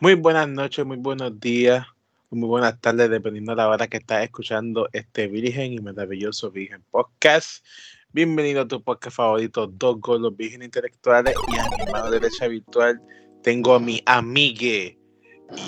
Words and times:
Muy 0.00 0.14
buenas 0.14 0.48
noches, 0.48 0.84
muy 0.84 0.96
buenos 0.96 1.38
días, 1.38 1.86
muy 2.28 2.48
buenas 2.48 2.80
tardes, 2.80 3.08
dependiendo 3.08 3.52
de 3.52 3.56
la 3.56 3.68
hora 3.68 3.86
que 3.86 3.98
estás 3.98 4.24
escuchando 4.24 4.88
este 4.92 5.28
virgen 5.28 5.72
y 5.72 5.78
maravilloso 5.78 6.50
Virgen 6.50 6.82
Podcast. 6.90 7.64
Bienvenido 8.12 8.62
a 8.62 8.68
tu 8.68 8.82
podcast 8.82 9.16
favorito, 9.16 9.68
Dos 9.68 10.00
Golos 10.00 10.36
Virgen 10.36 10.64
Intelectuales 10.64 11.36
y 11.46 11.56
a 11.56 11.68
mi 11.70 11.92
mano 11.92 12.10
derecha 12.10 12.48
virtual 12.48 13.00
tengo 13.44 13.74
a 13.74 13.78
mi 13.78 14.02
amigue 14.06 14.98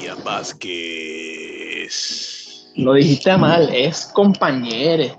Ian 0.03 0.25
Vázquez. 0.25 1.93
Lo 2.75 2.95
dijiste 2.95 3.37
mal, 3.37 3.73
es 3.73 4.07
compañere. 4.07 5.15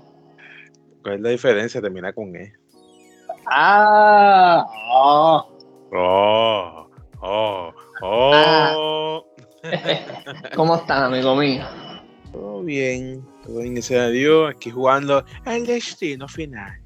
¿Cuál 1.02 1.14
es 1.14 1.20
la 1.22 1.30
diferencia? 1.30 1.80
Termina 1.80 2.12
con 2.12 2.36
E. 2.36 2.52
Ah, 3.46 4.66
oh. 4.92 5.54
Oh, 5.92 6.87
oh, 7.20 7.72
oh. 8.02 9.24
¿Cómo 10.54 10.76
estás, 10.76 11.02
amigo 11.02 11.34
mío? 11.36 11.64
Todo 12.32 12.62
bien, 12.62 13.24
todo 13.44 13.60
bien, 13.60 13.74
gracias 13.74 14.00
a 14.00 14.08
Dios. 14.08 14.50
Aquí 14.54 14.70
jugando 14.70 15.24
el 15.46 15.66
destino 15.66 16.28
final. 16.28 16.78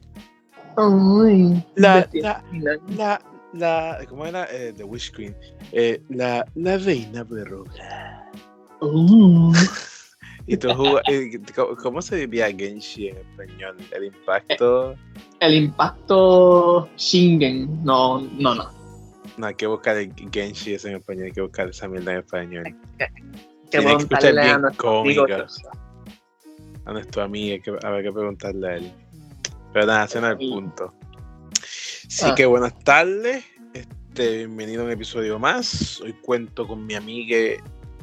Ay, 0.77 1.65
La, 1.77 1.97
destino 1.99 2.23
la, 2.29 2.41
final. 2.51 2.81
la, 2.97 3.21
la, 3.53 3.99
¿cómo 4.09 4.25
era? 4.27 4.45
Eh, 4.51 4.73
The 4.77 4.85
Wish 4.85 5.11
Queen. 5.13 5.37
Eh, 5.73 6.01
la, 6.09 6.45
la 6.55 6.79
reina 6.79 7.25
verruga. 7.25 8.31
Uh, 8.81 9.53
¿Y 10.47 10.57
tú 10.57 10.69
jug- 10.71 11.01
eh, 11.09 11.39
¿cómo- 11.55 11.77
¿Cómo 11.77 12.03
se 12.03 12.17
diría 12.17 12.47
Genshi 12.51 13.09
en 13.09 13.19
español? 13.19 13.77
El 13.93 14.05
impacto. 14.05 14.95
el 15.41 15.55
impacto 15.55 16.89
Shingen. 16.97 17.85
No, 17.85 18.21
no, 18.39 18.55
no. 18.55 18.82
No, 19.37 19.47
hay 19.47 19.55
que 19.55 19.67
buscar 19.67 19.97
el 19.97 20.13
Genshi 20.31 20.75
ese 20.75 20.91
en 20.91 20.97
español, 20.97 21.25
hay 21.27 21.33
que 21.33 21.41
buscar 21.41 21.69
esa 21.69 21.89
mierda 21.89 22.13
en 22.13 22.19
español. 22.19 22.65
Que 22.99 23.07
Tiene 23.79 23.87
que 23.97 24.03
escuchar 24.03 24.33
bien 24.35 24.61
nuestro 24.61 24.91
cómica. 24.91 25.23
amigo 25.23 25.47
A 26.85 26.93
nuestro 26.93 27.23
amigo, 27.23 27.53
hay 27.55 27.61
que, 27.61 27.71
habrá 27.71 28.03
que 28.03 28.13
preguntarle 28.13 28.69
a 28.69 28.77
él. 28.77 28.93
Pero 29.73 29.87
nada, 29.87 30.05
es 30.05 30.15
el 30.17 30.39
Sí. 30.39 30.51
punto. 30.51 30.93
Así 32.07 32.27
Ah. 32.27 32.35
que 32.35 32.45
buenas 32.45 32.79
tardes. 32.81 33.45
Este, 33.73 34.39
bienvenido 34.47 34.83
a 34.83 34.85
un 34.87 34.91
episodio 34.91 35.39
más. 35.39 36.01
Hoy 36.03 36.13
cuento 36.23 36.67
con 36.67 36.85
mi 36.85 36.95
amiga 36.95 37.39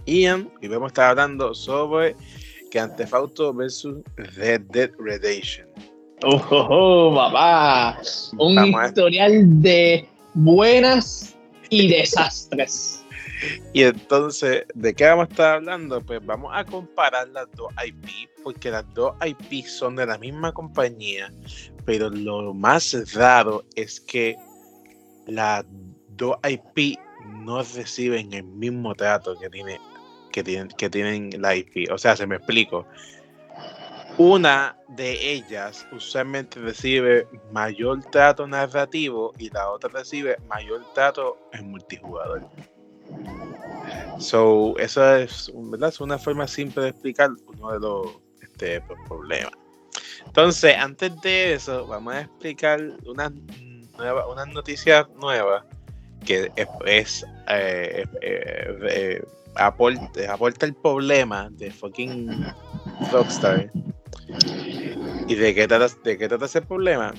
Ian 0.07 0.49
y 0.61 0.67
vamos 0.67 0.85
a 0.85 0.87
estar 0.87 1.09
hablando 1.11 1.53
sobre 1.53 2.15
Grand 2.71 2.95
Theft 2.95 3.13
Auto 3.13 3.53
versus 3.53 3.97
Red 4.15 4.61
Dead 4.71 4.89
Redemption. 4.97 5.67
Oh, 6.23 6.41
oh, 6.49 6.67
oh, 7.11 7.15
papá. 7.15 7.99
Un 8.39 8.55
Vamos 8.55 8.81
a- 8.81 8.87
historial 8.87 9.61
de 9.61 10.07
buenas 10.39 11.35
y 11.69 11.89
desastres. 11.89 13.03
Y 13.73 13.83
entonces, 13.83 14.65
¿de 14.73 14.93
qué 14.93 15.05
vamos 15.05 15.27
a 15.27 15.31
estar 15.31 15.53
hablando? 15.55 16.01
Pues 16.01 16.25
vamos 16.25 16.51
a 16.53 16.65
comparar 16.65 17.27
las 17.29 17.47
dos 17.55 17.71
IP, 17.85 18.29
porque 18.43 18.71
las 18.71 18.85
dos 18.93 19.15
IP 19.25 19.65
son 19.65 19.95
de 19.95 20.05
la 20.05 20.17
misma 20.17 20.51
compañía, 20.51 21.31
pero 21.85 22.09
lo 22.09 22.53
más 22.53 23.13
raro 23.13 23.63
es 23.75 23.99
que 23.99 24.35
las 25.27 25.65
dos 26.09 26.37
IP 26.47 26.99
no 27.43 27.61
reciben 27.61 28.33
el 28.33 28.43
mismo 28.43 28.95
trato 28.95 29.37
que, 29.39 29.49
tiene, 29.49 29.79
que, 30.31 30.43
tienen, 30.43 30.67
que 30.69 30.89
tienen 30.89 31.29
la 31.41 31.55
IP. 31.55 31.91
O 31.91 31.97
sea, 31.97 32.15
se 32.15 32.27
me 32.27 32.35
explico. 32.35 32.85
Una 34.19 34.75
de 34.89 35.31
ellas 35.31 35.87
usualmente 35.93 36.59
recibe 36.59 37.25
mayor 37.53 38.03
trato 38.11 38.45
narrativo 38.45 39.31
y 39.37 39.49
la 39.49 39.69
otra 39.69 39.89
recibe 39.91 40.35
mayor 40.45 40.83
trato 40.93 41.37
en 41.53 41.71
multijugador. 41.71 42.45
So, 44.19 44.77
eso 44.77 45.15
es, 45.15 45.47
una 45.47 46.17
forma 46.17 46.49
simple 46.49 46.83
de 46.83 46.89
explicar 46.89 47.29
uno 47.47 47.71
de 47.71 47.79
los 47.79 48.07
este, 48.41 48.81
pues, 48.81 48.99
problemas. 49.07 49.53
Entonces, 50.25 50.75
antes 50.75 51.21
de 51.21 51.53
eso, 51.53 51.87
vamos 51.87 52.15
a 52.15 52.21
explicar 52.23 52.81
unas 53.05 53.31
nueva, 53.97 54.27
unas 54.27 54.47
noticias 54.49 55.07
nuevas 55.21 55.63
que 56.25 56.51
es, 56.85 57.25
eh, 57.47 58.03
eh, 58.21 58.79
eh, 58.83 59.23
aporta 59.55 60.65
el 60.65 60.75
problema 60.75 61.49
de 61.51 61.71
fucking 61.71 62.45
Rockstar. 63.13 63.71
¿Y 65.27 65.35
de 65.35 65.55
qué 65.55 65.67
trata, 65.67 65.93
de 66.03 66.17
qué 66.17 66.27
trata 66.27 66.45
ese 66.45 66.61
problema? 66.61 67.13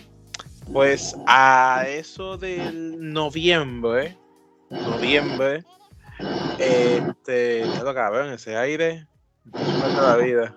Pues 0.73 1.17
a 1.27 1.84
eso 1.89 2.37
del 2.37 3.12
noviembre, 3.12 4.17
noviembre, 4.71 5.65
este, 6.59 7.65
ya 7.67 7.83
lo 7.83 7.95
cabrón, 7.95 8.31
ese 8.33 8.56
aire, 8.56 9.06
la 9.53 10.17
vida. 10.17 10.56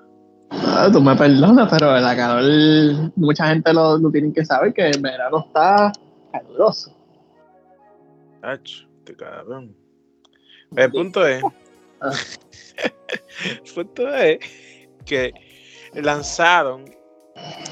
Ah, 0.51 0.89
tú 0.91 1.01
me 1.01 1.15
perdonas, 1.15 1.67
pero 1.71 1.95
el 1.95 2.03
calor, 2.03 3.11
mucha 3.15 3.47
gente 3.47 3.73
lo, 3.73 3.97
lo 3.97 4.11
tiene 4.11 4.31
que 4.33 4.45
saber 4.45 4.73
que 4.73 4.89
el 4.89 5.01
verano 5.01 5.45
está 5.47 5.91
caluroso. 6.31 6.95
Ach, 8.43 8.85
este 8.99 9.15
cabrón. 9.15 9.75
El 10.75 10.91
punto 10.91 11.25
es, 11.25 11.43
Ah. 12.03 12.11
el 13.45 13.73
punto 13.73 14.13
es 14.13 14.39
que 15.05 15.33
lanzaron 16.01 16.85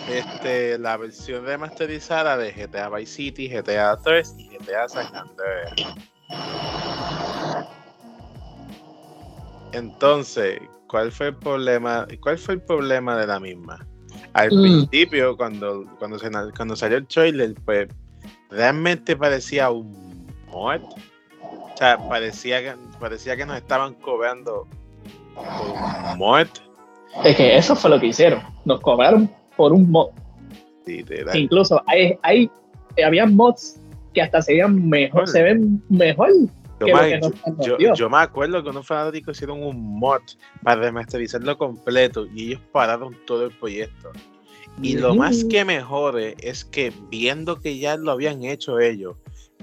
este, 0.09 0.78
la 0.78 0.98
versión 0.98 1.46
remasterizada 1.46 2.38
de 2.38 2.52
GTA 2.52 2.90
Vice 2.90 3.14
City, 3.14 3.48
GTA 3.50 3.98
3 3.98 4.36
y 4.38 4.50
GTA 4.50 4.90
San 4.90 5.16
Andreas. 5.16 5.96
Entonces, 9.74 10.59
¿cuál 10.88 11.12
fue 11.12 11.28
el 11.28 11.36
problema? 11.36 12.08
¿Cuál 12.20 12.38
fue 12.38 12.56
el 12.56 12.62
problema 12.62 13.18
de 13.18 13.28
la 13.28 13.40
misma? 13.40 13.86
Al 14.34 14.52
Mm. 14.52 14.62
principio, 14.62 15.38
cuando, 15.38 15.86
cuando, 16.00 16.20
se, 16.20 16.30
cuando 16.56 16.76
salió 16.76 16.98
el 16.98 17.08
trailer, 17.08 17.53
pues 17.66 17.88
realmente 18.50 19.16
parecía 19.16 19.70
un 19.70 20.28
mod. 20.48 20.82
O 20.84 21.78
sea, 21.78 21.98
parecía 22.09 22.62
que, 22.62 22.76
parecía 23.00 23.36
que 23.38 23.46
nos 23.46 23.58
estaban 23.58 23.94
cobrando 23.96 24.68
un 25.36 26.18
mod. 26.18 26.48
Es 27.24 27.36
que 27.36 27.58
eso 27.58 27.76
fue 27.76 27.90
lo 27.90 28.00
que 28.00 28.08
hicieron. 28.08 28.42
Nos 28.66 28.80
cobraron 28.82 29.30
por 29.56 29.74
un 29.74 29.90
mod. 29.92 30.10
literal. 30.86 31.38
Incluso 31.38 31.82
hay, 31.88 32.18
hay 32.24 32.50
había 33.06 33.26
mods 33.26 33.80
que 34.14 34.22
hasta 34.22 34.42
se 34.42 34.54
veían 34.54 34.90
mejor, 34.90 35.22
Bueno. 35.22 35.32
se 35.32 35.44
ven 35.44 35.84
mejor 35.90 36.30
Yo, 36.80 37.78
me, 37.78 37.96
yo- 37.96 38.10
me 38.10 38.18
acuerdo 38.18 38.64
que 38.64 38.70
unos 38.72 38.88
fanáticos 38.88 39.38
hicieron 39.38 39.62
un 39.64 40.00
mod 40.00 40.22
para 40.64 40.82
remasterizarlo 40.82 41.58
completo 41.58 42.26
y 42.34 42.48
ellos 42.48 42.62
pararon 42.72 43.16
todo 43.28 43.46
el 43.46 43.52
proyecto. 43.52 44.12
Y 44.82 44.98
lo 44.98 45.14
más 45.14 45.44
que 45.46 45.64
me 45.64 45.82
jode 45.82 46.36
es 46.40 46.66
que 46.66 46.92
viendo 47.10 47.60
que 47.60 47.78
ya 47.78 47.98
lo 47.98 48.12
habían 48.12 48.44
hecho 48.44 48.80
ellos, 48.80 49.16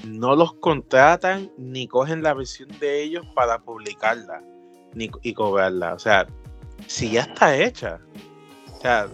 no 0.07 0.37
los 0.37 0.53
contratan 0.55 1.51
ni 1.59 1.89
cogen 1.89 2.23
la 2.23 2.35
versión 2.35 2.69
de 2.79 3.03
ellos 3.03 3.27
para 3.35 3.59
publicarla 3.59 4.43
ni, 4.95 5.11
y 5.23 5.33
cobrarla. 5.35 5.95
O 5.95 5.99
sea, 5.99 6.27
si 6.87 7.11
ya 7.13 7.23
está 7.23 7.57
hecha. 7.57 8.01
O 8.77 8.81
sea, 8.81 9.09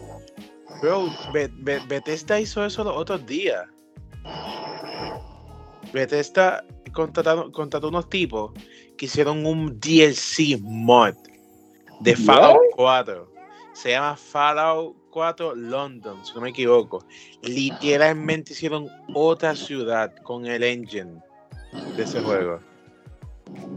bro, 0.83 1.09
Be- 1.33 1.51
Be- 1.59 1.81
Bethesda 1.89 2.39
hizo 2.41 2.65
eso 2.65 2.85
los 2.85 2.97
otros 2.97 3.25
días. 3.27 3.65
Bethesda 5.93 6.65
contrataron, 6.93 7.51
contrató 7.53 7.89
unos 7.89 8.09
tipos 8.09 8.53
que 8.97 9.07
hicieron 9.07 9.47
un 9.47 9.79
DLC 9.81 10.59
mod 10.61 11.15
de 12.01 12.17
Fallout 12.17 12.61
4. 12.77 13.33
Se 13.75 13.91
llama 13.91 14.17
Fallout 14.17 14.97
4 15.11 15.55
London, 15.55 16.25
si 16.25 16.35
no 16.35 16.41
me 16.41 16.51
equivoco. 16.51 17.05
Literalmente 17.43 18.53
hicieron 18.53 18.89
otra 19.15 19.55
ciudad 19.55 20.15
con 20.23 20.47
el 20.47 20.63
engine 20.63 21.21
de 21.97 22.03
ese 22.03 22.21
juego. 22.21 22.61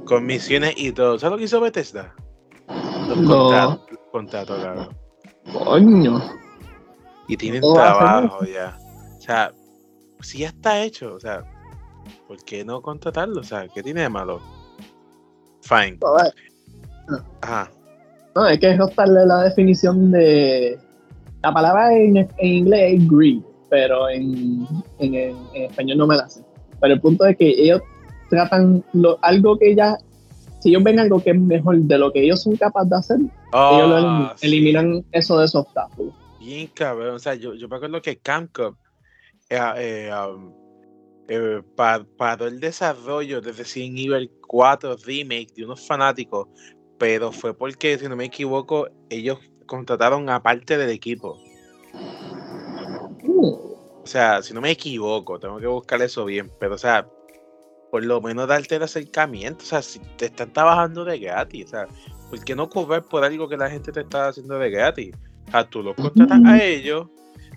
Con 0.06 0.26
misiones 0.26 0.74
y 0.78 0.92
todo. 0.92 1.20
¿Sabes 1.20 1.32
lo 1.32 1.38
que 1.38 1.44
hizo 1.46 1.60
Bethesda? 1.62 2.16
Los 3.08 3.18
No. 3.18 3.28
contrató, 3.50 3.86
los 3.92 4.00
contrató, 4.12 4.62
cabrón. 4.62 4.98
Coño. 5.54 6.22
Y 7.28 7.38
tienen 7.38 7.62
¿Cómo 7.62 7.80
hacen 7.80 7.98
trabajo 7.98 8.46
ya. 8.46 8.78
O 9.18 9.22
sea, 9.22 9.52
si 10.22 10.40
ya 10.40 10.48
está 10.48 10.82
hecho, 10.82 11.14
o 11.16 11.20
sea, 11.20 11.44
¿por 12.28 12.38
qué 12.44 12.64
no 12.64 12.82
contratarlo? 12.82 13.42
O 13.42 13.44
sea, 13.44 13.68
¿qué 13.68 13.84
tiene 13.84 14.02
de 14.02 14.10
malo? 14.10 14.42
Fine. 15.62 15.98
Joder. 16.02 16.34
Ajá. 17.42 17.72
No, 18.36 18.48
es 18.48 18.60
que 18.60 18.72
es 18.72 18.96
darle 18.96 19.26
la 19.26 19.44
definición 19.44 20.12
de. 20.12 20.78
La 21.44 21.54
palabra 21.54 21.94
en, 21.96 22.18
en 22.18 22.30
inglés 22.40 22.94
es 22.96 23.08
greed, 23.10 23.42
pero 23.70 24.10
en, 24.10 24.68
en, 25.00 25.14
en 25.16 25.64
español 25.64 25.98
no 26.00 26.08
me 26.08 26.16
la 26.18 26.28
sé. 26.28 26.44
Pero 26.80 26.94
el 26.96 27.02
punto 27.02 27.26
es 27.26 27.38
que 27.38 27.50
ellos 27.50 27.82
tratan 28.30 28.84
lo, 28.94 29.18
algo 29.22 29.58
que 29.58 29.76
ya. 29.76 29.98
Si 30.60 30.70
ellos 30.70 30.84
ven 30.84 31.00
algo 31.00 31.22
que 31.24 31.32
es 31.32 31.40
mejor 31.40 31.78
de 31.78 31.98
lo 31.98 32.12
que 32.12 32.24
ellos 32.24 32.42
son 32.42 32.56
capaces 32.58 32.90
de 32.90 32.96
hacer, 32.98 33.18
ellos 33.20 33.90
lo 33.90 33.96
Ah, 33.98 34.00
elim- 34.00 34.38
sí. 34.38 34.48
eliminan 34.48 35.06
eso 35.12 35.38
de 35.40 35.46
esos 35.46 35.62
obstáculos. 35.66 36.14
Bien 36.40 36.68
cabrón. 36.74 37.16
O 37.16 37.20
sea, 37.20 37.36
yo, 37.36 37.54
yo 37.54 37.68
me 37.68 37.76
acuerdo 37.76 38.02
que 38.02 38.18
Camcom 38.18 38.76
eh, 39.50 39.60
eh, 39.78 40.12
um, 40.14 40.52
eh, 41.28 41.62
paró 42.18 42.48
el 42.48 42.60
desarrollo 42.60 43.40
de 43.42 43.52
Resident 43.52 43.98
Evil 44.00 44.32
4 44.48 44.96
Remake 45.06 45.54
de 45.56 45.66
unos 45.66 45.86
fanáticos, 45.86 46.48
pero 46.98 47.32
fue 47.32 47.54
porque, 47.54 47.98
si 47.98 48.08
no 48.08 48.16
me 48.16 48.26
equivoco, 48.26 48.88
ellos 49.10 49.40
contrataron 49.66 50.30
a 50.30 50.42
parte 50.42 50.78
del 50.78 50.90
equipo. 50.90 51.38
Uh, 53.24 53.56
O 54.04 54.08
sea, 54.08 54.42
si 54.42 54.54
no 54.54 54.62
me 54.62 54.72
equivoco, 54.72 55.38
tengo 55.40 55.60
que 55.60 55.68
buscar 55.68 56.02
eso 56.02 56.24
bien, 56.26 56.50
pero 56.60 56.76
o 56.76 56.78
sea, 56.78 57.06
por 57.92 58.04
lo 58.04 58.22
menos 58.22 58.48
darte 58.48 58.76
el 58.76 58.84
acercamiento, 58.84 59.64
o 59.64 59.68
sea, 59.68 59.82
si 59.82 60.00
te 60.18 60.26
están 60.26 60.52
trabajando 60.52 61.06
de 61.06 61.20
gratis, 61.20 61.66
o 61.68 61.70
sea, 61.70 61.88
¿por 62.30 62.44
qué 62.44 62.56
no 62.56 62.70
cobrar 62.70 63.04
por 63.04 63.24
algo 63.24 63.48
que 63.48 63.58
la 63.58 63.70
gente 63.70 63.92
te 63.92 64.02
está 64.02 64.28
haciendo 64.28 64.60
de 64.60 64.70
gratis? 64.70 65.16
O 65.48 65.52
sea, 65.52 65.64
tú 65.70 65.82
los 65.84 65.96
contratas 65.96 66.42
a 66.46 66.62
ellos, 66.64 67.08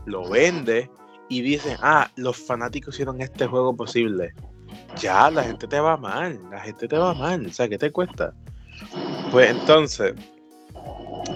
lo 0.07 0.29
vendes 0.29 0.89
y 1.29 1.43
dicen, 1.43 1.77
ah, 1.83 2.11
los 2.17 2.37
fanáticos 2.37 2.95
hicieron 2.95 3.21
este 3.21 3.47
juego 3.47 3.75
posible. 3.75 4.33
Ya, 5.01 5.31
la 5.31 5.43
gente 5.43 5.67
te 5.67 5.81
va 5.81 5.97
mal, 5.97 6.41
la 6.51 6.61
gente 6.61 6.87
te 6.87 6.97
va 6.97 7.15
mal, 7.15 7.47
o 7.47 7.53
sea, 7.53 7.69
¿qué 7.69 7.79
te 7.79 7.91
cuesta? 7.91 8.33
Pues 9.33 9.51
entonces, 9.51 10.15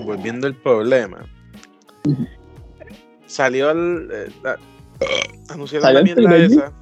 volviendo 0.05 0.47
al 0.47 0.55
problema, 0.55 1.25
salió 3.27 3.71
el, 3.71 4.09
eh, 4.13 4.29
la- 4.43 4.59
anunciaron 5.49 5.83
la 5.93 6.01
mierda 6.05 6.31
esa, 6.47 6.73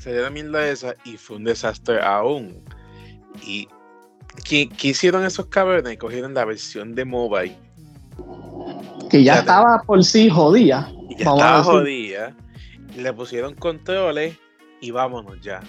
salió 0.00 0.22
la 0.22 0.30
mierda 0.30 0.68
esa 0.68 0.94
y 1.04 1.16
fue 1.16 1.36
un 1.36 1.44
desastre 1.44 2.00
aún. 2.02 2.64
Y 3.46 3.68
¿qué, 4.44 4.68
qué 4.68 4.88
hicieron 4.88 5.24
esos 5.24 5.46
cabrones? 5.46 5.98
Cogieron 5.98 6.34
la 6.34 6.44
versión 6.44 6.94
de 6.94 7.04
mobile 7.04 7.56
que 9.10 9.24
ya 9.24 9.40
estaba 9.40 9.82
por 9.82 10.02
sí 10.04 10.30
jodida. 10.30 10.90
ya 11.18 11.24
Vamos 11.26 11.40
estaba 11.40 11.64
jodida, 11.64 12.36
le 12.96 13.12
pusieron 13.12 13.54
controles 13.54 14.36
y 14.80 14.90
vámonos 14.92 15.38
ya. 15.42 15.60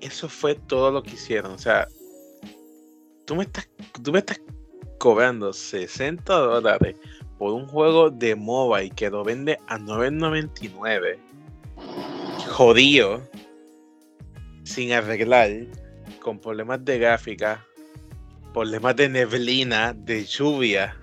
Eso 0.00 0.28
fue 0.28 0.54
todo 0.54 0.90
lo 0.90 1.02
que 1.02 1.10
hicieron. 1.10 1.52
O 1.52 1.58
sea, 1.58 1.86
tú 3.26 3.34
me 3.34 3.42
estás, 3.44 3.68
tú 4.02 4.12
me 4.12 4.20
estás 4.20 4.40
cobrando 4.98 5.52
60 5.52 6.32
dólares 6.32 6.96
por 7.38 7.52
un 7.52 7.66
juego 7.66 8.10
de 8.10 8.36
mobile 8.36 8.90
que 8.90 9.10
lo 9.10 9.24
vende 9.24 9.58
a 9.66 9.78
9.99. 9.78 11.18
Jodido. 12.62 13.20
Sin 14.62 14.92
arreglar. 14.92 15.50
Con 16.20 16.38
problemas 16.38 16.84
de 16.84 16.98
gráfica. 16.98 17.66
Problemas 18.54 18.94
de 18.94 19.08
neblina, 19.08 19.92
de 19.92 20.24
lluvia. 20.24 20.96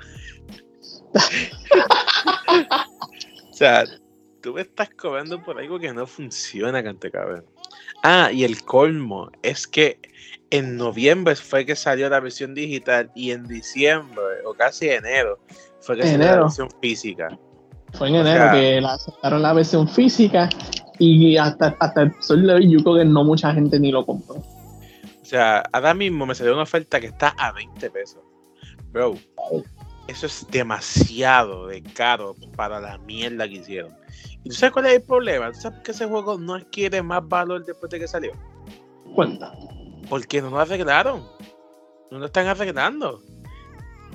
o 3.49 3.53
sea, 3.53 3.83
tú 4.41 4.53
me 4.53 4.61
estás 4.61 4.89
cobrando 4.91 5.43
por 5.43 5.59
algo 5.59 5.77
que 5.79 5.91
no 5.91 6.07
funciona, 6.07 6.81
cante 6.81 7.11
cabrón. 7.11 7.43
Ah, 8.03 8.29
y 8.31 8.45
el 8.45 8.63
colmo 8.63 9.29
es 9.43 9.67
que 9.67 9.99
en 10.51 10.77
noviembre 10.77 11.35
fue 11.35 11.65
que 11.65 11.75
salió 11.75 12.07
la 12.09 12.21
versión 12.21 12.53
digital 12.55 13.11
y 13.15 13.31
en 13.31 13.45
diciembre 13.47 14.23
o 14.45 14.53
casi 14.53 14.87
enero 14.89 15.39
fue 15.81 15.97
que 15.97 16.03
salió 16.03 16.25
la 16.25 16.41
versión 16.43 16.69
física. 16.81 17.37
Fue 17.93 18.07
en 18.07 18.15
O 18.15 18.21
enero 18.21 18.43
sea- 18.43 18.51
que 18.53 18.79
la 18.79 18.93
aceptaron 18.93 19.41
la 19.41 19.51
versión 19.53 19.89
física 19.89 20.47
y 20.99 21.37
hasta, 21.37 21.75
hasta 21.79 22.03
el 22.03 22.13
sol 22.19 22.45
de 22.45 22.53
hoy 22.53 22.69
yo 22.69 22.83
creo 22.83 22.97
que 22.97 23.05
no 23.05 23.23
mucha 23.23 23.53
gente 23.53 23.79
ni 23.79 23.91
lo 23.91 24.05
compró. 24.05 24.35
O 24.35 25.25
sea, 25.25 25.63
ahora 25.71 25.93
mismo 25.93 26.25
me 26.25 26.35
salió 26.35 26.53
una 26.53 26.63
oferta 26.63 26.99
que 26.99 27.07
está 27.07 27.29
a 27.37 27.51
20 27.53 27.89
pesos. 27.89 28.21
Bro, 28.91 29.15
eso 30.07 30.25
es 30.25 30.47
demasiado 30.49 31.67
de 31.67 31.83
caro 31.83 32.35
para 32.55 32.79
la 32.79 32.97
mierda 32.97 33.47
que 33.47 33.55
hicieron. 33.55 33.95
¿Y 34.43 34.49
tú 34.49 34.55
sabes 34.55 34.73
cuál 34.73 34.87
es 34.87 34.93
el 34.95 35.03
problema? 35.03 35.51
¿Tú 35.51 35.61
sabes 35.61 35.77
por 35.77 35.83
qué 35.83 35.91
ese 35.91 36.05
juego 36.05 36.37
no 36.37 36.55
adquiere 36.55 37.01
más 37.01 37.27
valor 37.27 37.63
después 37.63 37.91
de 37.91 37.99
que 37.99 38.07
salió? 38.07 38.31
Cuenta. 39.13 39.53
Porque 40.09 40.41
no 40.41 40.49
lo 40.49 40.59
arreglaron. 40.59 41.23
No 42.09 42.19
lo 42.19 42.25
están 42.25 42.47
arreglando. 42.47 43.21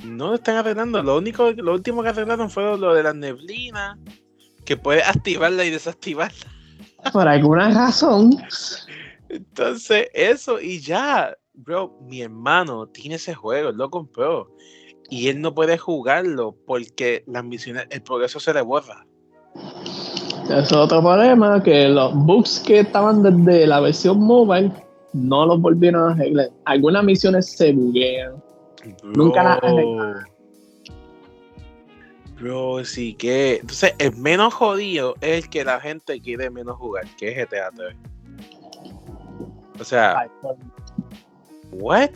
No 0.02 0.28
lo 0.28 0.34
están 0.34 0.56
arreglando. 0.56 1.02
Lo 1.02 1.16
único, 1.16 1.52
lo 1.52 1.74
último 1.74 2.02
que 2.02 2.08
arreglaron 2.08 2.50
fue 2.50 2.76
lo 2.76 2.92
de 2.92 3.02
la 3.04 3.14
neblina. 3.14 3.98
Que 4.64 4.76
puedes 4.76 5.06
activarla 5.08 5.64
y 5.64 5.70
desactivarla. 5.70 6.53
Por 7.12 7.28
alguna 7.28 7.70
razón, 7.70 8.36
Entonces, 9.28 10.08
eso 10.14 10.60
y 10.60 10.80
ya. 10.80 11.36
Bro, 11.56 11.98
mi 12.02 12.22
hermano 12.22 12.86
tiene 12.88 13.14
ese 13.14 13.34
juego, 13.34 13.70
él 13.70 13.76
lo 13.76 13.88
compró. 13.90 14.50
Y 15.10 15.28
él 15.28 15.40
no 15.40 15.54
puede 15.54 15.78
jugarlo 15.78 16.56
porque 16.66 17.22
las 17.26 17.44
misiones, 17.44 17.86
el 17.90 18.02
progreso 18.02 18.40
se 18.40 18.52
le 18.52 18.62
borra. 18.62 19.06
es 20.50 20.72
otro 20.72 21.00
problema, 21.00 21.62
que 21.62 21.88
los 21.88 22.14
bugs 22.14 22.60
que 22.60 22.80
estaban 22.80 23.22
desde 23.22 23.66
la 23.66 23.80
versión 23.80 24.20
mobile 24.20 24.72
no 25.12 25.46
los 25.46 25.60
volvieron 25.60 26.10
a 26.10 26.14
arreglar. 26.14 26.50
Algunas 26.64 27.04
misiones 27.04 27.50
se 27.52 27.72
buguean. 27.72 28.42
Nunca 29.04 29.44
la 29.44 29.56
Bro. 29.56 29.68
arreglaron. 29.68 30.33
Bro, 32.40 32.84
sí 32.84 33.14
que. 33.14 33.56
Entonces, 33.56 33.94
el 33.98 34.16
menos 34.16 34.54
jodido 34.54 35.14
es 35.20 35.44
el 35.44 35.50
que 35.50 35.64
la 35.64 35.80
gente 35.80 36.20
quiere 36.20 36.50
menos 36.50 36.76
jugar, 36.76 37.04
que 37.16 37.30
es 37.30 37.48
GTA 37.48 37.70
3. 37.70 37.96
O 39.80 39.84
sea, 39.84 40.28
¿what? 41.72 42.10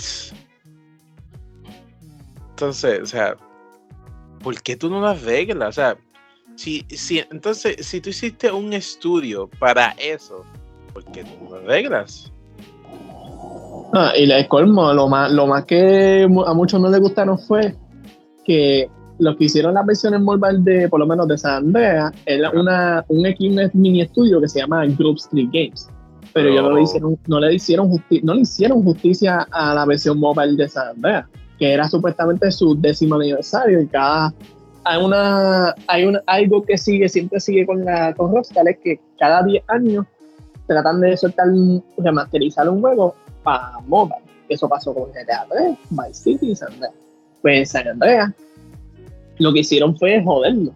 Entonces, 2.51 3.01
o 3.03 3.07
sea, 3.07 3.37
¿por 4.43 4.61
qué 4.63 4.77
tú 4.77 4.91
no 4.91 5.01
lo 5.01 5.09
arreglas? 5.09 5.69
O 5.69 5.73
sea, 5.73 5.97
si, 6.57 6.85
si, 6.91 7.21
entonces, 7.31 7.87
si 7.87 8.01
tú 8.01 8.11
hiciste 8.11 8.51
un 8.51 8.73
estudio 8.73 9.49
para 9.61 9.91
eso, 9.99 10.45
¿por 10.93 11.05
qué 11.07 11.23
tú 11.23 11.31
no 11.45 11.51
lo 11.51 11.57
arreglas? 11.59 12.33
Ah, 13.95 14.13
y 14.17 14.31
el 14.31 14.49
colmo, 14.49 14.93
lo 14.93 15.09
más, 15.09 15.31
lo 15.33 15.47
más 15.47 15.65
que 15.65 16.25
a 16.25 16.55
muchos 16.55 16.81
no 16.81 16.91
les 16.91 17.01
gustaron 17.01 17.39
fue 17.39 17.77
que 18.45 18.91
los 19.19 19.37
que 19.37 19.45
hicieron 19.45 19.75
las 19.75 19.85
versiones 19.87 20.21
mobile 20.21 20.59
de, 20.61 20.89
por 20.89 21.01
lo 21.01 21.07
menos 21.07 21.27
de 21.29 21.37
San 21.39 21.67
Andreas, 21.67 22.13
era 22.27 22.51
una, 22.51 23.05
un, 23.09 23.19
un 23.27 23.71
mini 23.75 24.01
estudio 24.03 24.41
que 24.41 24.49
se 24.49 24.61
llama 24.61 24.85
Group 24.87 25.17
Street 25.17 25.49
Games. 25.53 25.89
Pero 26.33 26.51
ellos 26.51 26.63
no 26.63 26.71
le 26.73 26.81
Oh. 26.81 26.85
hicieron, 26.85 27.19
no 27.27 27.41
le 27.41 27.55
hicieron 27.55 27.91
justi- 27.91 28.23
no 28.23 28.35
le 28.35 28.43
hicieron 28.43 28.83
justicia 28.85 29.47
a 29.51 29.75
la 29.75 29.85
versión 29.87 30.19
mobile 30.21 30.57
de 30.57 30.69
San 30.69 30.89
Andreas, 30.89 31.27
que 31.59 31.73
era 31.73 31.89
supuestamente 31.89 32.51
su 32.53 32.75
décimo 32.81 33.17
aniversario 33.17 33.81
y 33.81 33.87
cada 33.87 34.33
hay 34.85 35.03
una 35.03 35.75
hay 35.87 36.05
un 36.07 36.19
algo 36.27 36.63
que 36.63 36.79
sigue 36.79 37.09
siempre 37.09 37.41
sigue 37.41 37.67
con 37.67 37.85
la 37.85 38.15
con 38.15 38.33
Rockstar 38.35 38.69
es 38.69 38.79
que 38.79 39.01
cada 39.19 39.43
10 39.43 39.65
años 39.69 40.07
tratan 40.67 41.01
de 41.01 41.17
soltar 41.17 41.49
remasterizar 41.97 42.69
un 42.69 42.81
juego 42.81 43.15
para 43.43 43.79
mobile. 43.87 44.17
Eso 44.49 44.69
pasó 44.69 44.95
con 44.95 45.11
GTA 45.11 45.47
3, 45.51 45.77
Vice 45.91 46.15
City 46.15 46.51
y 46.53 46.55
San 46.57 46.73
Andreas. 46.73 46.95
Pues 47.43 47.71
San 47.71 47.89
Andreas 47.89 48.31
lo 49.39 49.53
que 49.53 49.61
hicieron 49.61 49.97
fue 49.97 50.23
joderlo. 50.23 50.73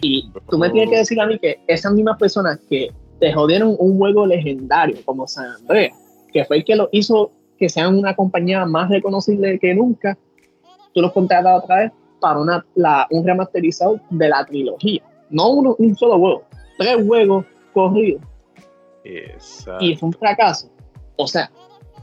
Y 0.00 0.30
tú 0.48 0.58
me 0.58 0.70
tienes 0.70 0.90
que 0.90 0.96
decir 0.98 1.20
a 1.20 1.26
mí 1.26 1.38
que 1.38 1.60
esas 1.66 1.92
mismas 1.92 2.18
personas 2.18 2.58
que 2.68 2.90
te 3.18 3.32
jodieron 3.32 3.74
un 3.78 3.98
juego 3.98 4.26
legendario 4.26 4.96
como 5.04 5.26
San 5.26 5.46
Andreas, 5.52 5.96
que 6.32 6.44
fue 6.44 6.58
el 6.58 6.64
que 6.64 6.76
lo 6.76 6.88
hizo 6.92 7.32
que 7.58 7.68
sean 7.68 7.98
una 7.98 8.14
compañía 8.14 8.64
más 8.64 8.88
reconocible 8.88 9.58
que 9.58 9.74
nunca, 9.74 10.16
tú 10.94 11.00
los 11.00 11.12
contratas 11.12 11.64
otra 11.64 11.76
vez 11.78 11.92
para 12.20 12.38
una, 12.40 12.64
la- 12.76 13.06
un 13.10 13.26
remasterizado 13.26 13.98
de 14.10 14.28
la 14.28 14.44
trilogía. 14.44 15.02
No 15.30 15.50
uno- 15.50 15.74
un 15.78 15.96
solo 15.96 16.18
juego, 16.18 16.42
tres 16.78 17.04
juegos 17.04 17.44
corridos 17.74 18.22
Exacto. 19.04 19.84
y 19.84 19.96
fue 19.96 20.08
un 20.08 20.12
fracaso. 20.12 20.70
O 21.16 21.26
sea, 21.26 21.50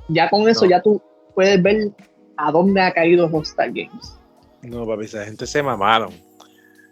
ya 0.10 0.30
con 0.30 0.48
eso 0.50 0.66
No. 0.66 0.72
ya 0.72 0.82
tú 0.82 1.02
puedes 1.34 1.62
ver 1.62 1.92
a 2.38 2.52
dónde 2.52 2.82
ha 2.82 2.92
caído 2.94 3.28
Rockstar 3.30 3.70
Games. 3.70 4.20
No, 4.66 4.86
papi, 4.86 5.06
esa 5.06 5.26
gente 5.26 5.46
se 5.48 5.62
mamaron. 5.62 6.14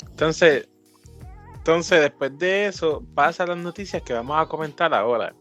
Entonces, 0.10 0.68
entonces 1.56 2.02
después 2.02 2.38
de 2.38 2.68
eso, 2.68 3.04
pasa 3.16 3.46
las 3.46 3.58
noticias 3.58 4.02
que 4.04 4.14
vamos 4.14 4.38
a 4.40 4.48
comentar 4.48 4.94
ahora. 4.94 5.34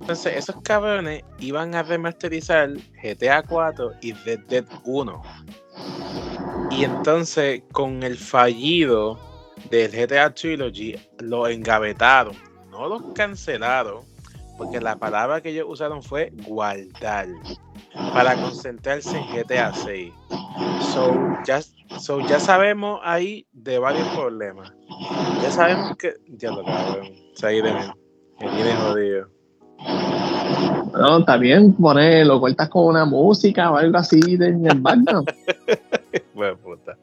Entonces, 0.00 0.36
esos 0.36 0.60
cabrones 0.62 1.24
iban 1.38 1.74
a 1.74 1.82
remasterizar 1.82 2.70
GTA 3.02 3.42
4 3.42 3.92
y 4.00 4.12
Red 4.12 4.40
Dead 4.48 4.64
1. 4.84 5.22
Y 6.70 6.84
entonces, 6.84 7.62
con 7.72 8.02
el 8.02 8.16
fallido 8.16 9.18
del 9.70 9.90
GTA 9.90 10.32
Trilogy, 10.32 10.96
lo 11.18 11.48
engavetaron. 11.48 12.36
No 12.70 12.88
los 12.88 13.02
cancelaron, 13.14 14.04
porque 14.56 14.80
la 14.80 14.96
palabra 14.96 15.40
que 15.40 15.50
ellos 15.50 15.66
usaron 15.68 16.02
fue 16.02 16.32
guardar. 16.46 17.26
Para 18.12 18.34
concentrarse 18.36 19.18
en 19.18 19.26
GTA 19.26 19.72
6. 19.72 20.12
So 20.94 21.14
ya, 21.44 21.60
so, 21.98 22.20
ya 22.26 22.40
sabemos 22.40 23.00
ahí 23.02 23.46
de 23.52 23.78
varios 23.78 24.06
problemas. 24.08 24.72
Ya 25.42 25.50
sabemos 25.50 25.96
que. 25.96 26.14
Ya 26.28 26.50
lo 26.50 26.64
cabrón. 26.64 27.12
Seguireme. 27.34 27.92
Me 28.40 28.48
tiene 28.50 28.72
jodido. 28.74 29.28
No, 30.92 31.18
está 31.18 31.36
bien, 31.36 31.74
poner, 31.74 32.26
lo 32.26 32.40
cortas 32.40 32.68
con 32.68 32.86
una 32.86 33.04
música 33.04 33.70
o 33.70 33.76
algo 33.76 33.98
así 33.98 34.36
de, 34.36 34.48
en 34.48 34.66
el 34.66 34.80
background. 34.80 35.30
Bueno, 36.34 36.56
puta. 36.56 36.96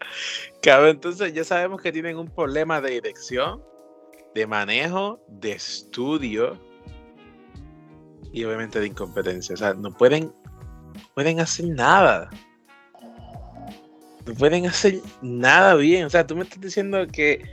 Cabrón, 0.62 0.92
entonces 0.92 1.34
ya 1.34 1.44
sabemos 1.44 1.82
que 1.82 1.92
tienen 1.92 2.18
un 2.18 2.28
problema 2.28 2.80
de 2.80 2.92
dirección, 2.92 3.62
de 4.34 4.48
manejo, 4.48 5.20
de 5.28 5.52
estudio 5.52 6.58
y 8.32 8.46
obviamente 8.46 8.80
de 8.80 8.88
incompetencia. 8.88 9.54
O 9.54 9.58
sea, 9.58 9.74
no 9.74 9.92
pueden, 9.92 10.34
pueden 11.14 11.40
hacer 11.40 11.68
nada. 11.68 12.30
No 14.26 14.34
pueden 14.34 14.66
hacer 14.66 15.02
nada 15.22 15.76
bien. 15.76 16.06
O 16.06 16.10
sea, 16.10 16.26
tú 16.26 16.36
me 16.36 16.44
estás 16.44 16.62
diciendo 16.62 17.06
que 17.12 17.44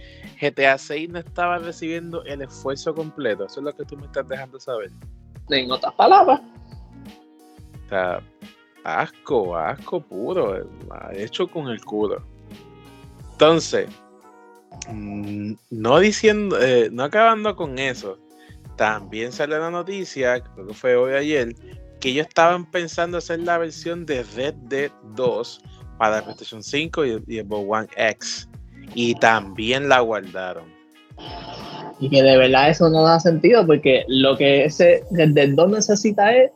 GTA 0.40 0.78
6 0.78 1.10
no 1.10 1.18
estaba 1.18 1.58
recibiendo 1.58 2.24
el 2.24 2.42
esfuerzo 2.42 2.94
completo. 2.94 3.44
Eso 3.44 3.60
es 3.60 3.64
lo 3.64 3.72
que 3.76 3.84
tú 3.84 3.96
me 3.96 4.06
estás 4.06 4.26
dejando 4.26 4.58
saber. 4.58 4.90
En 5.50 5.70
otras 5.70 5.92
palabras. 5.94 6.40
O 7.86 7.88
sea, 7.88 8.22
asco, 8.84 9.56
asco 9.56 10.00
puro. 10.00 10.66
Hecho 11.12 11.46
con 11.46 11.68
el 11.68 11.84
culo. 11.84 12.22
Entonces, 13.32 13.88
mm, 14.88 15.52
no 15.70 15.98
diciendo, 15.98 16.60
eh, 16.60 16.88
no 16.90 17.04
acabando 17.04 17.54
con 17.56 17.78
eso, 17.78 18.18
también 18.76 19.32
sale 19.32 19.58
la 19.58 19.70
noticia, 19.70 20.40
creo 20.40 20.68
que 20.68 20.74
fue 20.74 20.96
hoy 20.96 21.14
ayer, 21.14 21.54
que 22.02 22.08
ellos 22.08 22.26
estaban 22.26 22.68
pensando 22.68 23.18
hacer 23.18 23.38
la 23.38 23.58
versión 23.58 24.04
de 24.04 24.24
Red 24.34 24.54
Dead 24.68 24.90
2 25.14 25.60
para 25.98 26.20
PlayStation 26.20 26.60
5 26.60 27.06
y, 27.06 27.22
y 27.28 27.40
Xbox 27.40 27.64
One 27.68 27.88
X. 27.96 28.48
Y 28.96 29.14
también 29.14 29.88
la 29.88 30.00
guardaron. 30.00 30.64
Y 32.00 32.10
que 32.10 32.20
de 32.20 32.36
verdad 32.36 32.70
eso 32.70 32.90
no 32.90 33.04
da 33.04 33.20
sentido 33.20 33.64
porque 33.64 34.04
lo 34.08 34.36
que 34.36 34.64
ese 34.64 35.04
Red 35.12 35.30
Dead 35.30 35.50
2 35.50 35.70
necesita 35.70 36.36
es 36.36 36.50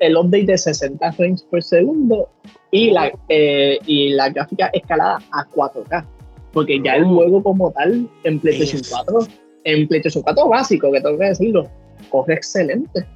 el 0.00 0.18
update 0.18 0.44
de 0.44 0.58
60 0.58 1.12
frames 1.12 1.42
por 1.44 1.62
segundo 1.62 2.28
y 2.70 2.90
la, 2.90 3.10
eh, 3.30 3.78
y 3.86 4.10
la 4.10 4.28
gráfica 4.28 4.66
escalada 4.74 5.18
a 5.32 5.46
4K. 5.46 6.06
Porque 6.52 6.78
ya 6.84 6.96
el 6.96 7.04
uh. 7.04 7.14
juego 7.14 7.42
como 7.42 7.72
tal 7.72 8.06
en 8.24 8.38
PlayStation 8.38 8.82
4 8.90 9.18
en 9.64 9.88
PlayStation 9.88 10.22
4 10.22 10.46
básico, 10.46 10.92
que 10.92 11.00
tengo 11.00 11.18
que 11.18 11.24
decirlo, 11.24 11.70
corre 12.10 12.34
excelente. 12.34 13.06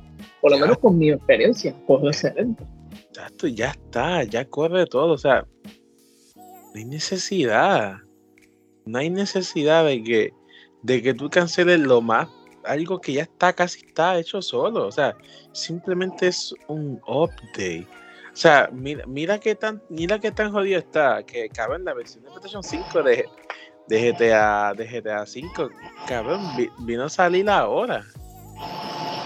Por 0.40 0.50
lo 0.52 0.58
menos 0.58 0.78
con 0.78 0.98
mi 0.98 1.10
experiencia, 1.10 1.74
corre 1.86 2.08
excelente. 2.08 2.64
Ya, 3.12 3.26
esto 3.26 3.46
ya 3.46 3.70
está, 3.70 4.24
ya 4.24 4.44
corre 4.44 4.86
todo. 4.86 5.12
O 5.12 5.18
sea, 5.18 5.46
no 6.36 6.72
hay 6.74 6.84
necesidad. 6.84 7.96
No 8.84 8.98
hay 8.98 9.10
necesidad 9.10 9.84
de 9.84 10.02
que, 10.02 10.32
de 10.82 11.02
que 11.02 11.14
tú 11.14 11.30
canceles 11.30 11.80
lo 11.80 12.00
más, 12.00 12.28
algo 12.64 13.00
que 13.00 13.12
ya 13.12 13.22
está, 13.22 13.52
casi 13.52 13.86
está 13.86 14.18
hecho 14.18 14.42
solo. 14.42 14.86
O 14.86 14.92
sea, 14.92 15.16
simplemente 15.52 16.28
es 16.28 16.54
un 16.68 17.00
update. 17.06 17.86
O 18.32 18.36
sea, 18.36 18.70
mira, 18.72 19.04
mira 19.06 19.38
qué 19.38 19.54
tan, 19.54 19.82
mira 19.90 20.18
qué 20.18 20.32
tan 20.32 20.52
jodido 20.52 20.78
está, 20.78 21.22
que 21.22 21.48
cabe 21.50 21.76
en 21.76 21.84
la 21.84 21.92
versión 21.92 22.24
de 22.24 22.30
PlayStation 22.30 22.62
5 22.62 23.02
de, 23.02 23.26
de 23.88 24.12
GTA, 24.12 24.72
de 24.74 24.86
GTA 24.86 25.26
5, 25.26 25.68
cabrón, 26.08 26.40
vino 26.80 27.04
a 27.04 27.08
salir 27.10 27.48
ahora. 27.50 28.04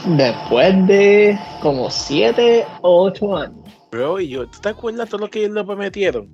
Después 0.07 0.87
de 0.87 1.37
como 1.61 1.91
7 1.91 2.65
o 2.83 3.07
8 3.07 3.37
años. 3.37 3.59
Bro, 3.91 4.21
y 4.21 4.29
yo, 4.29 4.47
¿tú 4.47 4.61
te 4.61 4.69
acuerdas 4.69 5.09
todo 5.09 5.23
lo 5.23 5.31
que 5.31 5.41
ellos 5.41 5.51
lo 5.51 5.67
prometieron? 5.67 6.31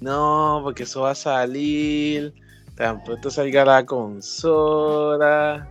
No, 0.00 0.60
porque 0.62 0.84
eso 0.84 1.02
va 1.02 1.10
a 1.10 1.14
salir. 1.16 2.32
Tan 2.76 3.02
pronto 3.02 3.28
salga 3.30 3.64
la 3.64 3.84
consola. 3.84 5.68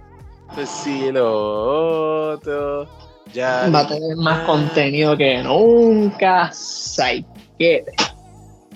Pues 0.53 0.67
sí, 0.67 1.11
lo 1.13 2.33
otro. 2.33 2.87
Ya. 3.33 3.69
Va 3.73 3.79
a 3.79 3.87
tener 3.87 4.17
más 4.17 4.45
contenido 4.45 5.15
que 5.15 5.41
nunca. 5.41 6.51
Saikete. 6.51 7.93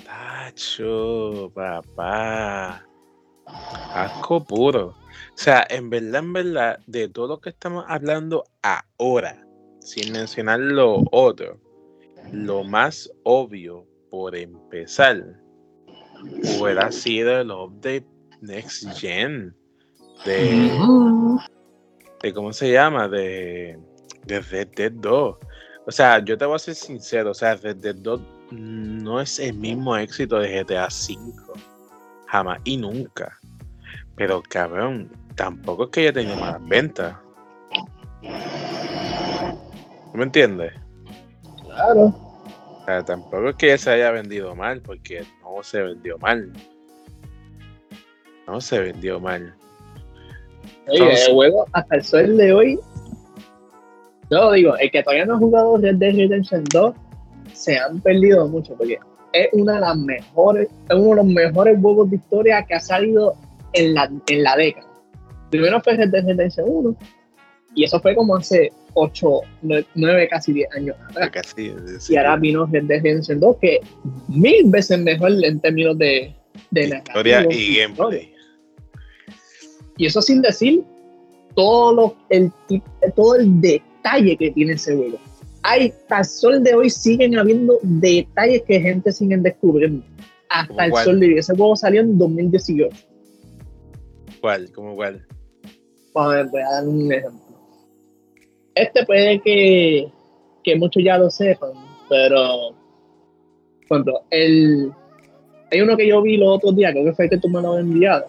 Tacho, 0.06 1.52
papá. 1.54 2.86
Asco 3.94 4.42
puro. 4.42 5.03
O 5.34 5.38
sea, 5.38 5.66
en 5.70 5.90
verdad, 5.90 6.20
en 6.20 6.34
verdad, 6.34 6.80
de 6.86 7.10
todo 7.10 7.28
lo 7.28 7.42
que 7.42 7.50
estamos 7.50 7.86
hablando 7.88 8.44
ahora, 8.62 9.46
sin 9.80 10.14
mencionar 10.14 10.60
lo 10.60 11.04
otro, 11.12 11.60
lo 12.32 12.64
más 12.64 13.10
obvio 13.24 13.86
por 14.10 14.36
empezar 14.36 15.40
hubiera 16.60 16.92
sido 16.92 17.42
el 17.42 17.52
update 17.52 18.06
Next 18.42 18.88
Gen 19.00 19.56
de, 20.26 20.72
de 22.22 22.34
¿cómo 22.34 22.54
se 22.54 22.72
llama? 22.72 23.08
De, 23.08 23.78
de 24.26 24.40
Red 24.40 24.70
Dead 24.76 24.92
2. 24.92 25.38
O 25.86 25.92
sea, 25.92 26.24
yo 26.24 26.38
te 26.38 26.46
voy 26.46 26.56
a 26.56 26.60
ser 26.60 26.76
sincero, 26.76 27.32
o 27.32 27.34
sea, 27.34 27.56
Red 27.56 27.78
Dead 27.78 27.96
2 27.96 28.22
no 28.52 29.20
es 29.20 29.40
el 29.40 29.56
mismo 29.56 29.98
éxito 29.98 30.40
de 30.40 30.64
GTA 30.64 30.90
5. 30.90 31.54
Jamás 32.28 32.60
y 32.64 32.78
nunca. 32.78 33.38
Pero 34.16 34.42
cabrón, 34.48 35.12
tampoco 35.36 35.86
es 35.86 35.90
que 35.90 36.02
haya 36.02 36.14
tenido 36.14 36.36
malas 36.38 36.68
ventas. 36.68 37.16
¿Me 40.14 40.24
entiendes? 40.24 40.74
Claro. 41.64 42.06
O 42.06 42.86
sea, 42.86 43.04
tampoco 43.04 43.50
es 43.50 43.56
que 43.56 43.68
ya 43.68 43.78
se 43.78 43.92
haya 43.92 44.12
vendido 44.12 44.56
mal, 44.56 44.82
porque 44.82 45.24
no 45.42 45.64
se 45.64 45.82
vendió 45.82 46.18
mal. 46.20 46.52
No 48.48 48.62
se 48.62 48.80
vendió 48.80 49.20
mal. 49.20 49.56
Oye, 50.88 51.14
el 51.14 51.34
juego 51.34 51.66
hasta 51.72 51.96
el 51.96 52.04
sol 52.04 52.38
de 52.38 52.54
hoy. 52.54 52.80
Yo 54.30 54.52
digo, 54.52 54.76
el 54.78 54.92
que 54.92 55.04
todavía 55.04 55.26
no 55.26 55.36
ha 55.36 55.38
jugado 55.38 55.78
Red 55.78 55.96
Dead 55.96 56.16
Redemption 56.16 56.64
2 56.72 56.96
se 57.54 57.78
han 57.78 58.02
perdido 58.02 58.48
mucho 58.48 58.76
porque 58.76 59.00
es 59.32 59.50
una 59.54 59.76
de 59.76 59.80
las 59.82 59.98
mejores, 59.98 60.68
es 60.90 60.96
uno 60.96 61.10
de 61.10 61.16
los 61.16 61.26
mejores 61.26 61.80
juegos 61.80 62.10
de 62.10 62.18
historia 62.18 62.64
que 62.66 62.76
ha 62.76 62.80
salido 62.80 63.36
en 63.74 63.94
la, 63.94 64.12
en 64.28 64.44
la 64.44 64.56
década. 64.56 64.93
Primero 65.54 65.80
fue 65.82 65.96
Red 65.96 66.10
Dead 66.10 66.26
Redemption 66.26 66.66
1 66.68 66.98
y 67.76 67.84
eso 67.84 68.00
fue 68.00 68.16
como 68.16 68.36
hace 68.36 68.72
8, 68.96 69.42
9, 69.94 70.28
casi 70.28 70.52
10 70.52 70.72
años 70.76 70.96
atrás. 71.10 71.54
y 72.10 72.16
ahora 72.16 72.38
vino 72.38 72.66
Red 72.66 72.86
Dead 72.86 73.04
Redemption 73.04 73.40
2 73.40 73.58
que 73.62 73.80
mil 74.30 74.64
veces 74.66 74.98
mejor 74.98 75.32
en 75.46 75.60
términos 75.60 75.96
de, 76.00 76.36
de 76.72 77.04
historia 77.06 77.46
y 77.52 77.78
gameplay. 77.78 78.34
Y 79.98 80.08
eso 80.08 80.24
sin 80.24 80.42
decir 80.42 80.84
todo, 81.54 82.16
el, 82.30 82.52
todo 83.16 83.36
el 83.36 83.62
detalle 83.62 84.36
que 84.36 84.50
tiene 84.50 84.74
ese 84.74 84.96
juego. 84.96 85.20
Hay, 85.62 85.90
hasta 85.90 86.18
el 86.18 86.26
sol 86.26 86.64
de 86.64 86.74
hoy 86.74 86.90
siguen 86.90 87.38
habiendo 87.38 87.78
detalles 87.84 88.64
que 88.64 88.82
gente 88.82 89.12
sigue 89.12 89.38
descubriendo. 89.38 90.04
Hasta 90.50 90.86
el 90.86 90.94
sol 90.96 91.20
de 91.20 91.28
hoy. 91.28 91.38
Ese 91.38 91.56
juego 91.56 91.76
salió 91.76 92.02
en 92.02 92.18
2018. 92.18 92.90
¿Cuál? 94.42 94.72
¿Cómo 94.72 94.96
cuál? 94.96 95.28
Voy 96.14 96.62
a 96.62 96.70
dar 96.72 96.88
un 96.88 97.12
ejemplo. 97.12 97.40
Este 98.76 99.06
puede 99.06 99.40
que, 99.42 100.12
que 100.64 100.76
muchos 100.76 101.04
ya 101.04 101.18
lo 101.18 101.30
sepan, 101.30 101.72
pero, 102.10 102.74
por 103.88 103.98
ejemplo, 103.98 104.22
el, 104.30 104.92
hay 105.72 105.82
uno 105.82 105.98
que 105.98 106.08
yo 106.08 106.22
vi 106.22 106.38
los 106.38 106.58
otros 106.58 106.76
días, 106.76 106.92
creo 106.92 107.06
que 107.06 107.14
fue 107.14 107.26
el 107.26 107.32
que 107.32 107.38
tú 107.38 107.50
me 107.50 107.62
lo 107.62 107.74
has 107.74 107.82
enviado. 107.82 108.26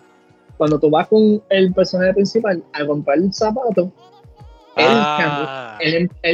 Cuando 0.56 0.78
tú 0.78 0.90
vas 0.90 1.08
con 1.08 1.42
el 1.48 1.72
personaje 1.72 2.14
principal 2.14 2.62
a 2.72 2.86
comprar 2.86 3.18
el 3.18 3.32
zapato, 3.32 3.92
él, 4.76 4.86
ah. 4.86 5.78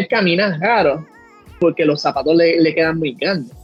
camina 0.09 0.59
raro 0.59 1.07
porque 1.61 1.85
los 1.85 2.01
zapatos 2.01 2.35
le, 2.37 2.61
le 2.61 2.75
quedan 2.75 2.99
muy 2.99 3.13
grandes. 3.15 3.55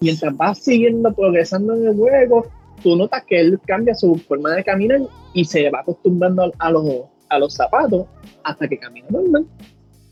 Mientras 0.00 0.36
vas 0.36 0.58
siguiendo 0.58 1.12
progresando 1.14 1.74
en 1.74 1.86
el 1.86 1.96
juego, 1.96 2.46
tú 2.82 2.96
notas 2.96 3.24
que 3.24 3.40
él 3.40 3.58
cambia 3.66 3.94
su 3.94 4.16
forma 4.16 4.54
de 4.54 4.64
caminar 4.64 5.00
y 5.32 5.44
se 5.44 5.70
va 5.70 5.80
acostumbrando 5.80 6.52
a, 6.58 6.70
los, 6.70 6.84
a 7.28 7.38
los 7.38 7.54
zapatos 7.54 8.06
hasta 8.44 8.68
que 8.68 8.78
camina 8.78 9.06
normal. 9.10 9.46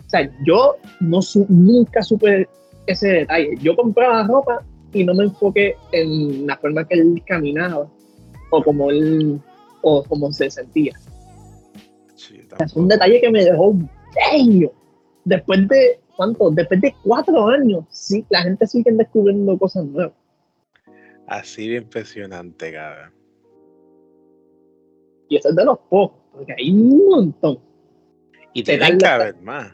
O 0.07 0.09
sea, 0.09 0.31
yo 0.47 0.77
no 1.01 1.21
nunca 1.49 2.03
supe 2.03 2.49
ese 2.87 3.09
detalle. 3.09 3.57
Yo 3.61 3.75
compraba 3.77 4.27
ropa 4.27 4.65
y 4.93 5.05
no 5.05 5.15
me 5.15 5.25
enfoqué 5.25 5.77
en 5.93 6.47
la 6.47 6.57
forma 6.57 6.87
que 6.87 6.95
él 6.95 7.23
caminaba 7.27 7.89
o 8.51 8.63
como 8.63 8.91
él 8.91 9.41
o 9.83 10.03
como 10.05 10.33
se 10.33 10.51
sentía. 10.51 10.93
es 12.59 12.77
un 12.77 12.89
detalle 12.89 13.21
que 13.21 13.31
me 13.31 13.45
dejó 13.45 13.75
bello. 14.33 14.73
Después 15.25 15.67
de, 15.69 16.01
¿cuánto? 16.17 16.51
Después 16.51 16.81
de 16.81 16.95
cuatro 17.03 17.49
años, 17.49 17.85
sí, 17.91 18.25
la 18.31 18.43
gente 18.43 18.67
sigue 18.67 18.93
descubriendo 18.93 19.59
cosas 19.59 19.85
nuevas. 19.87 20.15
Así 21.27 21.69
de 21.69 21.79
impresionante, 21.79 22.73
cabrón. 22.73 23.13
Y 25.29 25.37
eso 25.37 25.49
es 25.49 25.57
de 25.57 25.65
los 25.65 25.79
pocos, 25.89 26.19
porque 26.35 26.55
hay 26.59 26.71
un 26.71 27.07
montón. 27.09 27.59
Y 28.53 28.63
te 28.63 28.79
dan 28.79 28.99
cada 28.99 29.27
vez 29.27 29.43
más. 29.43 29.73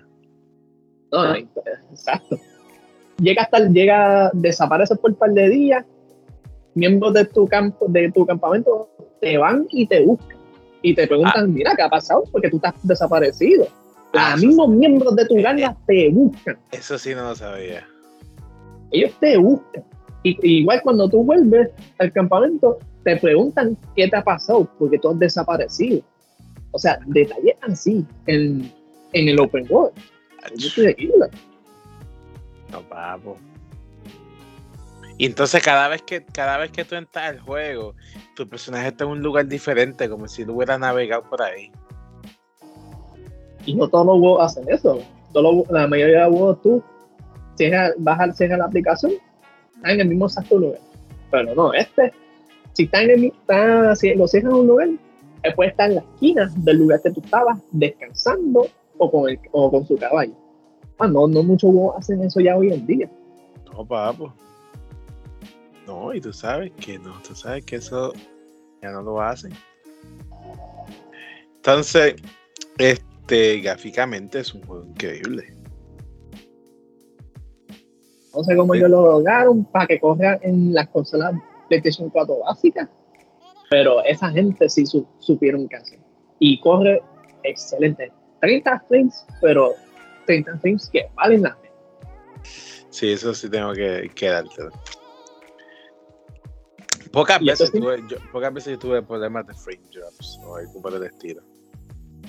No, 1.12 1.34
exacto. 1.34 2.38
Llega 3.18 3.42
hasta 3.42 3.68
llega, 3.68 4.30
desaparece 4.32 4.96
por 4.96 5.10
un 5.10 5.16
par 5.16 5.30
de 5.30 5.48
días, 5.48 5.84
miembros 6.74 7.12
de 7.12 7.24
tu 7.26 7.46
campo, 7.46 7.86
de 7.88 8.10
tu 8.12 8.24
campamento 8.24 8.88
te 9.20 9.36
van 9.36 9.66
y 9.70 9.86
te 9.86 10.04
buscan. 10.04 10.38
Y 10.82 10.94
te 10.94 11.06
preguntan, 11.06 11.44
ah. 11.44 11.46
mira, 11.46 11.74
¿qué 11.76 11.82
ha 11.82 11.90
pasado? 11.90 12.24
Porque 12.32 12.48
tú 12.48 12.56
estás 12.56 12.74
desaparecido. 12.82 13.66
Ah, 14.14 14.32
Los 14.32 14.44
mismos 14.44 14.68
miembros 14.70 15.14
de 15.14 15.26
tu 15.26 15.36
eh, 15.36 15.42
ganga 15.42 15.68
eh. 15.68 15.76
te 15.86 16.10
buscan. 16.10 16.58
Eso 16.72 16.98
sí 16.98 17.14
no 17.14 17.22
lo 17.22 17.34
sabía. 17.34 17.86
Ellos 18.90 19.12
te 19.20 19.36
buscan. 19.36 19.84
Y, 20.22 20.60
igual 20.60 20.80
cuando 20.82 21.08
tú 21.08 21.22
vuelves 21.22 21.70
al 21.98 22.12
campamento, 22.12 22.78
te 23.04 23.16
preguntan 23.16 23.76
qué 23.94 24.08
te 24.08 24.16
ha 24.16 24.24
pasado, 24.24 24.68
porque 24.78 24.98
tú 24.98 25.10
has 25.10 25.18
desaparecido. 25.18 26.02
O 26.72 26.78
sea, 26.78 26.98
detalles 27.06 27.56
así 27.62 28.04
en, 28.26 28.72
en 29.12 29.28
el 29.28 29.40
open 29.40 29.66
world. 29.68 29.92
No, 32.70 32.80
papo. 32.82 33.36
Y 35.18 35.26
entonces 35.26 35.62
cada 35.62 35.88
vez 35.88 36.00
que 36.00 36.24
cada 36.24 36.56
vez 36.56 36.70
que 36.70 36.84
tú 36.84 36.94
entras 36.94 37.28
al 37.28 37.40
juego, 37.40 37.94
tu 38.34 38.48
personaje 38.48 38.88
está 38.88 39.04
en 39.04 39.10
un 39.10 39.20
lugar 39.20 39.46
diferente, 39.46 40.08
como 40.08 40.26
si 40.26 40.46
tú 40.46 40.54
hubieras 40.54 40.80
navegado 40.80 41.24
por 41.28 41.42
ahí. 41.42 41.70
Y 43.66 43.74
no 43.74 43.86
todos 43.88 44.06
los 44.06 44.18
juegos 44.18 44.44
hacen 44.44 44.64
eso. 44.68 45.02
la 45.68 45.86
mayoría 45.86 46.20
de 46.20 46.30
los 46.30 46.38
juegos 46.38 46.62
tú 46.62 46.82
cierras, 47.56 47.92
vas 47.98 48.18
a 48.18 48.56
la 48.56 48.64
aplicación, 48.64 49.12
está 49.76 49.92
en 49.92 50.00
el 50.00 50.08
mismo 50.08 50.24
exacto 50.24 50.58
lugar. 50.58 50.80
Pero 51.30 51.54
no, 51.54 51.74
este, 51.74 52.14
si 52.72 52.84
está 52.84 53.02
en 53.02 53.10
el 53.10 53.24
está, 53.26 53.94
si 53.96 54.14
lo 54.14 54.26
cierras 54.26 54.52
en 54.52 54.58
un 54.60 54.66
lugar, 54.68 54.88
puede 55.54 55.70
estar 55.70 55.88
en 55.88 55.96
la 55.96 56.02
esquina 56.02 56.52
del 56.56 56.76
lugar 56.76 57.00
que 57.02 57.10
tú 57.10 57.20
estabas 57.20 57.58
descansando 57.70 58.66
o 58.98 59.10
con, 59.10 59.30
el, 59.30 59.38
o 59.52 59.70
con 59.70 59.86
su 59.86 59.96
caballo. 59.96 60.34
Ah, 60.98 61.08
no, 61.08 61.26
no 61.26 61.42
muchos 61.42 61.70
juegos 61.72 61.96
hacen 61.98 62.22
eso 62.22 62.40
ya 62.40 62.56
hoy 62.56 62.72
en 62.72 62.86
día. 62.86 63.10
No, 63.72 63.84
papo. 63.86 64.32
No, 65.86 66.14
y 66.14 66.20
tú 66.20 66.32
sabes 66.32 66.72
que 66.72 66.98
no, 66.98 67.14
tú 67.26 67.34
sabes 67.34 67.64
que 67.64 67.76
eso 67.76 68.12
ya 68.82 68.90
no 68.90 69.02
lo 69.02 69.20
hacen. 69.20 69.52
Entonces, 71.56 72.14
este, 72.78 73.60
gráficamente 73.60 74.40
es 74.40 74.54
un 74.54 74.62
juego 74.62 74.84
increíble. 74.86 75.54
No 78.34 78.44
sé 78.44 78.56
cómo 78.56 78.74
ellos 78.74 78.90
lo 78.90 79.06
lograron 79.06 79.64
para 79.64 79.86
que 79.86 79.98
corra 79.98 80.38
en 80.42 80.72
las 80.72 80.88
consolas 80.88 81.34
PlayStation 81.68 82.10
4 82.10 82.38
básicas, 82.40 82.88
pero 83.70 84.04
esa 84.04 84.30
gente 84.30 84.68
sí 84.68 84.84
supieron 85.20 85.68
qué 85.68 85.76
hacer. 85.76 86.00
Y 86.40 86.60
corre 86.60 87.00
excelente. 87.44 88.12
30 88.40 88.84
frames, 88.88 89.24
pero 89.40 89.74
30 90.26 90.58
frames 90.58 90.90
que 90.92 91.08
valen 91.14 91.42
la 91.42 91.56
pena. 91.56 91.74
Sí, 92.90 93.12
eso 93.12 93.32
sí 93.32 93.48
tengo 93.48 93.72
que, 93.72 94.10
que 94.14 94.26
darte. 94.28 94.62
Pocas 97.12 97.40
veces, 97.40 97.70
tuve, 97.70 98.02
yo, 98.08 98.16
pocas 98.32 98.52
veces 98.52 98.78
tuve 98.78 99.02
problemas 99.02 99.46
de 99.46 99.54
frame 99.54 99.82
drops 99.92 100.40
o 100.44 100.56
algún 100.56 101.00
de 101.00 101.06
estilo. 101.06 101.42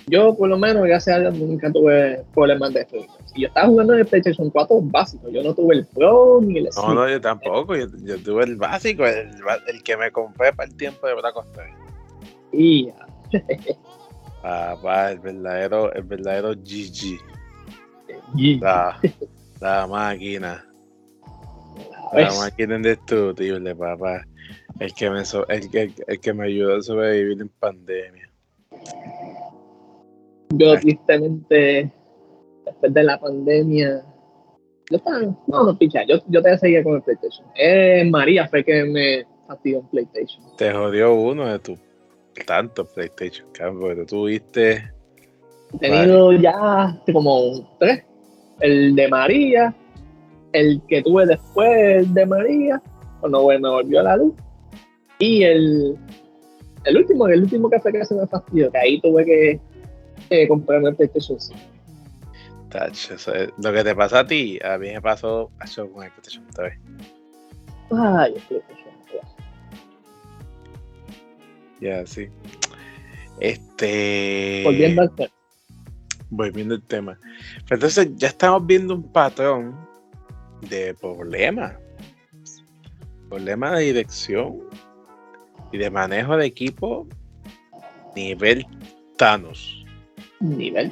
Yo, 0.07 0.35
por 0.35 0.49
lo 0.49 0.57
menos, 0.57 0.83
gracias 0.83 1.15
a 1.15 1.19
Dios, 1.19 1.35
nunca 1.35 1.71
tuve 1.71 2.23
problemas 2.33 2.73
de 2.73 2.85
drops. 2.85 3.33
Y 3.35 3.41
yo 3.41 3.47
estaba 3.47 3.67
jugando 3.67 3.93
en 3.93 3.99
el 3.99 4.05
PlayStation 4.05 4.49
4 4.49 4.81
básico. 4.81 5.29
Yo 5.29 5.43
no 5.43 5.53
tuve 5.53 5.75
el 5.75 5.85
Pro 5.85 6.39
ni 6.41 6.57
el 6.57 6.69
No, 6.75 6.93
no, 6.93 7.09
yo 7.09 7.21
tampoco. 7.21 7.75
Yo, 7.75 7.87
tuve 8.23 8.43
el 8.43 8.55
básico, 8.57 9.05
el, 9.05 9.31
el, 9.67 9.83
que 9.83 9.95
me 9.95 10.11
compré 10.11 10.51
para 10.53 10.69
el 10.69 10.75
tiempo 10.75 11.07
de 11.07 11.15
verdad 11.15 11.33
costar. 11.33 11.67
Y 12.51 12.89
Papá, 14.41 15.11
el 15.11 15.19
verdadero, 15.19 15.93
el 15.93 16.03
verdadero 16.03 16.53
GG. 16.53 17.19
La, 18.59 18.99
la 19.59 19.87
máquina. 19.87 20.65
La 22.13 22.33
máquina 22.33 22.75
indestructible, 22.75 23.75
papá. 23.75 24.25
El 24.79 24.93
que 24.93 25.09
me, 25.09 25.19
el, 25.19 25.93
el, 26.07 26.19
que 26.19 26.33
me 26.33 26.45
ayudó 26.47 26.77
a 26.77 26.81
sobrevivir 26.81 27.41
en 27.41 27.49
pandemia. 27.49 28.29
Yo, 30.53 30.75
tristemente, 30.79 31.91
después 32.65 32.93
de 32.93 33.03
la 33.03 33.19
pandemia, 33.19 34.03
yo 34.89 34.97
estaba, 34.97 35.19
no, 35.19 35.63
no, 35.63 35.77
picha, 35.77 36.03
yo, 36.03 36.17
yo 36.27 36.41
te 36.41 36.57
seguía 36.57 36.83
con 36.83 36.95
el 36.95 37.01
PlayStation. 37.01 37.47
Eh, 37.55 38.03
María 38.09 38.47
fue 38.47 38.63
que 38.63 38.83
me 38.83 39.25
fastidió 39.47 39.79
en 39.79 39.87
PlayStation. 39.87 40.43
Te 40.57 40.73
jodió 40.73 41.13
uno 41.13 41.45
de 41.45 41.59
tus 41.59 41.79
tantos 42.45 42.87
PlayStation, 42.89 43.47
cabrón, 43.53 43.79
porque 43.79 43.95
tú 44.01 44.05
tuviste. 44.05 44.91
He 45.73 45.77
tenido 45.79 46.33
ya 46.33 46.99
como 47.13 47.77
tres. 47.79 48.03
El 48.59 48.95
de 48.95 49.07
María, 49.07 49.73
el 50.51 50.81
que 50.87 51.01
tuve 51.01 51.25
después 51.25 52.13
de 52.13 52.25
María, 52.25 52.81
cuando 53.19 53.47
me 53.47 53.57
volvió 53.57 54.01
a 54.01 54.03
la 54.03 54.17
luz, 54.17 54.33
y 55.19 55.43
el, 55.43 55.97
el 56.83 56.97
último, 56.97 57.27
el 57.27 57.43
último 57.43 57.69
que 57.69 57.79
fue 57.79 57.91
que 57.91 58.05
se 58.05 58.15
me 58.15 58.27
fastidió, 58.27 58.71
que 58.71 58.77
ahí 58.77 59.01
tuve 59.01 59.25
que 59.25 59.59
eh, 60.31 60.47
comprarme 60.47 60.89
el 60.89 60.95
PlayStation 60.95 61.39
5. 61.39 61.59
lo 63.57 63.73
que 63.73 63.83
te 63.83 63.93
pasa 63.93 64.19
a 64.19 64.27
ti, 64.27 64.57
a 64.63 64.77
mí 64.77 64.87
me 64.91 65.01
pasó 65.01 65.51
con 65.75 66.03
el 66.03 66.11
PlayStation 66.11 66.47
3. 66.55 66.79
Ay, 67.91 68.33
el 68.35 68.41
PlayStation 68.41 68.95
3. 69.07 69.21
Ya, 71.81 72.05
sí. 72.07 72.29
Este. 73.41 74.61
Volviendo 74.63 75.01
al 75.01 75.15
tema. 75.15 75.31
Volviendo 76.29 76.75
al 76.75 76.83
tema. 76.83 77.19
entonces 77.69 78.09
ya 78.15 78.29
estamos 78.29 78.65
viendo 78.65 78.95
un 78.95 79.11
patrón 79.11 79.75
de 80.61 80.93
problemas. 80.93 81.75
Problema 83.27 83.71
de 83.71 83.83
dirección 83.83 84.61
y 85.73 85.77
de 85.77 85.89
manejo 85.89 86.37
de 86.37 86.45
equipo 86.45 87.05
nivel 88.15 88.65
Thanos. 89.17 89.80
Nivel. 90.41 90.91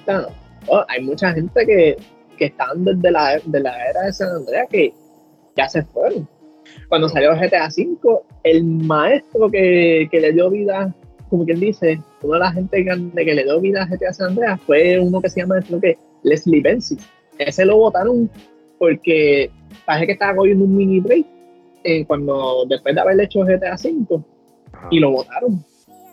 Oh, 0.67 0.83
hay 0.87 1.03
mucha 1.03 1.33
gente 1.33 1.65
que, 1.65 1.97
que 2.37 2.45
están 2.45 2.83
desde 2.83 3.11
la, 3.11 3.39
de 3.43 3.59
la 3.59 3.89
era 3.89 4.01
de 4.03 4.13
San 4.13 4.35
Andreas 4.35 4.67
que 4.69 4.93
ya 5.55 5.67
se 5.67 5.83
fueron. 5.83 6.27
Cuando 6.87 7.09
salió 7.09 7.35
GTA 7.35 7.67
V, 7.67 8.21
el 8.43 8.63
maestro 8.63 9.49
que, 9.49 10.07
que 10.11 10.19
le 10.19 10.33
dio 10.33 10.49
vida, 10.49 10.93
como 11.29 11.45
quien 11.45 11.59
dice, 11.59 12.01
una 12.21 12.35
de 12.35 12.39
la 12.39 12.51
gente 12.51 12.83
grande 12.83 13.25
que 13.25 13.33
le 13.33 13.43
dio 13.43 13.59
vida 13.59 13.83
a 13.83 13.87
GTA 13.87 14.13
San 14.13 14.29
Andreas 14.29 14.61
fue 14.61 14.99
uno 14.99 15.21
que 15.21 15.29
se 15.29 15.41
llama, 15.41 15.61
creo 15.61 15.81
que, 15.81 15.97
Leslie 16.23 16.61
Benzi. 16.61 16.97
Ese 17.37 17.65
lo 17.65 17.77
votaron 17.77 18.29
porque 18.77 19.49
parece 19.85 20.07
que 20.07 20.11
estaba 20.13 20.35
cogiendo 20.35 20.65
un 20.65 20.75
mini 20.75 20.99
break 20.99 21.25
eh, 21.83 22.05
cuando 22.05 22.65
después 22.67 22.93
de 22.93 23.01
haber 23.01 23.19
hecho 23.21 23.41
GTA 23.41 23.75
V 23.75 24.21
y 24.91 24.99
lo 24.99 25.11
votaron. 25.11 25.63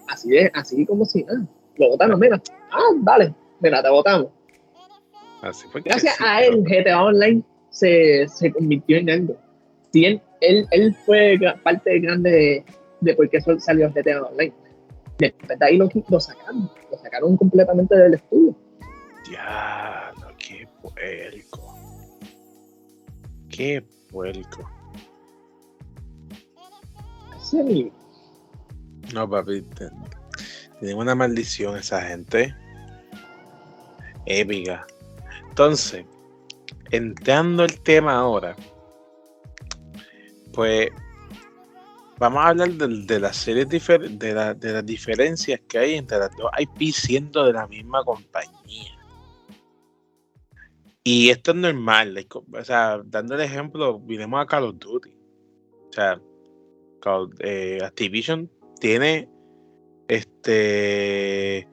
Así 0.09 0.37
es, 0.37 0.51
así 0.55 0.87
como 0.87 1.05
si 1.05 1.25
nada. 1.25 1.47
Lo 1.79 1.91
votaron, 1.91 2.19
mira. 2.19 2.41
Ah, 2.71 2.91
dale, 3.03 3.35
mira, 3.61 3.83
te 3.83 3.89
votamos. 3.89 4.29
Así 5.43 5.67
fue 5.69 5.83
Gracias 5.83 6.21
a 6.21 6.43
él, 6.43 6.65
GTA 6.65 7.03
Online 7.03 7.43
se, 7.71 8.27
se 8.29 8.53
convirtió 8.53 8.97
en 8.97 9.11
algo. 9.11 9.37
Si 9.93 10.05
él, 10.05 10.21
él, 10.41 10.95
fue 11.05 11.39
parte 11.63 11.99
grande 12.01 12.31
de, 12.31 12.65
de 13.01 13.15
por 13.15 13.29
qué 13.29 13.41
salió 13.41 13.91
GTA 13.91 14.23
Online. 14.23 14.53
Después 15.19 15.59
de 15.59 15.65
ahí 15.65 15.77
lo, 15.77 15.89
lo 16.09 16.21
sacaron. 16.21 16.71
Lo 16.91 16.99
sacaron 16.99 17.37
completamente 17.37 17.97
del 17.97 18.15
estudio. 18.15 18.55
Ya, 19.31 20.13
qué 20.39 20.69
puerco. 20.83 21.75
Qué 23.49 23.83
puerco. 24.11 24.71
Sí. 27.43 27.93
No, 29.15 29.29
papi. 29.29 29.65
Tienen 30.81 30.99
una 30.99 31.15
maldición 31.15 31.77
esa 31.77 32.03
gente. 32.03 32.55
Épica. 34.27 34.87
Entonces, 35.49 36.05
entrando 36.91 37.65
el 37.65 37.81
tema 37.81 38.17
ahora, 38.17 38.57
pues 40.53 40.89
vamos 42.19 42.45
a 42.45 42.49
hablar 42.49 42.71
de, 42.71 43.21
las 43.21 43.37
series 43.37 43.69
de, 43.69 44.35
las 44.35 44.87
diferencias 44.87 45.61
que 45.69 45.79
hay 45.79 45.95
entre 45.95 46.19
las 46.19 46.31
dos 46.37 46.51
IP 46.59 46.93
siendo 46.93 47.45
de 47.45 47.53
la 47.53 47.67
misma 47.67 48.05
compañía. 48.05 48.93
Y 51.05 51.31
esto 51.31 51.53
es 51.53 51.57
normal, 51.59 52.27
o 52.31 52.65
sea, 52.65 53.01
dando 53.05 53.37
el 53.37 53.41
ejemplo, 53.41 54.01
vinimos 54.01 54.43
a 54.43 54.47
Call 54.47 54.65
of 54.65 54.79
Duty. 54.79 55.11
O 55.89 55.93
sea, 55.93 56.21
eh, 57.39 57.79
Activision 57.81 58.51
tiene 58.81 59.29
este 60.09 61.69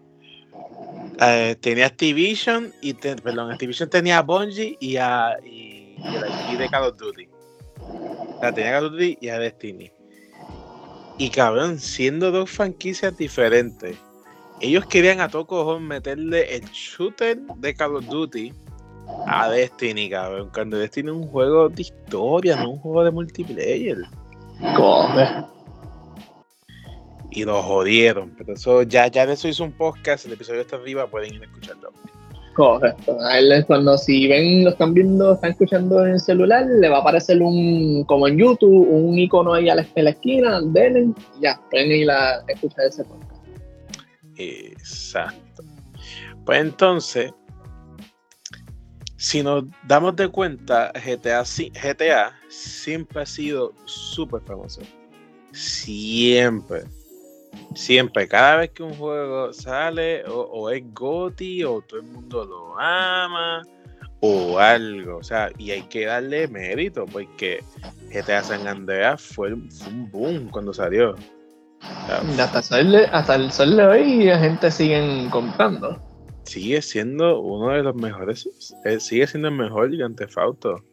eh, 1.20 1.56
tenía 1.62 1.88
Activision 1.88 2.74
y 2.82 2.94
perdón 2.94 3.52
Activision 3.52 3.90
tenía 3.90 4.20
a 4.20 4.22
Bungie 4.22 4.78
y 4.80 4.98
a 4.98 5.38
y, 5.44 5.96
y, 6.52 6.56
de 6.56 6.70
Call 6.70 6.84
of 6.84 6.98
Duty. 6.98 7.28
La 8.42 8.52
tenía 8.52 8.72
Call 8.72 8.86
of 8.86 8.92
Duty 8.94 9.18
y 9.22 9.30
a 9.30 9.40
Destiny. 9.40 9.92
Y 11.18 11.30
cabrón 11.30 11.80
siendo 11.80 12.32
dos 12.32 12.50
franquicias 12.50 13.16
diferentes 13.18 13.98
ellos 14.64 14.86
querían 14.86 15.20
a 15.20 15.28
todo 15.28 15.46
cojón 15.46 15.88
meterle 15.88 16.56
el 16.56 16.64
shooter 16.72 17.38
de 17.58 17.74
Call 17.74 17.98
of 17.98 18.06
Duty 18.06 18.54
a 19.28 19.50
Destiny 19.50 20.10
cabrón 20.10 20.50
cuando 20.54 20.78
Destiny 20.78 21.10
es 21.10 21.16
un 21.16 21.28
juego 21.28 21.68
de 21.68 21.82
historia 21.82 22.56
no 22.56 22.72
un 22.72 22.80
juego 22.80 23.04
de 23.04 23.12
multiplayer. 23.12 23.98
Corre 24.76 25.46
y 27.34 27.44
lo 27.44 27.62
jodieron. 27.62 28.34
Pero 28.38 28.54
eso 28.54 28.84
ya, 28.84 29.08
ya 29.08 29.26
de 29.26 29.34
eso 29.34 29.48
hizo 29.48 29.64
un 29.64 29.72
podcast, 29.72 30.26
el 30.26 30.34
episodio 30.34 30.62
está 30.62 30.76
arriba, 30.76 31.08
pueden 31.08 31.36
ir 31.36 31.42
a 31.42 31.46
escucharlo. 31.46 31.92
Correcto. 32.56 33.18
A 33.22 33.40
él 33.40 33.66
cuando 33.66 33.98
si 33.98 34.28
ven, 34.28 34.64
lo 34.64 34.70
están 34.70 34.94
viendo, 34.94 35.34
están 35.34 35.52
escuchando 35.52 36.06
en 36.06 36.14
el 36.14 36.20
celular, 36.20 36.66
le 36.68 36.88
va 36.88 36.98
a 36.98 37.02
aparecer 37.02 37.42
un, 37.42 38.04
como 38.04 38.28
en 38.28 38.38
YouTube, 38.38 38.88
un 38.90 39.18
icono 39.18 39.54
ahí 39.54 39.70
a 39.70 39.76
la, 39.76 39.88
en 39.96 40.04
la 40.04 40.12
esquina, 40.12 40.62
denle, 40.62 41.10
ya, 41.42 41.60
pueden 41.72 41.92
ir 41.92 42.12
a 42.12 42.44
escuchar 42.48 42.86
ese 42.86 43.04
podcast. 43.04 43.44
Exacto. 44.38 45.64
Pues 46.46 46.62
entonces, 46.62 47.32
si 49.18 49.42
nos 49.42 49.64
damos 49.88 50.16
de 50.16 50.28
cuenta, 50.28 50.92
GTA, 50.94 51.44
GTA 51.44 52.34
siempre 52.50 53.22
ha 53.22 53.26
sido 53.26 53.74
súper 53.86 54.42
famoso. 54.42 54.82
Siempre. 55.54 56.84
Siempre. 57.76 58.28
Cada 58.28 58.58
vez 58.58 58.72
que 58.72 58.84
un 58.84 58.94
juego 58.94 59.54
sale, 59.54 60.24
o, 60.28 60.70
es 60.70 60.84
GOTY, 60.94 61.64
o 61.64 61.82
todo 61.82 62.00
el 62.00 62.08
mundo 62.08 62.46
lo 62.46 62.80
ama, 62.80 63.62
o 64.20 64.60
algo. 64.60 65.18
O 65.18 65.24
sea, 65.24 65.50
y 65.58 65.72
hay 65.72 65.84
que 65.84 66.06
darle 66.06 66.48
mérito, 66.48 67.06
porque 67.06 67.64
GTA 68.12 68.44
San 68.44 68.68
Andreas 68.68 69.22
fue, 69.22 69.54
un 69.54 70.10
boom 70.12 70.50
cuando 70.50 70.74
salió. 70.74 71.16
hasta, 72.40 72.80
el, 72.80 72.96
hasta 73.12 73.36
el 73.36 73.52
sol 73.52 73.76
de 73.76 73.86
hoy 73.86 74.24
la 74.26 74.40
gente 74.40 74.72
sigue 74.72 75.28
comprando 75.30 76.02
sigue 76.44 76.82
siendo 76.82 77.40
uno 77.40 77.70
de 77.70 77.84
los 77.84 77.96
mejores, 77.96 78.76
eh, 78.86 79.00
sigue 79.00 79.28
siendo 79.28 79.48
el 79.48 79.56
mejor 79.56 79.90
gigante 79.90 80.28
Fauto 80.28 80.84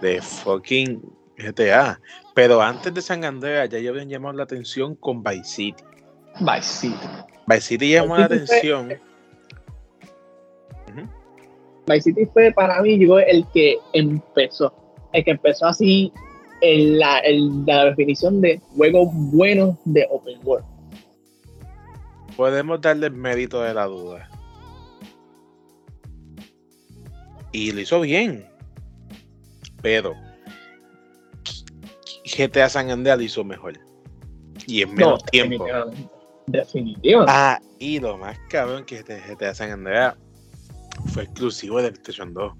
de 0.00 0.20
fucking 0.20 1.00
GTA. 1.38 2.00
Pero 2.34 2.62
antes 2.62 2.94
de 2.94 3.02
San 3.02 3.24
Andreas 3.24 3.68
ya 3.68 3.76
habían 3.90 4.08
llamado 4.08 4.34
la 4.34 4.44
atención 4.44 4.94
con 4.94 5.22
Vice 5.22 5.44
City. 5.44 5.84
Vice 6.40 6.62
City. 6.62 7.08
Vice 7.46 7.60
City 7.60 7.92
llamó 7.92 8.16
la 8.16 8.24
atención. 8.24 8.88
Vice 11.86 12.02
City 12.02 12.26
fue 12.32 12.52
para 12.52 12.80
mí 12.80 12.96
llegó 12.96 13.18
el 13.18 13.44
que 13.52 13.76
empezó. 13.92 14.72
El 15.12 15.24
que 15.24 15.32
empezó 15.32 15.66
así 15.66 16.12
en 16.62 16.98
la, 16.98 17.20
la 17.66 17.86
definición 17.86 18.40
de 18.40 18.60
juego 18.76 19.10
bueno 19.12 19.78
de 19.84 20.06
Open 20.10 20.38
World. 20.42 20.64
Podemos 22.36 22.80
darle 22.80 23.08
el 23.08 23.12
mérito 23.12 23.60
de 23.60 23.74
la 23.74 23.84
duda. 23.84 24.30
Y 27.52 27.72
lo 27.72 27.80
hizo 27.80 28.00
bien. 28.00 28.46
Pero 29.82 30.14
GTA 32.36 32.68
San 32.68 32.90
Andreas 32.90 33.18
lo 33.18 33.24
hizo 33.24 33.44
mejor. 33.44 33.78
Y 34.66 34.82
en 34.82 34.94
menos 34.94 35.24
tiempo. 35.24 35.66
Definitivamente. 36.46 37.32
Ah, 37.34 37.60
y 37.78 38.00
lo 38.00 38.18
más 38.18 38.38
cabrón 38.48 38.84
que 38.84 39.02
GTA 39.02 39.54
San 39.54 39.70
Andreas 39.70 40.16
fue 41.12 41.24
exclusivo 41.24 41.80
de 41.80 41.90
PlayStation 41.90 42.34
2. 42.34 42.52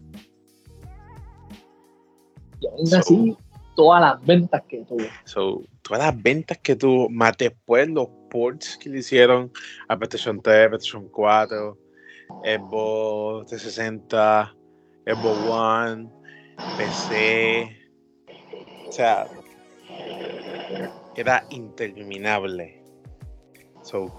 Y 2.61 2.67
aún 2.67 2.95
así, 2.95 3.37
todas 3.75 4.01
las 4.01 4.25
ventas 4.25 4.63
que 4.69 4.85
tuvo. 4.85 5.05
todas 5.83 6.03
las 6.03 6.23
ventas 6.23 6.59
que 6.59 6.77
tuvo, 6.77 7.09
más 7.09 7.37
después 7.37 7.89
los 7.89 8.09
ports 8.31 8.79
que 8.79 8.91
le 8.91 9.01
hicieron 9.01 9.51
a 9.89 9.97
PlayStation 9.97 10.41
3, 10.41 10.69
PlayStation 10.69 11.09
4, 11.09 11.79
Xbox 12.45 13.47
360, 13.49 14.55
Xbox 15.07 15.49
One, 15.49 16.09
PC. 16.77 17.77
O 18.89 18.93
sea, 18.93 19.27
era 21.17 21.47
interminable. 21.51 22.83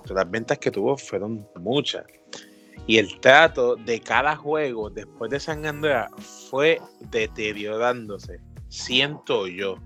las 0.09 0.31
ventas 0.31 0.57
que 0.59 0.71
tuvo 0.71 0.97
fueron 0.97 1.47
muchas. 1.55 2.05
Y 2.85 2.97
el 2.97 3.19
trato 3.21 3.75
de 3.75 3.99
cada 4.01 4.35
juego 4.35 4.89
después 4.89 5.31
de 5.31 5.39
San 5.39 5.65
Andreas 5.65 6.11
fue 6.49 6.81
deteriorándose. 7.11 8.39
Siento 8.67 9.47
yo. 9.47 9.77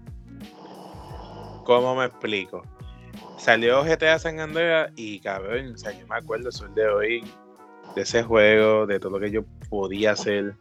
¿Cómo 1.64 1.96
me 1.96 2.06
explico? 2.06 2.64
Salió 3.38 3.84
GTA 3.84 4.18
San 4.18 4.40
Andreas 4.40 4.92
y 4.96 5.20
cabrón, 5.20 5.74
o 5.74 5.78
sea, 5.78 5.92
yo 5.92 6.08
me 6.08 6.16
acuerdo 6.16 6.50
el 6.50 6.74
de 6.74 6.88
hoy 6.88 7.24
de 7.94 8.02
ese 8.02 8.24
juego, 8.24 8.88
de 8.88 9.00
todo 9.00 9.12
lo 9.12 9.20
que 9.20 9.30
yo 9.30 9.44
podía 9.70 10.12
hacer 10.12 10.56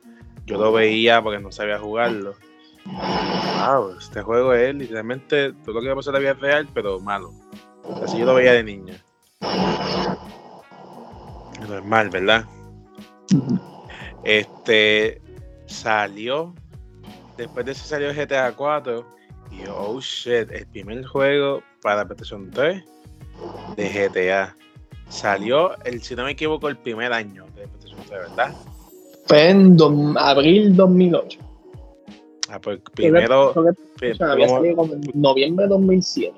yo 0.46 0.58
lo 0.58 0.72
veía 0.72 1.20
porque 1.20 1.40
no 1.40 1.50
sabía 1.50 1.78
jugarlo. 1.78 2.36
Wow, 2.86 3.96
este 3.98 4.22
juego 4.22 4.52
es 4.52 4.74
literalmente 4.74 5.52
todo 5.64 5.74
lo 5.74 5.80
que 5.80 5.94
pasó 5.94 6.10
en 6.10 6.14
la 6.14 6.20
vida 6.20 6.34
real, 6.34 6.68
pero 6.72 7.00
malo. 7.00 7.32
Así 8.02 8.18
yo 8.18 8.26
lo 8.26 8.34
veía 8.34 8.52
de 8.52 8.62
niño. 8.62 8.94
Normal, 11.68 12.10
¿verdad? 12.10 12.44
Este 14.24 15.20
salió. 15.66 16.54
Después 17.36 17.66
de 17.66 17.72
eso 17.72 17.84
salió 17.84 18.12
GTA 18.12 18.52
4. 18.52 19.06
Y 19.50 19.64
yo, 19.64 19.76
oh 19.76 20.00
shit, 20.00 20.50
el 20.50 20.66
primer 20.66 21.04
juego 21.06 21.62
para 21.82 22.04
PlayStation 22.04 22.50
3 22.50 22.82
de 23.76 23.88
GTA. 23.88 24.56
Salió, 25.08 25.76
el, 25.84 26.02
si 26.02 26.16
no 26.16 26.24
me 26.24 26.32
equivoco, 26.32 26.68
el 26.68 26.76
primer 26.76 27.12
año 27.12 27.44
de 27.54 27.68
PlayStation 27.68 28.00
3, 28.08 28.10
¿verdad? 28.10 28.54
Fue 29.26 29.50
en 29.50 29.76
abril 30.18 30.74
2008. 30.74 31.45
Ah, 32.48 32.60
pues 32.60 32.80
primero. 32.94 33.52
había 34.20 34.48
salido 34.48 34.76
como 34.76 34.94
en 34.94 35.02
noviembre 35.14 35.64
de 35.64 35.70
2007. 35.70 36.34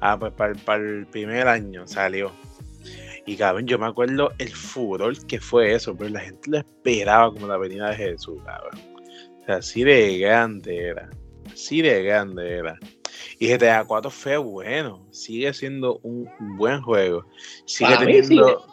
Ah, 0.00 0.18
pues 0.18 0.32
para, 0.32 0.52
el 0.76 1.06
primer 1.06 1.48
año 1.48 1.86
salió. 1.86 2.30
Y 3.26 3.36
cabrón, 3.36 3.66
yo 3.66 3.78
me 3.78 3.86
acuerdo 3.86 4.32
el 4.38 4.50
furor 4.50 5.14
que 5.26 5.40
fue 5.40 5.74
eso, 5.74 5.94
pero 5.96 6.10
la 6.10 6.20
gente 6.20 6.50
lo 6.50 6.58
esperaba 6.58 7.32
como 7.32 7.46
la 7.46 7.58
venida 7.58 7.90
de 7.90 7.96
Jesús, 7.96 8.40
cabrón. 8.44 8.80
O 9.42 9.44
sea, 9.44 9.56
así 9.56 9.84
de 9.84 10.18
grande 10.18 10.88
era. 10.88 11.10
Así 11.52 11.82
de 11.82 12.02
grande 12.04 12.56
era. 12.56 12.78
Y 13.38 13.48
GTA 13.52 13.84
4 13.84 14.10
fue 14.10 14.36
bueno. 14.36 15.06
Sigue 15.10 15.52
siendo 15.52 15.98
un 16.02 16.28
buen 16.56 16.80
juego. 16.82 17.24
Sigue 17.66 17.96
teniendo. 17.98 18.64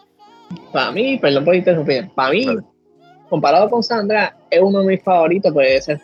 Para 0.71 0.91
mí, 0.91 1.17
perdón 1.17 1.45
por 1.45 1.55
interrumpir. 1.55 2.09
Para 2.15 2.31
mí, 2.31 2.45
comparado 3.29 3.69
con 3.69 3.83
Sandra, 3.83 4.37
es 4.49 4.61
uno 4.61 4.81
de 4.81 4.87
mis 4.87 5.03
favoritos, 5.03 5.51
puede 5.51 5.81
ser. 5.81 5.99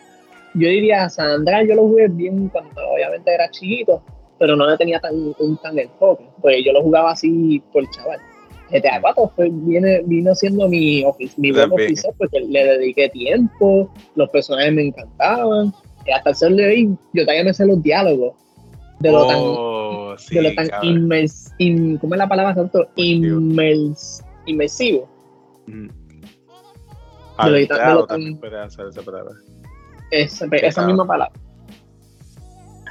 Yo 0.54 0.68
diría, 0.68 1.10
Sandra 1.10 1.64
yo 1.64 1.76
lo 1.76 1.84
jugué 1.84 2.08
bien 2.10 2.50
cuando 2.50 2.82
obviamente 2.90 3.34
era 3.34 3.50
chiquito, 3.50 4.04
pero 4.38 4.56
no 4.56 4.70
le 4.70 4.78
tenía 4.78 5.00
tan, 5.00 5.16
un 5.40 5.58
tan 5.58 5.78
enfoque, 5.80 6.26
pues 6.42 6.58
yo 6.66 6.74
lo 6.74 6.82
jugaba 6.82 7.12
así 7.12 7.62
por 7.72 7.90
chaval. 7.92 8.20
GTA 8.70 9.02
4 9.02 9.32
fue, 9.36 9.50
viene, 9.52 10.02
vino 10.06 10.34
siendo 10.34 10.68
mi, 10.68 11.04
mi 11.38 11.52
buen 11.52 11.72
oficial 11.72 12.14
porque 12.18 12.40
le 12.40 12.64
dediqué 12.64 13.10
tiempo, 13.10 13.92
los 14.16 14.30
personajes 14.30 14.74
me 14.74 14.88
encantaban, 14.88 15.74
y 16.06 16.12
hasta 16.12 16.30
el 16.30 16.36
sol 16.36 16.56
de 16.56 16.68
hoy 16.68 16.98
yo 17.14 17.26
también 17.26 17.46
me 17.46 17.54
sé 17.54 17.66
los 17.66 17.82
diálogos 17.84 18.34
de 19.00 19.12
lo 19.12 19.28
tan, 19.28 19.38
oh, 19.40 20.16
de 20.30 20.42
lo 20.42 20.54
tan 20.54 20.70
inmers, 20.84 21.52
¿cómo 22.00 22.14
es 22.14 22.18
la 22.18 22.30
palabra? 22.30 22.56
Tanto 22.56 22.88
inmers, 22.96 24.24
inmersivo. 24.46 25.10
Mm 25.68 26.02
esa 27.48 29.02
misma 30.12 31.08
palabra. 31.08 31.39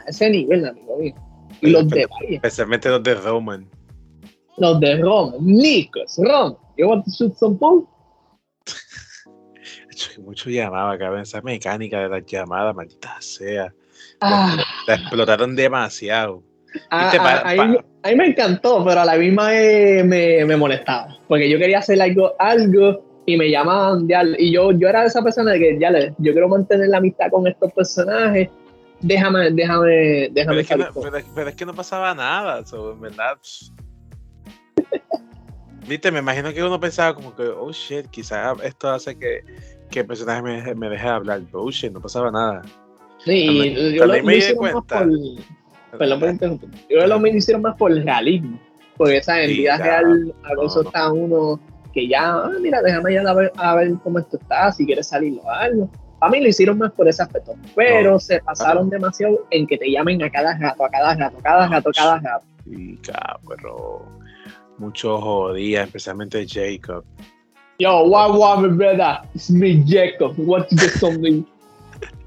ese 0.06 0.30
nivel, 0.30 0.66
amigo 0.66 0.96
mío. 0.98 1.14
Y 1.61 1.70
los 1.70 1.88
de 1.88 2.06
Especialmente 2.30 2.88
los 2.88 3.02
de 3.02 3.14
Roman. 3.14 3.68
Los 4.56 4.80
de 4.80 4.96
Roman. 4.96 5.44
Nikos, 5.44 6.18
Roman. 6.18 6.56
You 6.76 6.88
want 6.88 7.04
to 7.04 7.11
shoot 7.11 7.37
some 7.37 7.59
mucho 10.24 10.50
llamaba, 10.50 10.98
cabrón. 10.98 11.22
Esa 11.22 11.40
mecánica 11.42 12.00
de 12.00 12.09
las 12.09 12.24
llamadas, 12.24 12.74
maldita 12.74 13.16
sea. 13.20 13.72
Ah. 14.20 14.56
La, 14.87 14.94
explotaron 14.94 15.54
demasiado. 15.54 16.42
Ah, 16.90 17.12
ah, 17.18 17.50
a, 17.50 17.66
mí, 17.66 17.76
me 18.16 18.26
encantó, 18.26 18.85
pero 18.85 19.00
a 19.00 19.04
la 19.04 19.16
misma 19.16 19.48
me, 19.48 20.44
me, 20.44 20.56
molestaba. 20.56 21.18
Porque 21.26 21.50
yo 21.50 21.59
quería 21.59 21.80
hacer 21.80 22.00
algo, 22.00 22.35
algo 22.38 23.10
y 23.26 23.37
me 23.37 23.50
llamaban, 23.50 24.09
ya, 24.09 24.22
y 24.38 24.52
yo, 24.52 24.72
yo 24.72 24.88
era 24.88 25.04
esa 25.04 25.22
persona 25.22 25.52
de 25.52 25.59
que, 25.59 25.78
ya, 25.78 25.90
yo 26.18 26.33
quiero 26.33 26.48
mantener 26.48 26.88
la 26.88 26.98
amistad 26.98 27.30
con 27.30 27.46
estos 27.46 27.72
personajes, 27.72 28.48
déjame, 29.00 29.50
déjame, 29.50 30.28
déjame. 30.33 30.64
Pero 31.35 31.48
es, 31.48 31.54
que 31.54 31.66
no, 31.66 31.74
pasaba 31.74 32.14
nada, 32.14 32.59
en 32.59 33.00
verdad. 33.00 33.38
Viste, 35.87 36.11
me 36.11 36.20
imagino 36.20 36.52
que 36.52 36.62
uno 36.62 36.78
pensaba 36.78 37.14
como 37.14 37.35
que, 37.35 37.42
oh 37.42 37.72
shit, 37.72 38.06
quizás 38.06 38.59
esto 38.62 38.90
hace 38.90 39.18
que, 39.18 39.42
que 39.90 40.00
el 40.00 40.06
personaje 40.06 40.42
me, 40.42 40.74
me 40.74 40.88
deje 40.88 41.09
hablar, 41.09 41.42
pero 41.46 41.64
oh 41.64 41.70
shit, 41.70 41.92
no 41.92 42.00
pasaba 42.00 42.30
nada. 42.30 42.62
Sí, 43.24 43.94
yo 43.94 44.06
lo, 44.06 44.22
me 44.22 44.37
di 44.37 44.54
cuenta. 44.54 45.00
Por, 45.00 45.98
perdón 45.98 46.59
por 46.59 46.70
Yo 46.88 47.06
lo 47.06 47.20
me 47.20 47.30
hicieron 47.30 47.62
más 47.62 47.76
por 47.76 47.92
el 47.92 48.04
realismo, 48.04 48.59
porque 48.96 49.18
esa 49.18 49.42
en 49.42 49.50
vida 49.50 49.76
real 49.76 50.35
a 50.44 50.61
veces 50.61 50.87
está 50.87 51.12
uno 51.12 51.61
que 51.92 52.09
ya, 52.09 52.35
ah, 52.35 52.50
mira, 52.61 52.83
déjame 52.83 53.14
ya 53.14 53.22
a 53.22 53.35
ver, 53.35 53.53
a 53.57 53.74
ver 53.74 53.92
cómo 54.03 54.18
esto 54.18 54.37
está, 54.37 54.72
si 54.72 54.87
quieres 54.87 55.09
salir 55.09 55.38
o 55.42 55.50
algo. 55.50 55.90
A 56.20 56.29
mí 56.29 56.40
lo 56.40 56.48
hicieron 56.48 56.79
más 56.79 56.92
por 56.92 57.09
ese 57.09 57.22
aspecto, 57.22 57.55
pero 57.74 58.20
se 58.20 58.40
pasaron 58.40 58.90
demasiado 58.90 59.46
en 59.50 59.66
que 59.66 59.79
te 59.79 59.90
llamen 59.90 60.22
a 60.22 60.31
cada 60.31 60.57
gato, 60.59 60.85
a 60.85 60.90
cada 60.90 61.14
gato, 61.14 61.38
a 61.38 61.42
cada 61.42 61.68
gato, 61.68 61.88
a 61.88 61.92
cada 61.92 62.20
gato. 62.20 62.44
Sí, 62.64 62.98
cabrón. 63.03 64.20
Mucho 64.76 65.18
jodía, 65.18 65.85
especialmente 65.85 66.46
Jacob. 66.46 67.05
Yo, 67.79 68.05
what, 68.05 68.35
what, 68.35 68.68
brother? 68.76 69.20
It's 69.35 69.50
me, 69.50 69.83
Jacob. 69.87 70.35
What 70.37 70.68
you 70.70 70.76
get 70.76 70.90
something? 70.98 71.44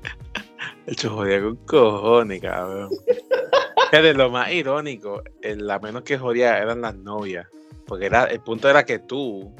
Hecho 0.88 1.12
jodía 1.12 1.41
con 1.41 1.56
cojones, 1.67 2.41
cabrón. 2.41 2.89
de 4.02 4.13
lo 4.15 4.32
más 4.32 4.52
irónico, 4.52 5.21
la 5.43 5.78
menos 5.78 6.02
que 6.02 6.17
jodía 6.17 6.58
eran 6.58 6.82
las 6.82 6.95
novias. 6.95 7.45
Porque 7.86 8.06
era, 8.06 8.26
el 8.26 8.41
punto 8.41 8.69
era 8.69 8.84
que 8.84 9.00
tú 9.00 9.54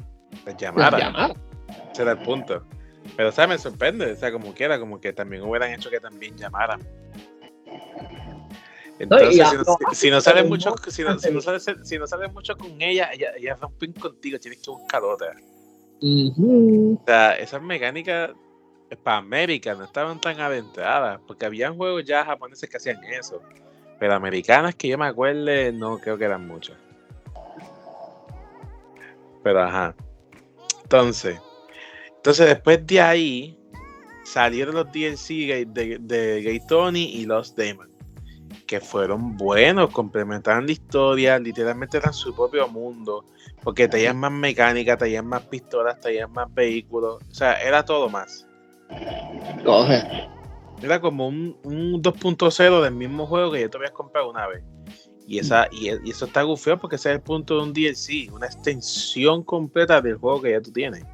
te 0.44 0.54
llamaras. 0.56 1.34
Ese 1.92 2.02
era 2.02 2.12
el 2.12 2.18
punto. 2.18 2.64
Pero, 3.16 3.28
o 3.28 3.32
sea, 3.32 3.46
me 3.46 3.58
sorprende, 3.58 4.12
o 4.12 4.16
sea, 4.16 4.32
como 4.32 4.54
quiera, 4.54 4.78
como 4.78 5.00
que 5.00 5.12
también 5.12 5.42
hubieran 5.42 5.72
hecho 5.72 5.90
que 5.90 6.00
también 6.00 6.36
llamaran. 6.36 6.80
Entonces, 8.98 9.44
si, 9.92 10.10
no, 10.10 10.20
sales 10.20 10.48
mucho, 10.48 10.74
si 10.88 11.02
no, 11.02 11.18
si 11.18 11.30
no 11.30 11.40
sales, 11.40 11.66
si 11.82 11.98
no 11.98 12.06
sales 12.06 12.32
mucho 12.32 12.56
con 12.56 12.80
ella, 12.80 13.10
ella, 13.12 13.32
ella 13.36 13.56
contigo, 13.56 14.38
tienes 14.38 14.60
que 14.60 14.70
buscar 14.70 15.02
otra. 15.02 15.34
O 16.00 17.04
sea, 17.04 17.36
esas 17.36 17.60
mecánicas 17.60 18.30
para 19.02 19.18
América 19.18 19.74
no 19.74 19.84
estaban 19.84 20.20
tan 20.20 20.40
aventadas, 20.40 21.20
porque 21.26 21.46
habían 21.46 21.76
juegos 21.76 22.04
ya 22.04 22.24
japoneses 22.24 22.68
que 22.68 22.76
hacían 22.76 23.02
eso. 23.04 23.42
Pero 23.98 24.14
americanas 24.14 24.74
que 24.74 24.88
yo 24.88 24.98
me 24.98 25.06
acuerde, 25.06 25.72
no 25.72 25.98
creo 25.98 26.16
que 26.16 26.24
eran 26.24 26.46
muchas. 26.46 26.76
Pero 29.44 29.62
ajá. 29.62 29.94
Entonces, 30.82 31.38
entonces 32.16 32.46
después 32.46 32.84
de 32.86 33.00
ahí 33.00 33.58
salieron 34.24 34.74
los 34.74 34.86
DLC 34.90 35.66
de, 35.68 35.98
de, 36.00 36.42
Gay 36.42 36.60
Tony 36.66 37.04
y 37.04 37.26
los 37.26 37.54
Demon. 37.54 37.92
Que 38.66 38.80
fueron 38.80 39.36
buenos, 39.36 39.90
complementaban 39.90 40.66
la 40.66 40.72
historia, 40.72 41.38
literalmente 41.38 41.98
eran 41.98 42.14
su 42.14 42.34
propio 42.34 42.66
mundo. 42.66 43.26
Porque 43.62 43.86
tenían 43.86 44.16
más 44.16 44.32
mecánica, 44.32 44.96
tenían 44.96 45.26
más 45.26 45.42
pistolas, 45.42 46.00
tenían 46.00 46.32
más 46.32 46.52
vehículos. 46.52 47.22
O 47.30 47.34
sea, 47.34 47.54
era 47.54 47.84
todo 47.84 48.08
más. 48.08 48.46
Era 50.82 51.00
como 51.00 51.28
un, 51.28 51.58
un 51.64 52.02
2.0 52.02 52.82
del 52.82 52.94
mismo 52.94 53.26
juego 53.26 53.52
que 53.52 53.60
yo 53.60 53.70
te 53.70 53.76
habías 53.76 53.92
comprado 53.92 54.30
una 54.30 54.46
vez. 54.46 54.64
Y, 55.26 55.38
esa, 55.38 55.68
y, 55.72 55.88
eso 55.88 56.26
está 56.26 56.42
gufeo 56.42 56.78
porque 56.78 56.96
ese 56.96 57.10
es 57.10 57.16
el 57.16 57.22
punto 57.22 57.56
de 57.56 57.62
un 57.62 57.72
DLC, 57.72 58.30
una 58.32 58.46
extensión 58.46 59.42
completa 59.42 60.00
del 60.00 60.16
juego 60.16 60.42
que 60.42 60.50
ya 60.50 60.60
tú 60.60 60.70
tienes. 60.70 61.04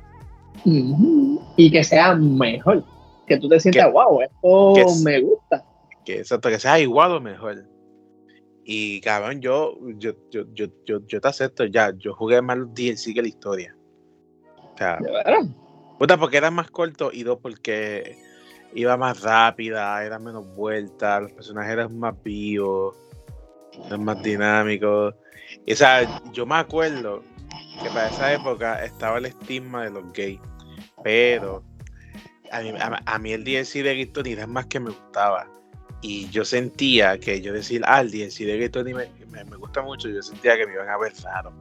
Y 0.64 1.70
que 1.70 1.84
sea 1.84 2.14
mejor. 2.14 2.84
Que 3.26 3.38
tú 3.38 3.48
te 3.48 3.60
sientas, 3.60 3.92
wow, 3.92 4.20
esto 4.22 5.04
me 5.04 5.20
gusta. 5.20 5.64
Que 6.04 6.18
exacto, 6.18 6.48
que 6.48 6.58
sea 6.58 6.80
igual 6.80 7.12
o 7.12 7.20
mejor. 7.20 7.64
Y 8.64 9.00
cabrón, 9.00 9.40
yo, 9.40 9.78
yo, 9.96 10.12
yo, 10.30 10.44
yo, 10.54 10.66
yo, 11.06 11.20
te 11.20 11.28
acepto 11.28 11.64
ya, 11.64 11.92
yo 11.96 12.14
jugué 12.14 12.42
más 12.42 12.58
los 12.58 12.74
DLC 12.74 13.14
que 13.14 13.22
la 13.22 13.28
historia. 13.28 13.76
O 14.56 14.76
sea, 14.76 14.98
puta, 15.98 16.16
porque 16.16 16.36
era 16.36 16.50
más 16.50 16.70
corto 16.70 17.10
y 17.12 17.22
dos, 17.22 17.38
porque 17.40 18.18
iba 18.74 18.96
más 18.96 19.22
rápida, 19.22 20.04
era 20.04 20.18
menos 20.18 20.44
vuelta, 20.56 21.20
los 21.20 21.32
personajes 21.32 21.72
eran 21.72 21.98
más 21.98 22.20
vivos 22.22 22.96
es 23.90 23.98
más 23.98 24.22
dinámico. 24.22 25.14
Y, 25.66 25.72
o 25.72 25.76
sea, 25.76 26.20
yo 26.32 26.46
me 26.46 26.56
acuerdo 26.56 27.22
que 27.82 27.88
para 27.88 28.08
esa 28.08 28.32
época 28.32 28.84
estaba 28.84 29.18
el 29.18 29.26
estigma 29.26 29.84
de 29.84 29.90
los 29.90 30.12
gays, 30.12 30.40
pero 31.02 31.62
a 32.50 32.60
mí, 32.60 32.72
a, 32.78 33.18
mí 33.18 33.32
el 33.32 33.44
DLC 33.44 33.82
de 33.82 33.94
Gay 33.94 34.32
era 34.32 34.46
más 34.46 34.66
que 34.66 34.80
me 34.80 34.90
gustaba. 34.90 35.46
Y 36.02 36.28
yo 36.30 36.44
sentía 36.44 37.18
que 37.18 37.40
yo 37.40 37.52
decir, 37.52 37.82
ah, 37.84 38.00
el 38.00 38.10
DLC 38.10 38.44
de 38.44 38.68
Gay 38.68 38.94
me, 38.94 39.44
me, 39.44 39.56
gusta 39.56 39.82
mucho, 39.82 40.08
yo 40.08 40.22
sentía 40.22 40.56
que 40.56 40.66
me 40.66 40.74
iban 40.74 40.88
a 40.88 40.98
ver 40.98 41.12
raro. 41.22 41.52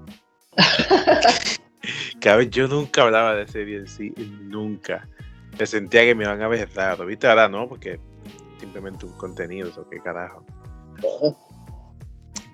Cada 2.21 2.37
vez 2.37 2.49
yo 2.49 2.67
nunca 2.67 3.03
hablaba 3.03 3.35
de 3.35 3.43
ese 3.43 3.65
DLC, 3.65 4.17
nunca. 4.17 5.07
Me 5.57 5.65
sentía 5.65 6.03
que 6.03 6.15
me 6.15 6.23
iban 6.23 6.41
a 6.41 6.47
ver 6.47 6.69
raro, 6.73 7.05
¿viste? 7.05 7.27
Ahora 7.27 7.49
no, 7.49 7.67
porque 7.67 7.99
simplemente 8.59 9.05
un 9.05 9.13
contenido, 9.13 9.71
¿o 9.75 9.89
qué 9.89 9.99
carajo? 9.99 10.45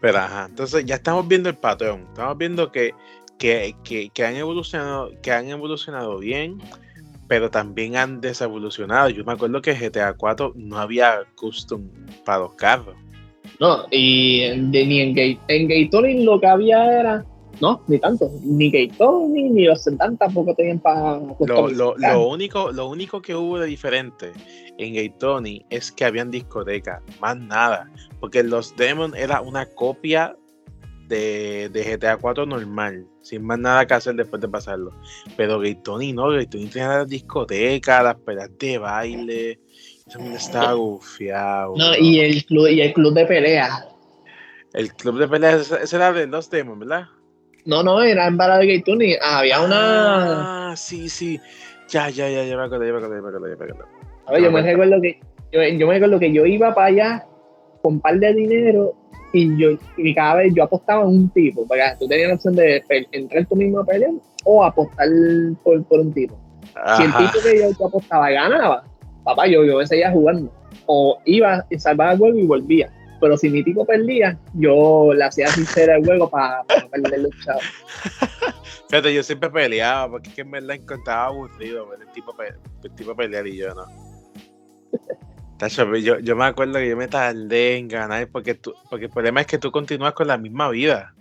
Pero 0.06 0.20
entonces 0.48 0.86
ya 0.86 0.94
estamos 0.94 1.28
viendo 1.28 1.50
el 1.50 1.56
patrón. 1.56 2.06
Estamos 2.10 2.38
viendo 2.38 2.72
que, 2.72 2.94
que, 3.40 3.74
han 4.24 4.36
evolucionado, 4.36 5.10
que 5.24 5.32
han 5.32 5.50
evolucionado 5.50 6.20
bien, 6.20 6.60
pero 7.28 7.50
también 7.50 7.96
han 7.96 8.22
desevolucionado. 8.22 9.10
Yo 9.10 9.26
me 9.26 9.34
acuerdo 9.34 9.64
que 9.64 9.74
GTA 9.74 10.14
4 10.14 10.54
no 10.58 10.78
había 10.78 11.24
custom 11.34 11.90
para 12.24 12.42
los 12.42 12.54
carros. 12.54 12.96
No, 13.60 13.88
y 13.90 14.44
ni 14.56 15.00
en, 15.02 15.16
Gate, 15.16 15.40
en 15.50 16.24
lo 16.24 16.40
que 16.40 16.48
había 16.48 17.00
era 17.00 17.26
no, 17.62 17.82
ni 17.88 18.00
tanto. 18.00 18.30
Ni 18.44 18.70
Gaytoni 18.70 19.50
ni 19.50 19.66
los 19.66 19.84
Sentan 19.84 20.18
tampoco 20.18 20.54
tenían 20.56 20.80
para. 20.80 21.20
Lo, 21.40 21.70
lo, 21.70 21.96
lo, 21.98 22.28
único, 22.28 22.72
lo 22.72 22.90
único 22.90 23.22
que 23.22 23.36
hubo 23.36 23.60
de 23.60 23.68
diferente 23.68 24.32
en 24.78 24.94
Gaytoni 24.94 25.66
es 25.70 25.92
que 25.92 26.06
habían 26.06 26.32
discotecas, 26.32 27.02
más 27.20 27.38
nada. 27.38 27.90
Porque 28.20 28.44
los 28.44 28.76
Demon 28.76 29.16
era 29.16 29.42
una 29.42 29.66
copia 29.66 30.36
de, 31.08 31.70
de, 31.70 31.98
GTA 31.98 32.18
4 32.18 32.46
normal, 32.46 33.08
sin 33.22 33.44
más 33.46 33.60
nada 33.60 33.86
que 33.86 33.94
hacer 33.94 34.16
después 34.16 34.42
de 34.42 34.48
pasarlo. 34.48 34.92
Pero 35.38 35.60
Gaytoni 35.60 36.14
no, 36.14 36.30
Gaytoni 36.30 36.68
tenía 36.68 36.90
las 36.90 37.08
discotecas, 37.08 38.04
las 38.04 38.16
peleas 38.16 38.50
de 38.58 38.78
baile. 38.78 39.60
Eso 40.08 40.20
me 40.20 40.36
estaba 40.36 40.74
gufiado. 40.74 41.74
No, 41.76 41.96
y 41.98 42.20
el, 42.20 42.46
club, 42.46 42.68
y 42.68 42.82
el 42.82 42.94
club 42.94 43.14
de 43.14 43.26
pelea. 43.26 43.88
El 44.74 44.94
club 44.94 45.18
de 45.18 45.28
pelea, 45.28 45.56
ese 45.56 45.96
era 45.96 46.12
de 46.12 46.28
los 46.28 46.50
Demon, 46.50 46.80
¿verdad? 46.80 47.08
No, 47.66 47.82
no, 47.82 48.02
era 48.02 48.28
en 48.28 48.38
Bala 48.38 48.60
de 48.60 48.68
Gay 48.68 48.82
Tony. 48.84 49.16
Había 49.22 49.62
una. 49.62 50.72
Ah, 50.72 50.76
sí, 50.76 51.10
sí. 51.10 51.40
Ya, 51.90 52.10
ya, 52.10 52.30
ya, 52.30 52.44
ya 52.44 52.58
me 52.58 52.64
acuerdo, 52.64 52.86
ya 52.86 52.92
me 52.92 52.98
acuerdo, 52.98 53.16
ya 53.16 53.22
me 53.22 53.28
acuerdo, 53.28 53.48
ya 53.48 53.56
me 53.56 53.64
acuerdo. 53.64 53.86
A 54.28 54.32
ver, 54.32 54.42
yo 54.42 54.52
me 54.52 54.62
recuerdo 54.62 55.02
que 55.02 55.20
yo, 55.52 55.62
yo, 55.64 55.88
me 55.88 55.94
recuerdo 55.94 56.20
que 56.20 56.34
yo 56.34 56.46
iba 56.46 56.74
para 56.74 56.88
allá 56.88 57.26
con 57.82 57.96
un 57.96 58.00
par 58.00 58.20
de 58.20 58.34
dinero 58.34 58.96
y 59.34 59.56
yo 59.58 59.78
y 59.98 60.16
cada 60.16 60.36
vez 60.36 60.54
yo 60.56 60.64
apostaba 60.64 61.04
en 61.04 61.10
un 61.10 61.30
tipo, 61.30 61.68
porque 61.68 61.84
tú 62.00 62.08
tenías 62.08 62.30
la 62.30 62.36
opción 62.36 62.56
de 62.56 62.84
entrar 63.12 63.46
tú 63.46 63.56
mismo 63.56 63.80
a 63.80 63.86
pelear 63.86 64.12
o 64.44 64.64
apostar 64.64 65.08
por, 65.64 65.84
por 65.86 66.00
un 66.00 66.14
tipo. 66.14 66.38
Si 66.98 67.04
el 67.04 67.16
tipo 67.16 67.40
que 67.44 67.60
yo, 67.60 67.88
apostaba 67.88 68.30
ganaba, 68.32 68.84
papá, 69.24 69.48
yo, 69.48 69.64
yo 69.64 69.86
seguía 69.86 70.12
jugando. 70.12 70.52
O 70.88 71.20
iba 71.26 71.66
y 71.70 71.80
salvaba 71.80 72.14
el 72.14 72.18
juego 72.20 72.38
y 72.38 72.46
volvía. 72.46 72.92
Pero 73.26 73.38
si 73.38 73.50
mi 73.50 73.64
tipo 73.64 73.84
perdía, 73.84 74.38
yo 74.54 75.12
le 75.12 75.24
hacía 75.24 75.48
sincera 75.48 75.96
el 75.96 76.06
juego 76.06 76.30
para 76.30 76.64
no 76.80 76.90
perder 76.92 77.22
el 77.22 77.30
chavos. 77.44 77.64
Fíjate, 78.88 79.16
yo 79.16 79.24
siempre 79.24 79.50
peleaba, 79.50 80.12
porque 80.12 80.30
es 80.30 80.36
que 80.36 80.44
me 80.44 80.62
la 80.62 80.76
encontraba 80.76 81.26
aburrido 81.26 81.90
ver 81.90 82.02
el 82.02 82.14
tipo, 82.14 82.36
el 82.40 82.92
tipo 82.94 83.16
pelear 83.16 83.48
y 83.48 83.58
yo 83.58 83.74
no. 83.74 83.88
yo, 85.98 86.20
yo 86.20 86.36
me 86.36 86.46
acuerdo 86.46 86.74
que 86.74 86.88
yo 86.88 86.96
me 86.96 87.08
tardé 87.08 87.78
en 87.78 87.88
ganar 87.88 88.28
porque, 88.28 88.54
tú, 88.54 88.76
porque 88.92 89.06
el 89.06 89.12
problema 89.12 89.42
es 89.42 89.48
que 89.48 89.58
tú 89.58 89.72
continúas 89.72 90.14
con 90.14 90.28
la 90.28 90.38
misma 90.38 90.70
vida. 90.70 91.16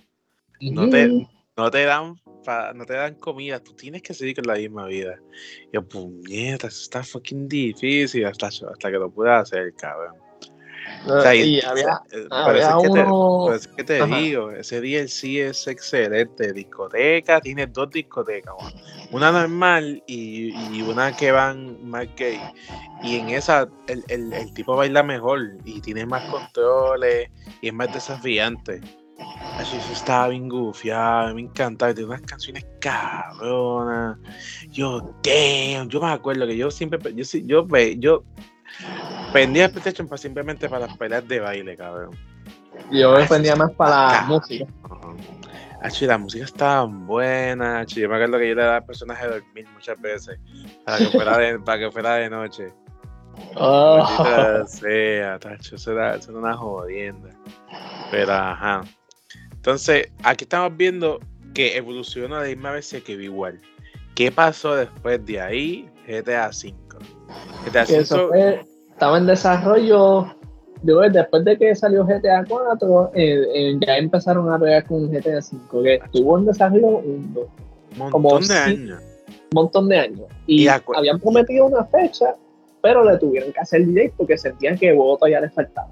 No 0.60 0.90
te, 0.90 1.08
no 1.56 1.70
te 1.70 1.84
dan 1.86 2.16
no 2.74 2.84
te 2.84 2.92
dan 2.92 3.14
comida, 3.14 3.60
tú 3.60 3.72
tienes 3.72 4.02
que 4.02 4.12
seguir 4.12 4.36
con 4.36 4.44
la 4.44 4.56
misma 4.56 4.84
vida. 4.88 5.18
Y 5.72 5.76
yo, 5.76 5.88
puñeta, 5.88 6.66
eso 6.66 6.82
está 6.82 7.02
fucking 7.02 7.48
difícil 7.48 8.26
hasta, 8.26 8.48
hasta 8.48 8.90
que 8.90 8.98
lo 8.98 9.10
puedas 9.10 9.50
hacer, 9.50 9.72
cabrón. 9.72 10.23
O 11.06 11.20
sea, 11.20 11.34
y 11.34 11.60
había, 11.60 12.00
eh, 12.12 12.26
había 12.30 12.76
que 12.80 12.88
uno... 12.88 13.48
te, 13.58 13.76
que 13.76 13.84
te 13.84 14.06
digo, 14.06 14.50
ese 14.50 14.80
DLC 14.80 15.48
es 15.48 15.66
excelente. 15.66 16.52
Discoteca, 16.52 17.40
tiene 17.40 17.66
dos 17.66 17.90
discotecas, 17.90 18.54
una 19.10 19.30
normal 19.30 20.02
y, 20.06 20.54
y, 20.74 20.82
una 20.82 21.14
que 21.14 21.30
van 21.30 21.86
más 21.86 22.06
gay. 22.16 22.40
Y 23.02 23.16
en 23.16 23.30
esa 23.30 23.68
el, 23.86 24.04
el, 24.08 24.32
el, 24.32 24.54
tipo 24.54 24.76
baila 24.76 25.02
mejor 25.02 25.58
y 25.64 25.80
tiene 25.80 26.06
más 26.06 26.22
controles 26.30 27.30
y 27.60 27.68
es 27.68 27.74
más 27.74 27.92
desafiante. 27.92 28.80
Así 29.58 29.76
eso 29.76 29.92
estaba 29.92 30.28
bien 30.28 30.48
gufiado, 30.48 31.34
me 31.34 31.42
encantaba, 31.42 31.94
tiene 31.94 32.08
unas 32.08 32.22
canciones 32.22 32.66
cabronas. 32.80 34.18
Yo, 34.70 35.14
damn, 35.22 35.88
yo 35.88 36.00
me 36.00 36.10
acuerdo 36.10 36.46
que 36.46 36.56
yo 36.56 36.70
siempre, 36.70 36.98
yo, 37.14 37.24
yo, 37.44 37.66
yo, 37.68 37.94
yo 37.98 38.24
Pendía 39.34 39.68
PlayStation 39.68 40.06
para 40.06 40.16
simplemente 40.16 40.68
para 40.68 40.86
las 40.86 40.96
peleas 40.96 41.26
de 41.26 41.40
baile, 41.40 41.76
cabrón. 41.76 42.16
Yo 42.92 43.16
me 43.16 43.56
más 43.56 43.72
para 43.72 44.12
la 44.12 44.22
música. 44.28 44.64
Achi, 45.82 46.06
la 46.06 46.18
música 46.18 46.44
estaba 46.44 46.84
buena, 46.84 47.80
Achi. 47.80 48.02
Yo 48.02 48.08
me 48.08 48.14
acuerdo 48.14 48.38
que 48.38 48.50
yo 48.50 48.54
le 48.54 48.62
daba 48.62 48.76
al 48.76 48.86
personaje 48.86 49.26
de 49.26 49.40
dormir 49.40 49.66
muchas 49.74 50.00
veces 50.00 50.38
para 50.84 50.98
que 50.98 51.06
fuera 51.06 51.38
de, 51.38 51.58
para 51.58 51.78
que 51.80 51.90
fuera 51.90 52.14
de 52.14 52.30
noche. 52.30 52.72
Oh. 53.56 54.06
sea, 54.68 55.36
tacho, 55.40 55.74
eso 55.74 55.90
era, 55.90 56.14
eso 56.14 56.30
era 56.30 56.38
una 56.38 56.56
jodienda. 56.56 57.30
Pero 58.12 58.32
ajá. 58.32 58.82
Entonces, 59.50 60.12
aquí 60.22 60.44
estamos 60.44 60.76
viendo 60.76 61.18
que 61.54 61.76
evolucionó 61.76 62.36
de 62.36 62.50
la 62.50 62.54
misma 62.54 62.70
vez 62.70 62.94
que 63.04 63.12
igual. 63.14 63.60
¿Qué 64.14 64.30
pasó 64.30 64.76
después 64.76 65.26
de 65.26 65.40
ahí? 65.40 65.90
GTA 66.06 66.50
V. 66.50 66.72
GTA 67.66 67.82
V 67.82 68.73
estaba 68.94 69.18
en 69.18 69.26
desarrollo. 69.26 70.26
después 70.82 71.44
de 71.44 71.58
que 71.58 71.74
salió 71.74 72.04
GTA 72.04 72.44
4, 72.48 73.10
eh, 73.14 73.46
eh, 73.54 73.78
ya 73.86 73.96
empezaron 73.96 74.50
a 74.52 74.58
pelear 74.58 74.86
con 74.86 75.10
GTA 75.10 75.42
5, 75.42 75.82
que 75.82 75.94
estuvo 75.94 76.38
en 76.38 76.46
desarrollo 76.46 76.98
un 76.98 77.46
montón 77.96 78.46
de 78.46 78.54
años. 78.54 79.02
Un 79.28 79.54
montón 79.54 79.88
de 79.88 79.98
años. 79.98 80.26
Y, 80.46 80.66
habían 80.68 81.20
prometido 81.20 81.66
una 81.66 81.84
fecha, 81.84 82.36
pero 82.82 83.04
le 83.04 83.18
tuvieron 83.18 83.52
que 83.52 83.60
hacer 83.60 83.86
DJ 83.86 84.12
porque 84.16 84.38
sentían 84.38 84.78
que 84.78 84.92
voto 84.92 85.26
ya 85.26 85.40
les 85.40 85.52
faltaba. 85.52 85.90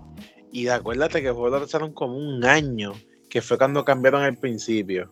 Y 0.52 0.68
acuérdate 0.68 1.22
que 1.22 1.28
lo 1.28 1.94
como 1.94 2.16
un 2.16 2.44
año, 2.44 2.92
que 3.28 3.40
fue 3.40 3.58
cuando 3.58 3.84
cambiaron 3.84 4.22
el 4.24 4.36
principio. 4.36 5.10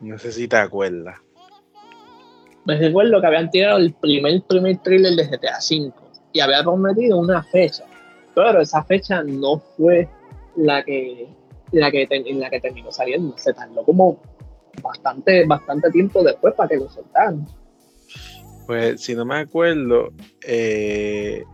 No 0.00 0.18
sé 0.18 0.30
si 0.30 0.46
te 0.46 0.56
acuerdas. 0.56 1.18
Me 2.66 2.76
recuerdo 2.76 3.20
que 3.20 3.26
habían 3.26 3.50
tirado 3.50 3.78
el 3.78 3.94
primer, 3.94 4.42
primer 4.42 4.78
trailer 4.78 5.14
de 5.14 5.24
GTA 5.24 5.58
V 5.58 5.92
y 6.32 6.40
había 6.40 6.62
prometido 6.62 7.18
una 7.18 7.42
fecha, 7.44 7.84
pero 8.34 8.60
esa 8.60 8.82
fecha 8.84 9.22
no 9.22 9.62
fue 9.76 10.08
la 10.56 10.84
que, 10.84 11.28
la 11.72 11.90
que, 11.90 12.08
en 12.10 12.40
la 12.40 12.50
que 12.50 12.60
terminó 12.60 12.90
saliendo. 12.90 13.38
Se 13.38 13.54
tardó 13.54 13.84
como 13.84 14.20
bastante, 14.82 15.46
bastante 15.46 15.90
tiempo 15.90 16.22
después 16.24 16.54
para 16.54 16.68
que 16.68 16.76
lo 16.76 16.90
soltaran. 16.90 17.46
Pues 18.66 19.00
si 19.00 19.14
no 19.14 19.24
me 19.24 19.36
acuerdo, 19.36 20.12
eh, 20.44 21.44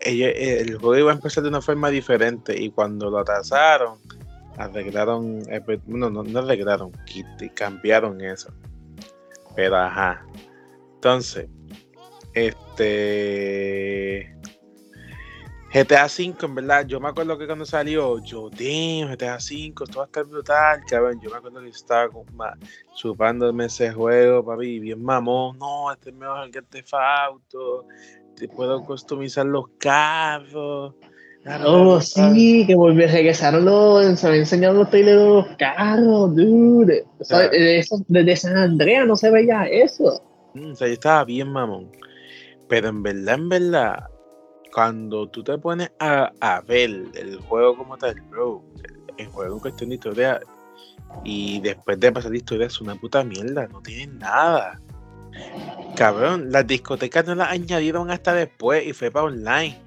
el 0.00 0.78
juego 0.78 0.96
iba 0.96 1.10
a 1.10 1.16
empezar 1.16 1.42
de 1.42 1.48
una 1.48 1.60
forma 1.60 1.90
diferente 1.90 2.58
y 2.58 2.70
cuando 2.70 3.10
lo 3.10 3.18
atrasaron, 3.18 3.98
arreglaron, 4.56 5.42
eh, 5.50 5.60
pues, 5.60 5.80
no, 5.86 6.10
no 6.10 6.38
arreglaron, 6.38 6.92
cambiaron 7.54 8.20
eso. 8.20 8.52
Pero 9.54 9.76
ajá. 9.76 10.26
Entonces, 10.94 11.48
este. 12.34 14.30
GTA 15.72 16.06
V, 16.06 16.36
en 16.40 16.54
verdad, 16.54 16.86
yo 16.86 17.00
me 17.00 17.08
acuerdo 17.08 17.36
que 17.36 17.46
cuando 17.46 17.66
salió, 17.66 18.22
yo, 18.22 18.48
damn, 18.48 19.12
GTA 19.12 19.38
V, 19.38 19.74
esto 19.82 19.98
va 19.98 20.04
a 20.04 20.06
estar 20.06 20.24
brutal, 20.24 20.84
cabrón. 20.88 21.20
Yo 21.20 21.30
me 21.30 21.36
acuerdo 21.36 21.60
que 21.60 21.70
estaba 21.70 22.08
chupándome 22.94 23.64
ese 23.64 23.92
juego, 23.92 24.44
papi, 24.44 24.78
bien 24.78 25.02
mamón. 25.02 25.58
No, 25.58 25.90
este 25.90 26.10
es 26.10 26.16
mejor 26.16 26.48
que 26.52 26.60
este 26.60 26.84
Fauto. 26.84 27.88
Te 28.36 28.46
puedo 28.46 28.84
customizar 28.84 29.46
los 29.46 29.66
carros. 29.78 30.94
Oh, 31.46 32.00
sí, 32.00 32.64
que 32.66 32.74
volvió, 32.74 33.06
regresaron 33.06 33.66
los, 33.66 34.18
se 34.18 34.30
me 34.30 34.38
enseñaron 34.38 34.78
los 34.78 34.88
trailers 34.88 35.18
de 35.18 35.28
los 35.28 35.46
carros, 35.58 36.34
dude. 36.34 37.04
desde 38.08 38.36
San 38.36 38.56
Andrea 38.56 39.04
no 39.04 39.14
se 39.14 39.30
veía 39.30 39.64
eso. 39.64 40.22
Mm, 40.54 40.72
o 40.72 40.74
sea, 40.74 40.88
yo 40.88 40.94
estaba 40.94 41.24
bien 41.24 41.48
mamón. 41.48 41.90
Pero 42.66 42.88
en 42.88 43.02
verdad, 43.02 43.34
en 43.34 43.48
verdad, 43.50 44.04
cuando 44.72 45.28
tú 45.28 45.44
te 45.44 45.58
pones 45.58 45.90
a, 45.98 46.32
a 46.40 46.60
ver 46.62 46.90
el 47.14 47.38
juego 47.46 47.76
como 47.76 47.98
tal, 47.98 48.18
bro, 48.22 48.64
el, 49.18 49.26
juego 49.26 49.54
en 49.54 49.60
cuestión 49.60 49.90
de 49.90 49.96
historia, 49.96 50.40
y 51.24 51.60
después 51.60 52.00
de 52.00 52.10
pasar 52.10 52.30
la 52.30 52.38
historia 52.38 52.66
es 52.66 52.80
una 52.80 52.94
puta 52.94 53.22
mierda, 53.22 53.68
no 53.68 53.82
tiene 53.82 54.14
nada. 54.14 54.80
Cabrón, 55.94 56.50
las 56.50 56.66
discotecas 56.66 57.26
no 57.26 57.34
las 57.34 57.50
añadieron 57.50 58.10
hasta 58.10 58.32
después 58.32 58.86
y 58.86 58.94
fue 58.94 59.10
para 59.10 59.26
online. 59.26 59.83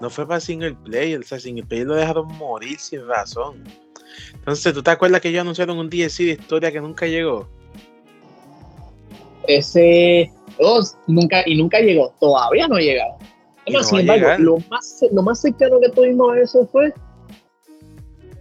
No 0.00 0.10
fue 0.10 0.26
para 0.26 0.40
single 0.40 0.76
player, 0.84 1.20
o 1.20 1.22
sea, 1.22 1.40
single 1.40 1.64
player 1.64 1.86
lo 1.86 1.94
dejaron 1.94 2.28
morir 2.36 2.78
sin 2.78 3.06
razón. 3.06 3.64
Entonces, 4.34 4.72
¿tú 4.72 4.82
te 4.82 4.90
acuerdas 4.90 5.20
que 5.20 5.28
ellos 5.28 5.40
anunciaron 5.40 5.78
un 5.78 5.90
DLC 5.90 6.18
de 6.18 6.32
historia 6.32 6.72
que 6.72 6.80
nunca 6.80 7.06
llegó? 7.06 7.48
Ese 9.46 10.30
oh, 10.58 10.82
nunca 11.06 11.42
y 11.46 11.56
nunca 11.56 11.80
llegó, 11.80 12.14
todavía 12.20 12.68
no 12.68 12.76
ha 12.76 12.80
llegado. 12.80 13.16
sin 13.82 14.00
embargo, 14.00 14.28
lo 14.38 14.58
más, 14.70 15.04
lo 15.10 15.22
más 15.22 15.40
cercano 15.40 15.80
que 15.80 15.88
tuvimos 15.90 16.34
a 16.34 16.40
eso 16.40 16.66
fue 16.70 16.92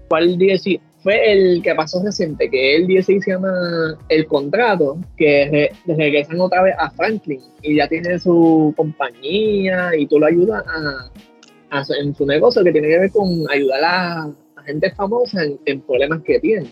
¿cuál 0.07 0.37
DLC? 0.37 0.79
Fue 1.03 1.31
el 1.31 1.61
que 1.61 1.73
pasó 1.75 2.03
reciente, 2.03 2.49
que 2.49 2.75
el 2.75 2.87
DLC 2.87 3.21
se 3.21 3.31
llama 3.31 3.97
El 4.09 4.25
Contrato, 4.27 4.97
que 5.15 5.69
regresan 5.85 6.41
otra 6.41 6.63
vez 6.63 6.75
a 6.77 6.89
Franklin 6.91 7.41
y 7.61 7.75
ya 7.77 7.87
tiene 7.87 8.19
su 8.19 8.73
compañía 8.75 9.91
y 9.97 10.07
tú 10.07 10.19
lo 10.19 10.25
ayudas 10.25 10.65
a, 10.67 11.09
en 11.71 12.15
su 12.15 12.25
negocio 12.25 12.63
que 12.63 12.71
tiene 12.71 12.87
que 12.87 12.99
ver 12.99 13.11
con 13.11 13.27
ayudar 13.51 13.83
a, 13.83 14.31
gente 14.65 14.91
famosa 14.91 15.41
en, 15.65 15.81
problemas 15.81 16.21
que 16.23 16.39
tiene. 16.39 16.69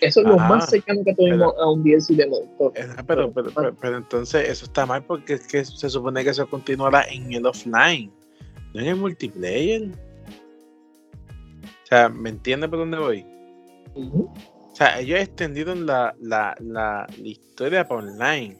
Eso 0.00 0.20
es 0.20 0.26
lo 0.26 0.36
más 0.36 0.70
cercano 0.70 1.02
que 1.04 1.14
tuvimos 1.14 1.54
a 1.58 1.70
un 1.70 1.82
DLC 1.82 2.16
de 2.16 2.26
motor. 2.26 2.72
Pero, 3.06 3.32
pero, 3.80 3.98
entonces 3.98 4.48
eso 4.48 4.64
está 4.64 4.86
mal 4.86 5.04
porque 5.04 5.34
es 5.34 5.46
que 5.46 5.64
se 5.64 5.90
supone 5.90 6.24
que 6.24 6.30
eso 6.30 6.48
continuará 6.48 7.04
en 7.04 7.32
el 7.32 7.46
offline, 7.46 8.12
no 8.74 8.80
en 8.80 8.86
el 8.86 8.96
multiplayer. 8.96 9.90
O 11.84 11.86
sea, 11.86 12.08
¿me 12.08 12.30
entiendes 12.30 12.70
por 12.70 12.80
dónde 12.80 12.98
voy? 12.98 13.26
O 13.94 14.74
sea, 14.74 14.98
ellos 14.98 15.20
extendieron 15.20 15.86
la, 15.86 16.14
la, 16.20 16.56
la, 16.60 17.06
la 17.18 17.28
historia 17.28 17.86
para 17.86 18.00
online, 18.02 18.56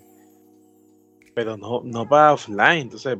pero 1.34 1.56
no, 1.56 1.82
no 1.84 2.08
para 2.08 2.34
offline. 2.34 2.82
Entonces, 2.82 3.16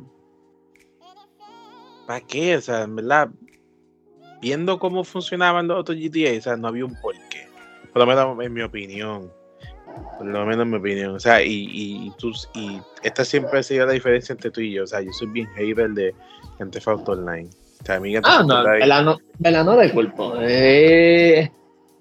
¿Para 2.05 2.21
qué? 2.21 2.57
O 2.57 2.61
sea, 2.61 2.83
en 2.83 2.95
verdad, 2.95 3.29
viendo 4.41 4.77
cómo 4.77 5.03
funcionaban 5.03 5.67
los 5.67 5.79
otros 5.79 5.97
GTA, 5.97 6.37
o 6.37 6.41
sea, 6.41 6.57
no 6.57 6.67
había 6.67 6.85
un 6.85 6.95
porqué. 7.01 7.47
Por 7.91 8.01
lo 8.01 8.05
menos 8.05 8.45
en 8.45 8.53
mi 8.53 8.61
opinión. 8.61 9.31
Por 10.17 10.27
lo 10.27 10.45
menos 10.45 10.63
en 10.63 10.71
mi 10.71 10.77
opinión. 10.77 11.15
O 11.15 11.19
sea, 11.19 11.41
y, 11.41 11.69
y, 11.71 12.11
tú, 12.17 12.31
y 12.53 12.79
esta 13.03 13.23
siempre 13.23 13.59
ha 13.59 13.63
sido 13.63 13.85
la 13.85 13.93
diferencia 13.93 14.33
entre 14.33 14.51
tú 14.51 14.61
y 14.61 14.73
yo. 14.73 14.83
O 14.83 14.87
sea, 14.87 15.01
yo 15.01 15.11
soy 15.13 15.27
bien 15.27 15.47
hater 15.55 15.91
de 15.91 16.13
Grand 16.57 16.73
Theft 16.73 16.87
Online. 17.07 17.49
O 17.81 17.85
sea, 17.85 17.95
amiga, 17.95 18.21
ah, 18.23 18.43
no, 18.43 19.17
velano 19.39 19.75
de 19.75 19.91
culpo. 19.91 20.35
Eh, 20.39 21.51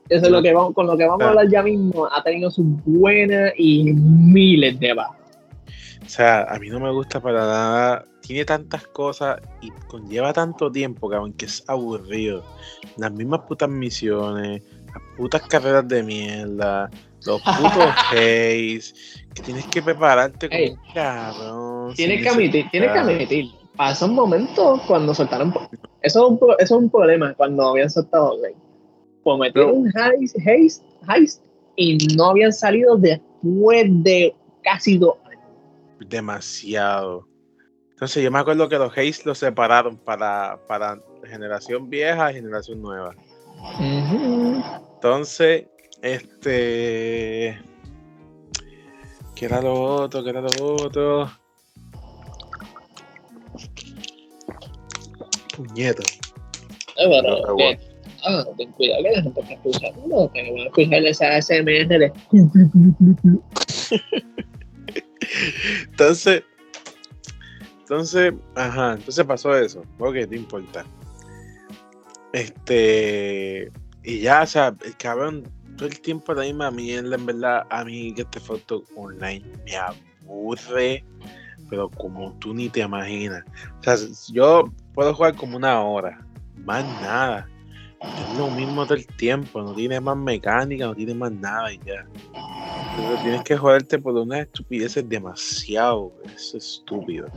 eso 0.09 0.27
es 0.27 0.31
lo 0.31 0.43
que 0.43 0.53
vamos, 0.53 0.75
con 0.75 0.87
lo 0.87 0.97
que 0.97 1.07
vamos 1.07 1.23
a 1.25 1.31
hablar 1.31 1.49
ya 1.49 1.63
mismo. 1.63 2.09
Ha 2.11 2.23
tenido 2.23 2.51
sus 2.51 2.67
buenas 2.85 3.53
y 3.57 3.93
miles 3.93 4.79
de 4.79 4.95
bajas. 4.95 5.17
O 6.05 6.09
sea, 6.09 6.43
a 6.43 6.59
mí 6.59 6.69
no 6.69 6.81
me 6.81 6.91
gusta 6.91 7.21
para 7.21 7.41
nada 7.41 8.07
tiene 8.33 8.47
tantas 8.47 8.87
cosas 8.87 9.41
y 9.61 9.71
conlleva 9.89 10.33
tanto 10.33 10.73
tiempo, 10.73 11.11
cabrón, 11.11 11.35
que 11.35 11.45
es 11.45 11.63
aburrido. 11.69 12.43
Las 12.97 13.13
mismas 13.13 13.41
putas 13.41 13.69
misiones, 13.69 14.63
las 14.87 15.03
putas 15.19 15.43
carreras 15.43 15.87
de 15.87 16.03
mierda, 16.03 16.91
los 17.27 17.43
putos 17.59 17.89
haze, 18.11 18.81
que 19.35 19.43
tienes 19.43 19.67
que 19.67 19.83
prepararte 19.83 20.49
como 20.49 20.83
cabrón. 20.95 21.95
Tienes 21.95 22.23
que 22.23 22.29
admitir, 22.31 22.71
tienes 22.71 22.93
que 22.93 22.99
admitir. 22.99 23.51
Pasa 23.77 24.07
un 24.07 24.15
momento 24.15 24.81
cuando 24.87 25.15
soltaron. 25.15 25.53
Eso 26.01 26.27
es 26.27 26.31
un, 26.31 26.39
eso 26.59 26.75
es 26.77 26.83
un 26.83 26.91
problema 26.91 27.35
cuando 27.35 27.69
habían 27.69 27.91
soltado 27.91 28.33
online. 28.33 28.57
Prometieron 29.23 29.77
un 29.77 29.93
heist, 29.95 30.83
heist 31.07 31.43
y 31.77 31.99
no 32.17 32.31
habían 32.31 32.53
salido 32.53 32.97
después 32.97 33.85
de 34.03 34.35
casi 34.63 34.97
dos 34.97 35.17
años. 35.27 35.45
Demasiado. 36.09 37.32
Entonces 38.03 38.25
yo 38.25 38.33
me 38.33 38.41
acuerdo 38.41 38.69
que 38.69 38.79
los 38.79 38.91
Haze 38.99 39.23
los 39.25 39.39
separaron 39.39 39.97
para, 39.97 40.59
para 40.67 40.99
generación 41.25 41.89
vieja 41.89 42.33
y 42.33 42.35
generación 42.35 42.83
nueva. 42.83 43.15
Entonces, 44.97 45.67
este. 46.03 47.63
¿Qué 49.37 49.45
era 49.45 49.63
lo 49.63 49.75
otro? 49.75 50.25
¿Qué 50.25 50.31
era 50.31 50.41
lo 50.41 50.49
otro? 50.85 51.31
Puñeto. 55.57 56.03
Eh, 56.97 57.07
bueno, 57.07 57.37
ah, 58.25 58.45
ten 58.59 58.73
cuidado 58.73 59.03
que 59.05 59.11
la 59.13 59.23
gente 59.23 59.41
está 59.43 59.55
escuchando. 59.55 60.03
No, 60.09 60.33
que 60.33 60.51
van 60.51 60.59
a 60.59 60.65
escuchar 60.65 61.05
esa 61.05 61.37
ASMR 61.37 61.87
de. 61.87 62.13
Entonces, 65.91 66.43
entonces, 67.93 68.33
ajá, 68.55 68.95
entonces 68.95 69.23
pasó 69.27 69.55
eso. 69.55 69.83
Ok, 69.99 70.15
te 70.27 70.35
importa. 70.37 70.87
Este. 72.33 73.71
Y 74.03 74.21
ya, 74.21 74.43
o 74.43 74.47
sea, 74.47 74.75
el 74.83 74.97
cabrón, 74.97 75.45
todo 75.77 75.89
el 75.89 76.01
tiempo 76.01 76.33
la 76.33 76.43
misma 76.43 76.71
mierda, 76.71 77.17
en 77.17 77.27
verdad, 77.27 77.67
a 77.69 77.85
mí 77.85 78.15
que 78.15 78.23
este 78.23 78.41
foto 78.41 78.83
online 78.97 79.45
me 79.67 79.77
aburre, 79.77 81.05
pero 81.69 81.91
como 81.91 82.33
tú 82.39 82.55
ni 82.55 82.71
te 82.71 82.81
imaginas. 82.81 83.45
O 83.81 83.83
sea, 83.83 83.97
yo 84.33 84.73
puedo 84.95 85.15
jugar 85.15 85.37
como 85.37 85.59
una 85.59 85.83
hora, 85.83 86.27
más 86.65 86.85
nada. 87.03 87.47
Es 88.01 88.39
lo 88.39 88.51
mismo 88.51 88.85
todo 88.85 88.95
el 88.95 89.07
tiempo, 89.07 89.61
no 89.61 89.75
tiene 89.75 90.01
más 90.01 90.17
mecánica, 90.17 90.87
no 90.87 90.95
tiene 90.95 91.15
más 91.15 91.31
nada 91.31 91.71
y 91.71 91.79
ya. 91.85 92.07
Pero 92.97 93.23
tienes 93.23 93.43
que 93.45 93.57
joderte 93.57 93.99
por 93.99 94.15
una 94.15 94.41
estupidez 94.41 94.99
demasiado, 95.07 96.11
es 96.35 96.55
estúpido. 96.55 97.29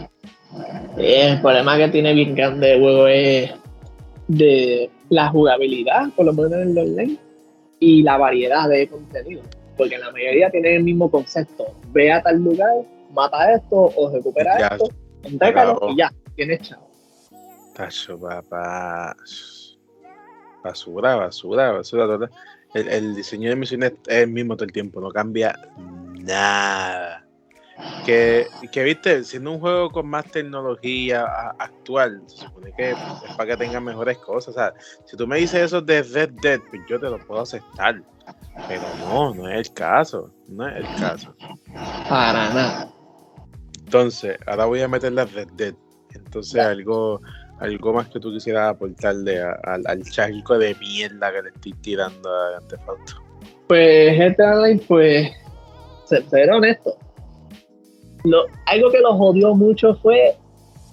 El 0.98 1.42
problema 1.42 1.78
que 1.78 1.90
tiene 1.90 2.14
bien 2.14 2.36
grande 2.36 2.74
el 2.74 2.80
juego 2.80 3.08
es 3.08 3.52
de 4.28 4.90
la 5.10 5.30
jugabilidad, 5.30 6.10
por 6.16 6.26
lo 6.26 6.34
menos 6.34 6.54
en 6.54 6.70
el 6.70 6.78
online, 6.78 7.18
y 7.80 8.04
la 8.04 8.18
variedad 8.18 8.70
de 8.70 8.88
contenido. 8.88 9.42
Porque 9.78 9.98
la 9.98 10.12
mayoría 10.12 10.50
tiene 10.50 10.78
el 10.78 10.84
mismo 10.84 11.12
concepto. 11.12 11.66
Ve 11.92 12.12
a 12.12 12.22
tal 12.22 12.38
lugar, 12.38 12.74
mata 13.12 13.54
esto 13.54 13.92
o 13.96 14.10
recupera 14.12 14.56
esto, 14.58 14.90
entrégalo 15.24 15.80
y 15.90 15.98
ya, 15.98 16.14
tienes 16.36 16.62
chavo. 16.62 16.88
Tacho, 17.76 18.18
papá. 18.18 19.16
Basura, 20.64 21.16
basura, 21.16 21.72
basura. 21.74 22.30
El, 22.74 22.88
el 22.88 23.16
diseño 23.16 23.50
de 23.50 23.56
misiones 23.56 23.94
es 24.08 24.18
el 24.24 24.30
mismo 24.30 24.56
todo 24.56 24.66
el 24.66 24.72
tiempo, 24.72 25.02
no 25.02 25.12
cambia 25.12 25.60
nada. 26.20 27.25
Que, 28.06 28.48
que, 28.72 28.84
viste, 28.84 29.24
siendo 29.24 29.52
un 29.52 29.60
juego 29.60 29.90
con 29.92 30.08
más 30.08 30.30
tecnología 30.32 31.26
actual, 31.60 32.22
se 32.28 32.38
supone 32.46 32.74
que 32.76 32.92
es 32.92 32.98
para 33.36 33.52
que 33.52 33.58
tengan 33.58 33.84
mejores 33.84 34.18
cosas. 34.20 34.50
O 34.50 34.54
sea, 34.54 34.74
si 35.06 35.18
tú 35.18 35.28
me 35.28 35.38
dices 35.38 35.62
eso 35.62 35.82
de 35.82 36.04
Red 36.04 36.32
Dead, 36.42 36.60
pues 36.70 36.82
yo 36.88 37.00
te 37.00 37.10
lo 37.10 37.20
puedo 37.20 37.42
aceptar. 37.42 38.02
Pero 38.68 38.84
no, 39.00 39.34
no 39.34 39.50
es 39.50 39.68
el 39.68 39.74
caso. 39.74 40.32
No 40.48 40.68
es 40.68 40.78
el 40.78 40.96
caso. 41.00 41.36
Para 42.10 42.54
nada. 42.54 42.90
Entonces, 43.80 44.38
ahora 44.48 44.66
voy 44.66 44.82
a 44.82 44.88
meter 44.88 45.12
la 45.12 45.26
Red 45.26 45.50
Dead. 45.54 45.76
Entonces, 46.14 46.62
algo 46.62 47.22
algo 47.60 47.94
más 47.94 48.10
que 48.10 48.20
tú 48.20 48.32
quisieras 48.32 48.70
aportarle 48.70 49.42
al, 49.42 49.84
al 49.86 50.04
de 50.04 50.76
mierda 50.80 51.32
que 51.32 51.42
le 51.42 51.50
estoy 51.50 51.74
tirando 51.74 52.30
a 52.30 52.58
Antefausto. 52.58 53.24
Pues 53.68 54.18
GTA 54.18 54.56
Online, 54.56 54.82
pues, 54.88 55.32
ser, 56.06 56.52
honesto, 56.52 56.98
lo, 58.26 58.46
algo 58.66 58.92
que 58.92 59.00
los 59.00 59.14
jodió 59.14 59.56
mucho 59.56 59.96
fue 59.96 60.36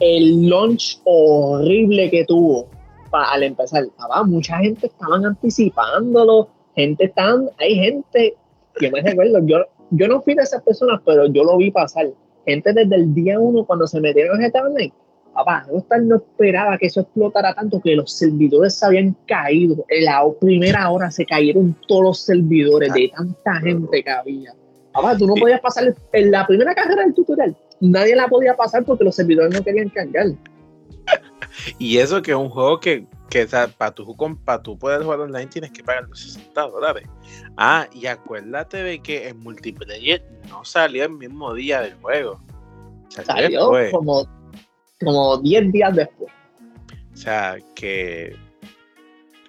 el 0.00 0.48
launch 0.48 1.00
horrible 1.04 2.10
que 2.10 2.24
tuvo 2.24 2.68
al 3.12 3.42
empezar. 3.42 3.84
mucha 4.26 4.58
gente 4.58 4.86
estaban 4.86 5.24
anticipándolo, 5.26 6.48
gente 6.74 7.08
tan, 7.08 7.48
hay 7.58 7.74
gente, 7.74 8.34
yo 8.80 8.90
me 8.90 9.02
recuerdo, 9.02 9.40
yo, 9.44 9.58
yo 9.90 10.08
no 10.08 10.22
fui 10.22 10.34
de 10.34 10.42
esas 10.42 10.62
personas, 10.62 11.00
pero 11.04 11.26
yo 11.26 11.44
lo 11.44 11.58
vi 11.58 11.70
pasar. 11.70 12.08
Gente 12.46 12.72
desde 12.72 12.96
el 12.96 13.14
día 13.14 13.38
uno 13.38 13.64
cuando 13.64 13.86
se 13.86 14.00
metieron 14.00 14.42
en 14.42 14.52
Online, 14.56 14.92
papá, 15.32 15.64
Rockstar 15.68 16.02
no 16.02 16.16
esperaba 16.16 16.76
que 16.78 16.86
eso 16.86 17.00
explotara 17.00 17.54
tanto 17.54 17.80
que 17.80 17.94
los 17.94 18.12
servidores 18.12 18.74
se 18.74 18.86
habían 18.86 19.16
caído. 19.26 19.84
En 19.88 20.04
la 20.04 20.24
primera 20.40 20.90
hora 20.90 21.10
se 21.10 21.24
cayeron 21.24 21.76
todos 21.86 22.02
los 22.02 22.18
servidores 22.20 22.92
de 22.92 23.12
tanta 23.14 23.60
gente 23.60 24.02
que 24.02 24.10
había. 24.10 24.54
Papá, 24.92 25.16
tú 25.16 25.26
no 25.26 25.34
podías 25.34 25.60
pasar 25.60 25.94
en 26.12 26.30
la 26.30 26.46
primera 26.46 26.74
carrera 26.74 27.02
del 27.02 27.14
tutorial. 27.14 27.56
Nadie 27.80 28.14
la 28.14 28.28
podía 28.28 28.54
pasar 28.54 28.84
porque 28.84 29.04
los 29.04 29.14
servidores 29.14 29.52
no 29.54 29.62
querían 29.64 29.88
cargar. 29.88 30.26
Y 31.78 31.98
eso 31.98 32.22
que 32.22 32.30
es 32.30 32.36
un 32.36 32.48
juego 32.48 32.80
que, 32.80 33.06
que 33.28 33.46
para 33.46 33.92
tú, 33.92 34.16
para 34.42 34.62
tú 34.62 34.78
poder 34.78 35.02
jugar 35.02 35.20
online 35.20 35.46
tienes 35.46 35.70
que 35.70 35.84
pagar 35.84 36.08
los 36.08 36.18
60 36.18 36.60
dólares. 36.62 37.06
Ah, 37.58 37.86
y 37.92 38.06
acuérdate 38.06 38.82
de 38.82 39.00
que 39.00 39.28
en 39.28 39.38
multiplayer 39.38 40.24
no 40.48 40.64
salió 40.64 41.04
el 41.04 41.10
mismo 41.10 41.52
día 41.52 41.82
del 41.82 41.94
juego. 41.96 42.40
Salió, 43.10 43.70
como 43.90 44.26
como 45.04 45.38
10 45.38 45.72
días 45.72 45.94
después. 45.94 46.32
O 47.12 47.16
sea, 47.16 47.58
que 47.74 48.36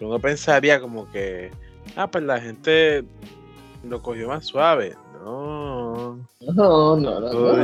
uno 0.02 0.20
pensaría 0.20 0.80
como 0.82 1.10
que, 1.12 1.52
ah, 1.96 2.10
pues 2.10 2.24
la 2.24 2.40
gente 2.40 3.06
lo 3.84 4.02
cogió 4.02 4.28
más 4.28 4.46
suave. 4.46 4.96
No. 5.24 6.18
No, 6.42 6.96
no, 6.98 7.20
no. 7.20 7.58
La 7.58 7.64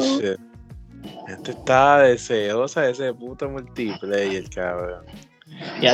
gente 1.28 1.52
está 1.52 2.00
deseosa 2.00 2.82
de 2.82 2.92
ese 2.92 3.14
puto 3.14 3.50
multiplayer, 3.50 4.50
cabrón. 4.50 5.04
Y, 5.82 5.88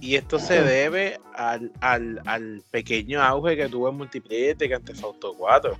y, 0.00 0.14
esto 0.16 0.38
se 0.38 0.62
debe 0.62 1.18
al, 1.34 1.72
al, 1.80 2.20
al, 2.26 2.62
pequeño 2.70 3.22
auge 3.22 3.56
que 3.56 3.68
tuvo 3.68 3.88
el 3.88 3.96
multiplayer 3.96 4.56
de 4.56 4.68
Grand 4.68 5.04
Auto 5.04 5.32
4 5.38 5.74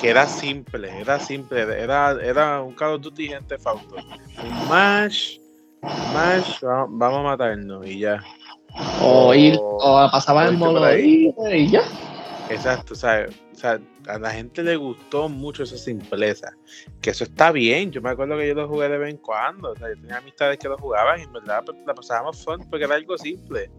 que 0.00 0.10
era 0.10 0.26
simple, 0.26 0.90
era 1.00 1.18
simple, 1.20 1.60
era, 1.62 2.16
era 2.22 2.60
un 2.62 2.74
Call 2.74 2.94
of 2.94 3.02
Duty 3.02 3.28
gente 3.28 3.58
Fausto. 3.58 3.96
Un 3.96 4.68
Mash, 4.68 5.38
Mash, 5.82 6.60
vamos 6.62 7.20
a 7.20 7.22
matarnos 7.22 7.86
y 7.86 8.00
ya. 8.00 8.22
O, 9.00 9.32
ir, 9.34 9.56
o 9.60 10.08
pasaba 10.10 10.46
el 10.46 10.56
modo 10.56 10.96
y 10.96 11.32
ya. 11.70 11.82
Exacto, 12.48 12.94
o 12.94 12.96
sea, 13.62 13.80
a 14.08 14.18
la 14.18 14.30
gente 14.30 14.62
le 14.62 14.76
gustó 14.76 15.28
mucho 15.28 15.62
esa 15.62 15.78
simpleza. 15.78 16.52
Que 17.00 17.10
eso 17.10 17.24
está 17.24 17.52
bien. 17.52 17.90
Yo 17.90 18.02
me 18.02 18.10
acuerdo 18.10 18.36
que 18.36 18.48
yo 18.48 18.54
lo 18.54 18.68
jugué 18.68 18.88
de 18.88 18.98
vez 18.98 19.14
en 19.14 19.18
cuando. 19.18 19.72
O 19.72 19.76
sea, 19.76 19.88
yo 19.88 20.00
tenía 20.00 20.18
amistades 20.18 20.58
que 20.58 20.68
lo 20.68 20.76
jugaban 20.78 21.20
y 21.20 21.22
en 21.22 21.32
verdad 21.32 21.62
pues, 21.64 21.78
la 21.86 21.94
pasábamos 21.94 22.44
fun 22.44 22.66
porque 22.68 22.84
era 22.84 22.96
algo 22.96 23.16
simple. 23.16 23.70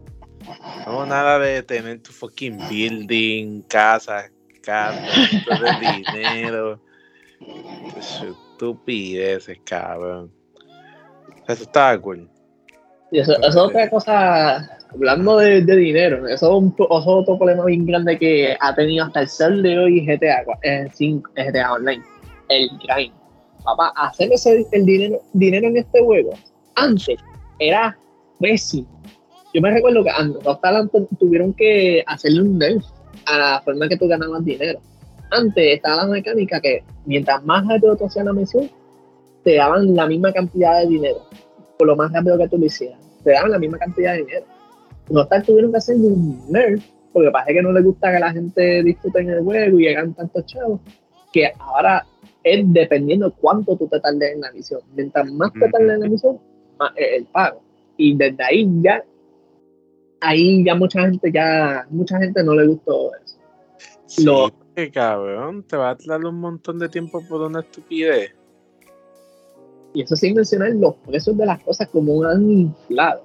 No 0.86 1.06
nada 1.06 1.38
de 1.38 1.62
tener 1.62 2.00
tu 2.02 2.12
fucking 2.12 2.58
building, 2.68 3.62
casa, 3.62 4.30
de 4.62 6.12
dinero. 6.12 6.80
Estupideces, 7.96 9.58
cabrón. 9.64 10.32
Eso 11.48 11.62
está 11.62 11.98
cool. 12.00 12.28
Y 13.10 13.20
eso, 13.20 13.36
es 13.40 13.56
otra 13.56 13.88
cosa, 13.90 14.78
hablando 14.94 15.38
de, 15.38 15.60
dinero, 15.62 16.26
eso 16.28 16.58
es, 16.58 16.84
otro 16.88 17.38
problema 17.38 17.64
bien 17.64 17.86
grande 17.86 18.18
que 18.18 18.56
ha 18.60 18.74
tenido 18.74 19.04
hasta 19.04 19.22
el 19.22 19.28
sol 19.28 19.62
de 19.62 19.78
hoy 19.78 20.06
GTA, 20.06 20.44
5, 20.92 21.30
eh, 21.34 21.50
GTA 21.50 21.72
Online, 21.72 22.02
el 22.48 22.68
grind. 22.78 23.12
Papá, 23.64 23.92
hacer 23.96 24.30
ese, 24.32 24.66
el 24.72 24.84
dinero, 24.84 25.20
dinero 25.32 25.68
en 25.68 25.78
este 25.78 26.00
juego, 26.02 26.34
antes 26.74 27.18
era 27.58 27.96
pésimo. 28.38 28.88
Yo 29.54 29.60
me 29.60 29.70
recuerdo 29.70 30.04
que 30.04 30.10
antes, 30.10 31.08
tuvieron 31.18 31.52
que 31.54 32.02
hacerle 32.06 32.42
un 32.42 32.58
nerf 32.58 32.84
a 33.26 33.38
la 33.38 33.62
forma 33.62 33.88
que 33.88 33.96
tú 33.96 34.08
ganabas 34.08 34.44
dinero. 34.44 34.80
Antes 35.30 35.76
estaba 35.76 36.04
la 36.04 36.12
mecánica 36.12 36.60
que 36.60 36.82
mientras 37.06 37.42
más 37.44 37.66
rápido 37.66 37.96
tú 37.96 38.06
hacías 38.06 38.26
la 38.26 38.32
misión, 38.32 38.70
te 39.44 39.54
daban 39.56 39.94
la 39.94 40.06
misma 40.06 40.32
cantidad 40.32 40.80
de 40.80 40.88
dinero. 40.88 41.18
Por 41.78 41.86
lo 41.86 41.96
más 41.96 42.12
rápido 42.12 42.36
que 42.36 42.48
tú 42.48 42.58
lo 42.58 42.66
hicieras, 42.66 42.98
te 43.22 43.30
daban 43.30 43.52
la 43.52 43.58
misma 43.58 43.78
cantidad 43.78 44.12
de 44.12 44.18
dinero. 44.18 44.53
No 45.10 45.26
tal 45.26 45.42
tuvieron 45.44 45.70
que 45.70 45.78
hacer 45.78 45.96
un 45.96 46.40
nerf, 46.50 46.84
porque 47.12 47.30
parece 47.30 47.54
que 47.54 47.62
no 47.62 47.72
les 47.72 47.84
gusta 47.84 48.12
que 48.12 48.18
la 48.18 48.32
gente 48.32 48.82
disfrute 48.82 49.20
en 49.20 49.30
el 49.30 49.42
juego 49.42 49.78
y 49.78 49.84
llegan 49.84 50.14
tantos 50.14 50.46
chavos, 50.46 50.80
que 51.32 51.52
ahora 51.58 52.04
es 52.42 52.64
dependiendo 52.72 53.32
cuánto 53.32 53.76
tú 53.76 53.88
te 53.88 54.00
tardes 54.00 54.34
en 54.34 54.40
la 54.40 54.52
misión. 54.52 54.80
Mientras 54.94 55.30
más 55.32 55.52
te 55.52 55.68
tardes 55.70 55.94
en 55.94 56.00
la 56.00 56.08
misión, 56.08 56.40
más 56.78 56.92
es 56.96 57.18
el 57.18 57.24
pago. 57.26 57.62
Y 57.96 58.16
desde 58.16 58.42
ahí 58.42 58.68
ya 58.82 59.04
ahí 60.20 60.64
ya 60.64 60.74
mucha 60.74 61.02
gente 61.02 61.30
ya 61.32 61.86
mucha 61.90 62.18
gente 62.18 62.42
no 62.42 62.54
le 62.54 62.66
gustó 62.66 63.10
eso. 63.24 63.38
Sí, 64.06 64.26
que 64.74 64.90
cabrón, 64.90 65.62
te 65.64 65.76
va 65.76 65.90
a 65.90 65.96
dar 66.06 66.24
un 66.24 66.40
montón 66.40 66.78
de 66.78 66.88
tiempo 66.88 67.22
por 67.28 67.42
una 67.42 67.60
estupidez. 67.60 68.34
Y 69.92 70.02
eso 70.02 70.16
sin 70.16 70.34
mencionar 70.34 70.70
los 70.70 70.96
precios 70.96 71.36
de 71.36 71.46
las 71.46 71.62
cosas 71.62 71.88
como 71.88 72.24
han 72.24 72.50
inflado. 72.50 73.22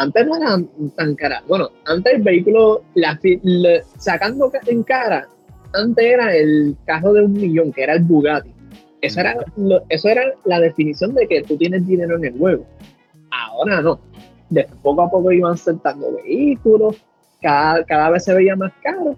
Antes 0.00 0.26
no 0.26 0.36
eran 0.36 0.66
tan 0.96 1.14
caras. 1.14 1.42
Bueno, 1.46 1.68
antes 1.84 2.14
el 2.14 2.22
vehículo, 2.22 2.82
sacando 3.98 4.50
en 4.66 4.82
cara, 4.82 5.28
antes 5.74 6.04
era 6.04 6.34
el 6.34 6.74
carro 6.86 7.12
de 7.12 7.24
un 7.26 7.34
millón, 7.34 7.70
que 7.70 7.82
era 7.82 7.94
el 7.94 8.02
Bugatti. 8.04 8.50
Eso 9.02 9.20
era, 9.20 9.36
eso 9.90 10.08
era 10.08 10.22
la 10.46 10.58
definición 10.58 11.14
de 11.14 11.28
que 11.28 11.42
tú 11.42 11.56
tienes 11.56 11.86
dinero 11.86 12.16
en 12.16 12.24
el 12.24 12.38
juego. 12.38 12.66
Ahora 13.30 13.82
no 13.82 14.00
de 14.50 14.66
poco 14.82 15.02
a 15.02 15.10
poco 15.10 15.32
iban 15.32 15.56
sentando 15.56 16.14
vehículos, 16.16 16.96
cada, 17.40 17.84
cada 17.84 18.10
vez 18.10 18.24
se 18.24 18.34
veía 18.34 18.56
más 18.56 18.72
caro, 18.82 19.16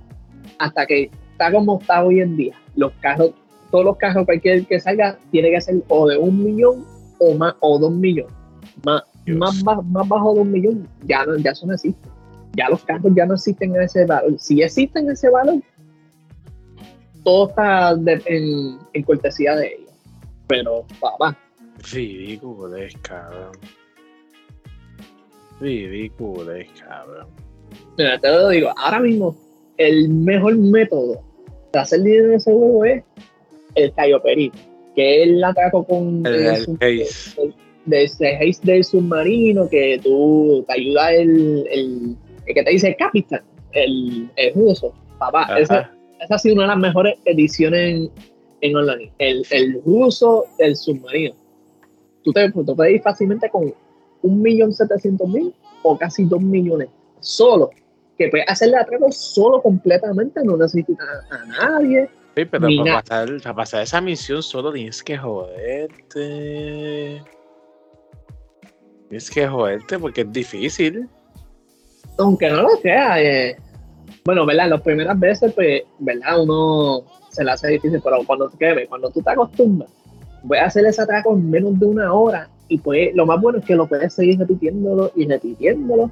hasta 0.58 0.86
que 0.86 1.10
está 1.32 1.50
como 1.50 1.80
está 1.80 2.04
hoy 2.04 2.20
en 2.20 2.36
día. 2.36 2.54
Los 2.76 2.92
carros, 3.00 3.32
todos 3.70 3.84
los 3.84 3.96
carros 3.96 4.26
cualquier 4.26 4.66
que 4.66 4.78
salga, 4.78 5.18
tiene 5.30 5.50
que 5.50 5.60
ser 5.60 5.82
o 5.88 6.06
de 6.06 6.18
un 6.18 6.44
millón 6.44 6.84
o 7.18 7.34
más, 7.34 7.54
o 7.60 7.78
dos 7.78 7.92
millones. 7.92 8.32
Más, 8.84 9.02
más, 9.26 9.62
más, 9.62 10.08
bajo 10.08 10.34
de 10.34 10.40
un 10.40 10.52
millón, 10.52 10.88
ya 11.04 11.24
no, 11.24 11.36
ya 11.36 11.50
eso 11.50 11.66
no 11.66 11.74
existe. 11.74 12.08
Ya 12.56 12.68
los 12.68 12.84
carros 12.84 13.12
ya 13.14 13.24
no 13.24 13.34
existen 13.34 13.74
en 13.74 13.82
ese 13.82 14.04
valor. 14.04 14.38
Si 14.38 14.62
existen 14.62 15.04
en 15.04 15.12
ese 15.12 15.30
valor, 15.30 15.62
todo 17.24 17.48
está 17.48 17.92
en, 18.26 18.78
en 18.92 19.02
cortesía 19.04 19.56
de 19.56 19.74
ellos. 19.74 19.90
Pero, 20.48 20.84
papá. 21.00 21.36
Ridículo 21.92 22.76
es, 22.76 22.94
cabrón. 22.98 23.52
Ridículo 25.60 26.52
cabrón. 26.78 27.28
Mira, 27.96 28.18
te 28.18 28.28
lo 28.28 28.48
digo, 28.48 28.72
ahora 28.76 29.00
mismo 29.00 29.36
el 29.76 30.08
mejor 30.08 30.56
método 30.56 31.22
de 31.72 31.78
hacer 31.78 32.02
dinero 32.02 32.28
en 32.28 32.34
ese 32.34 32.52
juego 32.52 32.84
es 32.84 33.04
el 33.74 33.92
Cayo 33.94 34.22
Perito, 34.22 34.58
que 34.94 35.22
es 35.22 35.28
el 35.28 35.42
atraco 35.42 35.84
con 35.84 36.24
el, 36.26 36.76
el, 36.80 37.06
de 37.84 38.04
ese 38.04 38.36
haze 38.36 38.60
del 38.62 38.84
submarino 38.84 39.68
que 39.68 40.00
tú 40.02 40.64
te 40.66 40.74
ayuda 40.74 41.12
el, 41.12 41.66
el, 41.70 42.16
que 42.46 42.62
te 42.62 42.70
dice 42.70 42.96
capitán, 42.96 43.42
el, 43.72 44.30
el 44.36 44.54
ruso. 44.54 44.94
Papá, 45.18 45.58
esa, 45.58 45.90
esa, 46.20 46.34
ha 46.34 46.38
sido 46.38 46.54
una 46.56 46.64
de 46.64 46.68
las 46.68 46.78
mejores 46.78 47.18
ediciones 47.24 48.10
en, 48.60 48.76
online. 48.76 49.12
El, 49.18 49.44
el 49.50 49.82
ruso 49.84 50.46
del 50.58 50.76
submarino. 50.76 51.34
Tú 52.24 52.32
te, 52.32 52.50
tú 52.50 52.76
puedes 52.76 52.94
ir 52.94 53.02
fácilmente 53.02 53.48
con 53.50 53.74
un 54.22 54.42
millón 54.42 54.72
setecientos 54.72 55.28
mil 55.28 55.52
o 55.82 55.98
casi 55.98 56.24
dos 56.24 56.40
millones 56.40 56.88
solo, 57.20 57.70
que 58.18 58.28
puede 58.28 58.44
hacerle 58.46 58.76
atraco 58.76 59.10
solo 59.10 59.60
completamente, 59.62 60.40
no 60.44 60.56
necesita 60.56 61.02
a, 61.30 61.44
nadie. 61.46 62.08
Sí, 62.34 62.44
pero 62.46 62.66
para 62.84 63.02
pasar, 63.02 63.42
para 63.42 63.54
pasar, 63.54 63.82
esa 63.82 64.00
misión 64.00 64.42
solo 64.42 64.72
tienes 64.72 65.02
que 65.02 65.18
joderte. 65.18 66.02
Tienes 69.12 69.30
que 69.30 69.46
joderte 69.46 69.98
porque 69.98 70.22
es 70.22 70.32
difícil. 70.32 71.06
Aunque 72.16 72.48
no 72.48 72.62
lo 72.62 72.70
sea, 72.80 73.22
eh, 73.22 73.54
bueno, 74.24 74.46
¿verdad? 74.46 74.70
Las 74.70 74.80
primeras 74.80 75.20
veces, 75.20 75.52
pues, 75.52 75.82
¿verdad? 75.98 76.42
Uno 76.42 77.02
se 77.28 77.44
le 77.44 77.50
hace 77.50 77.68
difícil, 77.68 78.00
pero 78.02 78.24
cuando, 78.26 78.48
créeme, 78.48 78.86
cuando 78.86 79.10
tú 79.10 79.20
te 79.20 79.30
acostumbras, 79.30 79.90
puedes 80.48 80.64
hacer 80.64 80.86
ese 80.86 81.02
atraco 81.02 81.34
en 81.34 81.50
menos 81.50 81.78
de 81.78 81.84
una 81.84 82.10
hora 82.10 82.48
y 82.68 82.78
pues 82.78 83.14
lo 83.14 83.26
más 83.26 83.38
bueno 83.38 83.58
es 83.58 83.66
que 83.66 83.74
lo 83.74 83.86
puedes 83.86 84.14
seguir 84.14 84.38
repitiéndolo 84.38 85.12
y 85.14 85.28
repitiéndolo 85.28 86.10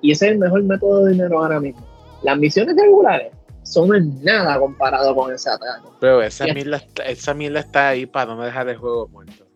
y 0.00 0.10
ese 0.10 0.26
es 0.26 0.32
el 0.32 0.38
mejor 0.38 0.64
método 0.64 1.04
de 1.04 1.12
dinero 1.12 1.40
ahora 1.40 1.60
mismo. 1.60 1.86
Las 2.24 2.36
misiones 2.36 2.74
regulares 2.76 3.32
son 3.62 4.24
nada 4.24 4.58
comparado 4.58 5.14
con 5.14 5.32
ese 5.32 5.50
atraco. 5.50 5.94
Pero 6.00 6.20
esa 6.20 6.46
mierda, 6.46 6.78
está, 6.78 7.04
esa 7.04 7.32
está 7.32 7.88
ahí 7.90 8.06
para 8.06 8.34
no 8.34 8.42
dejar 8.42 8.68
el 8.68 8.76
juego 8.76 9.06
muerto. 9.06 9.46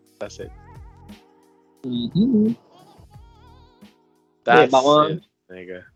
Vamos, 4.45 5.11
a, 5.11 5.19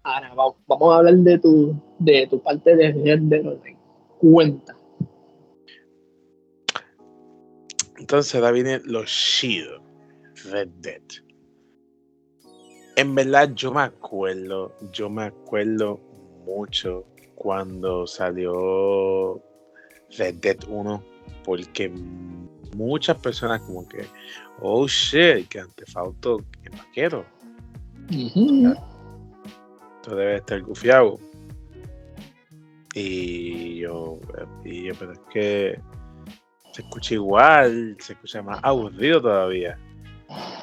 ahora, 0.03 0.33
vamos, 0.33 0.93
a 0.93 0.97
hablar 0.97 1.15
de 1.15 1.39
tu, 1.39 1.75
de 1.99 2.27
tu 2.27 2.41
parte 2.41 2.75
de 2.75 2.91
Red 2.91 3.21
Dead 3.21 3.45
Online. 3.45 3.77
Cuenta. 4.19 4.75
Entonces 7.97 8.35
ahora 8.35 8.51
viene 8.51 8.79
los 8.85 9.05
chido. 9.05 9.81
Red 10.45 10.69
Dead. 10.79 11.01
En 12.95 13.15
verdad 13.15 13.51
yo 13.53 13.73
me 13.73 13.81
acuerdo, 13.81 14.73
yo 14.91 15.09
me 15.09 15.23
acuerdo 15.23 15.99
mucho 16.45 17.05
cuando 17.35 18.07
salió 18.07 19.41
Red 20.17 20.35
Dead 20.35 20.57
1 20.67 21.03
porque 21.43 21.89
muchas 22.75 23.17
personas 23.17 23.61
como 23.61 23.87
que, 23.87 24.05
oh 24.61 24.87
shit, 24.87 25.47
que 25.47 25.59
antefauto 25.59 26.43
que 26.61 26.69
vaquero. 26.69 27.25
Uh 28.11 28.73
Esto 29.97 30.15
debe 30.15 30.35
estar 30.37 30.61
gufiado. 30.61 31.19
Y 32.95 33.79
yo, 33.79 34.19
y 34.65 34.85
yo, 34.85 34.93
pero 34.97 35.13
es 35.13 35.19
que 35.31 35.79
se 36.73 36.81
escucha 36.81 37.13
igual, 37.13 37.95
se 37.99 38.13
escucha 38.13 38.41
más 38.41 38.59
aburrido 38.63 39.21
todavía. 39.21 39.77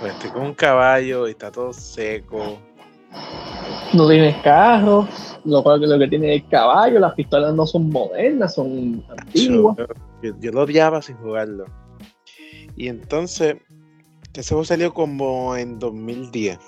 Pues 0.00 0.12
estoy 0.12 0.30
con 0.30 0.42
un 0.42 0.54
caballo 0.54 1.28
y 1.28 1.30
está 1.30 1.50
todo 1.50 1.72
seco. 1.72 2.58
No 3.92 4.08
tienes 4.08 4.36
carro, 4.42 5.08
lo, 5.44 5.62
lo 5.76 5.98
que 5.98 6.08
tiene 6.08 6.34
es 6.34 6.44
caballo, 6.44 6.98
las 6.98 7.14
pistolas 7.14 7.54
no 7.54 7.66
son 7.66 7.90
modernas, 7.90 8.54
son 8.54 9.04
antiguas. 9.08 9.76
Yo, 10.22 10.52
lo 10.52 10.62
odiaba 10.62 11.00
sin 11.00 11.16
jugarlo. 11.16 11.64
Y 12.76 12.88
entonces, 12.88 13.56
ese 14.34 14.48
juego 14.48 14.64
salió 14.64 14.92
como 14.92 15.56
en 15.56 15.78
2010. 15.78 16.58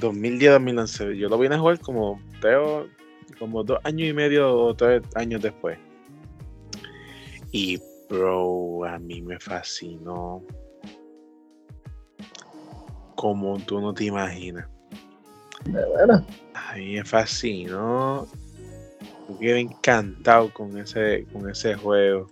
2010-2011. 0.00 1.16
Yo 1.16 1.28
lo 1.28 1.38
vine 1.38 1.54
a 1.54 1.58
jugar 1.58 1.78
como, 1.80 2.20
creo, 2.40 2.88
como 3.38 3.64
dos 3.64 3.78
años 3.84 4.08
y 4.08 4.12
medio 4.12 4.54
o 4.54 4.74
tres 4.74 5.02
años 5.14 5.42
después. 5.42 5.78
Y, 7.52 7.80
bro, 8.08 8.84
a 8.84 8.98
mí 8.98 9.22
me 9.22 9.38
fascinó 9.38 10.42
como 13.16 13.58
tú 13.60 13.80
no 13.80 13.92
te 13.92 14.04
imaginas. 14.04 14.68
De 15.64 15.72
verdad. 15.72 16.24
A 16.54 16.76
mí 16.76 16.94
me 16.94 17.04
fascinó. 17.04 18.26
Yo 19.28 19.38
quedé 19.38 19.60
encantado 19.60 20.52
con 20.52 20.78
ese, 20.78 21.26
con 21.32 21.50
ese 21.50 21.74
juego. 21.74 22.30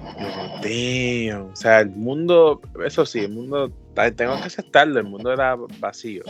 o 0.00 1.56
sea, 1.56 1.80
el 1.80 1.90
mundo, 1.90 2.60
eso 2.84 3.04
sí, 3.04 3.20
el 3.20 3.32
mundo, 3.32 3.70
tengo 3.94 4.36
que 4.40 4.46
aceptarlo, 4.46 5.00
el 5.00 5.06
mundo 5.06 5.32
era 5.32 5.56
vacío. 5.78 6.22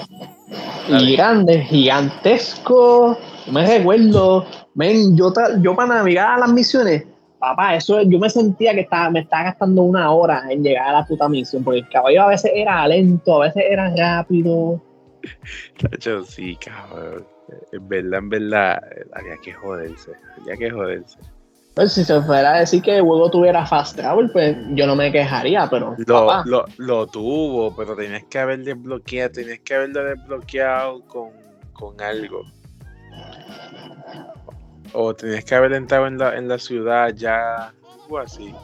Y 0.89 1.17
grande, 1.17 1.63
gigantesco. 1.63 3.19
Me 3.51 3.67
recuerdo, 3.67 4.47
men, 4.75 5.17
yo, 5.17 5.33
yo 5.61 5.77
para 5.77 5.95
navegar 5.95 6.35
a 6.35 6.39
las 6.39 6.53
misiones 6.53 7.05
papá, 7.41 7.75
eso 7.75 8.03
yo 8.03 8.19
me 8.19 8.31
sentía 8.31 8.73
que 8.75 8.83
estaba, 8.83 9.11
me 9.11 9.21
estaba 9.21 9.45
gastando 9.45 9.83
una 9.83 10.13
hora 10.13 10.45
en 10.51 10.63
llegar 10.63 10.89
a 10.89 10.93
la 10.93 11.07
puta 11.07 11.29
misión, 11.29 11.65
porque 11.65 11.81
el 11.81 11.89
caballo 11.89 12.23
a 12.23 12.29
veces 12.29 12.53
era 12.55 12.87
lento, 12.87 13.43
a 13.43 13.47
veces 13.47 13.65
era 13.69 13.93
rápido. 13.97 14.81
Tacho, 15.81 16.23
sí, 16.23 16.57
cabrón. 16.57 17.27
En 17.73 17.89
verdad, 17.89 18.19
en 18.21 18.29
verdad, 18.29 18.83
había 19.15 19.37
que 19.43 19.53
joderse, 19.53 20.13
había 20.41 20.57
que 20.57 20.71
joderse. 20.71 21.19
Pues 21.81 21.95
si 21.95 22.05
se 22.05 22.21
fuera 22.21 22.57
a 22.57 22.61
decir 22.61 22.83
que 22.83 22.99
el 22.99 23.03
juego 23.03 23.31
tuviera 23.31 23.65
fast 23.65 23.97
travel, 23.97 24.31
pues 24.33 24.55
yo 24.73 24.87
no 24.87 24.95
me 24.95 25.11
quejaría, 25.11 25.67
pero. 25.71 25.97
Lo, 26.07 26.45
lo, 26.45 26.67
lo 26.77 27.07
tuvo, 27.07 27.75
pero 27.75 27.97
tenías 27.97 28.25
que 28.25 28.39
haber 28.39 28.63
desbloqueado, 28.65 29.31
tenías 29.33 29.61
que 29.61 29.75
haberlo 29.77 30.05
desbloqueado 30.05 31.01
con, 31.07 31.31
con 31.73 31.99
algo. 32.03 32.43
O 34.93 35.15
tenías 35.15 35.43
que 35.43 35.55
haber 35.55 35.73
entrado 35.73 36.07
en 36.07 36.19
la, 36.19 36.37
en 36.37 36.49
la 36.49 36.59
ciudad 36.59 37.15
ya, 37.15 37.73
o 38.11 38.19
así. 38.19 38.55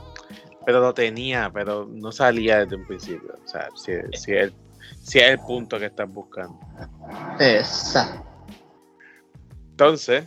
Pero 0.67 0.81
lo 0.81 0.93
tenía, 0.93 1.51
pero 1.51 1.87
no 1.91 2.13
salía 2.13 2.67
desde 2.67 2.77
un 2.77 2.87
principio. 2.87 3.35
O 3.43 3.49
sea, 3.49 3.69
si, 3.77 3.93
si, 4.13 4.35
es, 4.35 4.53
si 5.01 5.21
es 5.21 5.31
el 5.31 5.39
punto 5.39 5.79
que 5.79 5.87
estás 5.87 6.13
buscando. 6.13 6.61
Exacto. 7.41 8.27
Entonces, 9.71 10.27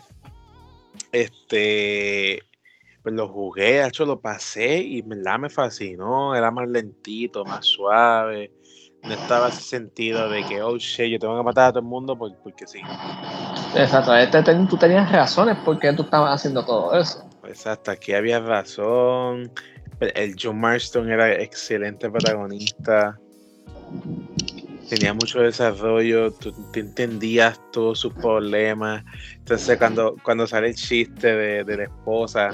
este, 1.12 2.49
pues 3.02 3.16
lo 3.16 3.28
jugué, 3.28 3.86
hecho 3.86 4.06
lo 4.06 4.20
pasé 4.20 4.78
y 4.78 5.02
verdad 5.02 5.40
me 5.40 5.50
fascinó. 5.50 6.36
Era 6.36 6.52
más 6.52 6.68
lentito, 6.68 7.46
más 7.46 7.66
suave 7.66 8.52
no 9.04 9.14
estaba 9.14 9.50
ese 9.50 9.62
sentido 9.62 10.30
de 10.30 10.44
que, 10.46 10.62
oh 10.62 10.78
shit, 10.78 11.12
yo 11.12 11.20
tengo 11.20 11.38
que 11.38 11.44
matar 11.44 11.70
a 11.70 11.72
todo 11.72 11.80
el 11.80 11.86
mundo 11.86 12.18
porque, 12.18 12.68
sí. 12.68 12.80
Exacto, 13.76 14.16
este, 14.16 14.44
tú 14.70 14.78
tenías 14.78 15.12
razones 15.12 15.58
porque 15.64 15.94
tú 15.94 16.04
estabas 16.04 16.36
haciendo 16.36 16.66
todo 16.66 16.94
eso. 17.00 17.28
Exacto, 17.44 17.92
aquí 17.92 18.14
había 18.14 18.40
razón. 18.40 19.52
El 20.00 20.36
John 20.42 20.60
Marston 20.60 21.10
era 21.10 21.34
excelente 21.34 22.10
protagonista. 22.10 23.18
Tenía 24.90 25.14
mucho 25.14 25.40
desarrollo, 25.40 26.32
tú, 26.32 26.54
entendías 26.74 27.60
todos 27.72 28.00
sus 28.00 28.14
problemas. 28.14 29.04
Entonces, 29.38 29.78
cuando, 29.78 30.16
cuando 30.24 30.48
sale 30.48 30.70
el 30.70 30.76
chiste 30.76 31.36
de, 31.36 31.64
de 31.64 31.78
la 31.78 31.84
esposa, 31.84 32.52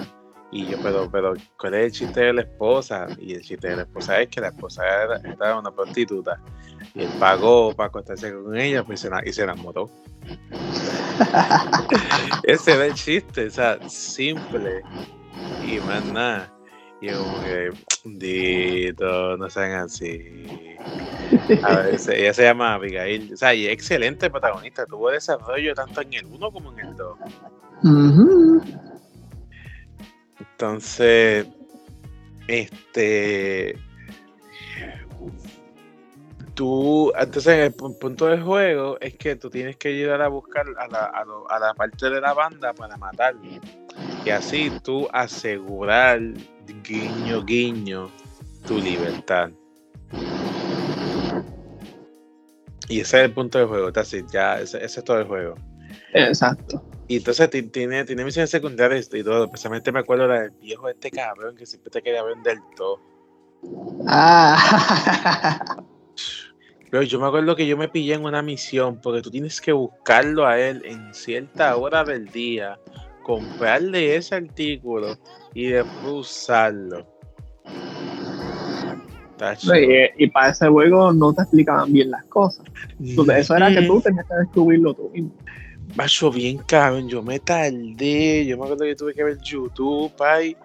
y 0.56 0.66
yo, 0.68 0.78
pero, 0.82 1.12
pero, 1.12 1.34
¿cuál 1.60 1.74
es 1.74 1.86
el 1.88 1.92
chiste 1.92 2.22
de 2.22 2.32
la 2.32 2.42
esposa? 2.44 3.08
Y 3.20 3.34
el 3.34 3.42
chiste 3.42 3.68
de 3.68 3.76
la 3.76 3.82
esposa 3.82 4.22
es 4.22 4.30
que 4.30 4.40
la 4.40 4.48
esposa 4.48 4.84
era, 4.86 5.60
una 5.60 5.70
prostituta. 5.70 6.40
Y 6.94 7.02
él 7.02 7.10
pagó 7.20 7.74
para 7.74 7.88
acostarse 7.88 8.34
con 8.34 8.56
ella 8.56 8.82
pues, 8.82 9.02
se 9.02 9.10
y 9.26 9.34
se 9.34 9.44
enamoró. 9.44 9.90
Ese 12.44 12.72
era 12.72 12.86
el 12.86 12.94
chiste, 12.94 13.48
o 13.48 13.52
sea, 13.52 13.78
simple. 13.90 14.82
Y 15.68 15.78
más 15.82 16.06
nada. 16.06 16.54
Y 17.02 17.10
como 17.10 17.42
que, 17.42 17.72
dito, 18.06 19.36
no 19.36 19.50
sean 19.50 19.74
así. 19.74 20.78
A 21.64 21.76
ver, 21.76 22.00
ella 22.14 22.34
se 22.34 22.44
llama 22.44 22.76
Abigail. 22.76 23.34
O 23.34 23.36
sea, 23.36 23.54
y 23.54 23.68
excelente 23.68 24.30
protagonista. 24.30 24.86
Tuvo 24.86 25.12
desarrollo 25.12 25.76
tanto 25.76 26.00
en 26.00 26.14
el 26.14 26.26
1 26.28 26.52
como 26.52 26.72
en 26.72 26.80
el 26.80 26.96
2. 26.96 27.20
Entonces, 30.56 31.46
este. 32.48 33.78
Tú, 36.54 37.12
entonces 37.20 37.58
el 37.58 37.74
punto 37.74 38.28
del 38.28 38.42
juego 38.42 38.98
es 39.02 39.16
que 39.16 39.36
tú 39.36 39.50
tienes 39.50 39.76
que 39.76 39.90
ayudar 39.90 40.22
a 40.22 40.30
buscar 40.30 40.66
a 40.80 40.88
la, 40.88 41.12
a, 41.50 41.60
la 41.60 41.74
parte 41.74 42.10
de 42.10 42.22
la 42.22 42.34
banda 42.34 42.74
para 42.74 42.96
matarlo. 42.96 43.42
Y 44.24 44.30
así 44.30 44.72
tú 44.82 45.10
asegurar, 45.12 46.22
guiño, 46.82 47.44
guiño, 47.44 48.10
tu 48.66 48.80
libertad. 48.80 49.50
Y 52.88 53.02
ese 53.02 53.18
es 53.18 53.26
el 53.26 53.34
punto 53.34 53.58
del 53.58 53.68
juego, 53.68 53.92
así, 53.94 54.24
ya, 54.32 54.62
ese 54.62 54.86
es 54.86 55.04
todo 55.04 55.20
el 55.20 55.28
juego. 55.28 55.56
Exacto. 56.14 56.82
Y 57.08 57.18
entonces 57.18 57.50
tiene, 57.72 58.04
tiene 58.04 58.26
misiones 58.26 58.50
secundarias 58.50 59.10
y 59.14 59.24
todo. 59.24 59.46
Especialmente 59.46 59.92
me 59.92 60.00
acuerdo 60.00 60.28
del 60.28 60.50
viejo 60.52 60.90
este 60.90 61.12
cabrón 61.12 61.56
que 61.56 61.66
siempre 61.66 61.92
te 61.92 62.02
quería 62.02 62.24
vender 62.24 62.58
todo. 62.76 63.00
Ah. 64.08 65.78
Pero 66.90 67.04
yo 67.04 67.20
me 67.20 67.28
acuerdo 67.28 67.56
que 67.56 67.68
yo 67.68 67.78
me 67.78 67.90
pillé 67.90 68.14
en 68.14 68.24
una 68.24 68.42
misión 68.42 69.00
porque 69.02 69.22
tú 69.22 69.30
tienes 69.30 69.60
que 69.60 69.72
buscarlo 69.72 70.48
a 70.48 70.60
él 70.60 70.82
en 70.86 71.14
cierta 71.14 71.76
hora 71.76 72.04
del 72.04 72.28
día, 72.28 72.80
comprarle 73.24 74.16
ese 74.16 74.36
artículo 74.36 75.18
y 75.54 75.68
después 75.68 76.06
usarlo. 76.06 77.06
y, 80.18 80.28
para 80.28 80.52
ese 80.52 80.68
juego 80.70 81.12
no 81.12 81.34
te 81.34 81.42
explicaban 81.42 81.92
bien 81.92 82.12
las 82.12 82.24
cosas. 82.26 82.66
eso 83.00 83.56
era 83.56 83.70
que 83.70 83.82
tú 83.82 84.00
tenías 84.00 84.26
que 84.26 84.36
descubrirlo 84.36 84.94
tú 84.94 85.10
mismo. 85.10 85.34
Macho, 85.96 86.30
bien 86.30 86.58
cabrón, 86.58 87.08
yo 87.08 87.24
me 87.24 87.40
tardé, 87.40 88.46
yo 88.46 88.58
me 88.58 88.66
acuerdo 88.66 88.84
que 88.84 88.96
tuve 88.96 89.14
que 89.14 89.24
ver 89.24 89.38
YouTube, 89.42 90.12
pay, 90.18 90.56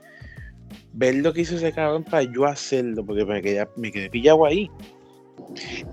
ver 0.92 1.14
lo 1.16 1.32
que 1.32 1.42
hizo 1.42 1.56
ese 1.56 1.72
cabrón 1.72 2.02
para 2.02 2.24
yo 2.24 2.46
hacerlo, 2.46 3.04
porque 3.04 3.24
me 3.24 3.40
quedé, 3.40 3.68
me 3.76 3.92
quedé 3.92 4.10
pillado 4.10 4.44
ahí. 4.44 4.68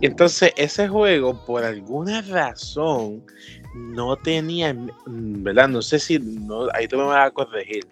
Y 0.01 0.07
entonces 0.07 0.51
ese 0.57 0.87
juego, 0.87 1.39
por 1.45 1.63
alguna 1.63 2.21
razón, 2.21 3.23
no 3.75 4.15
tenía, 4.15 4.75
¿verdad? 5.05 5.69
No 5.69 5.81
sé 5.81 5.99
si, 5.99 6.19
ahí 6.73 6.87
tú 6.87 6.97
me 6.97 7.03
vas 7.03 7.27
a 7.27 7.31
corregir. 7.31 7.85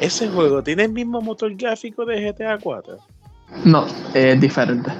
Ese 0.00 0.28
juego 0.28 0.62
tiene 0.62 0.84
el 0.84 0.92
mismo 0.92 1.20
motor 1.20 1.54
gráfico 1.56 2.04
de 2.04 2.32
GTA 2.32 2.58
4. 2.58 2.96
No, 3.64 3.86
es 4.14 4.40
diferente. 4.40 4.90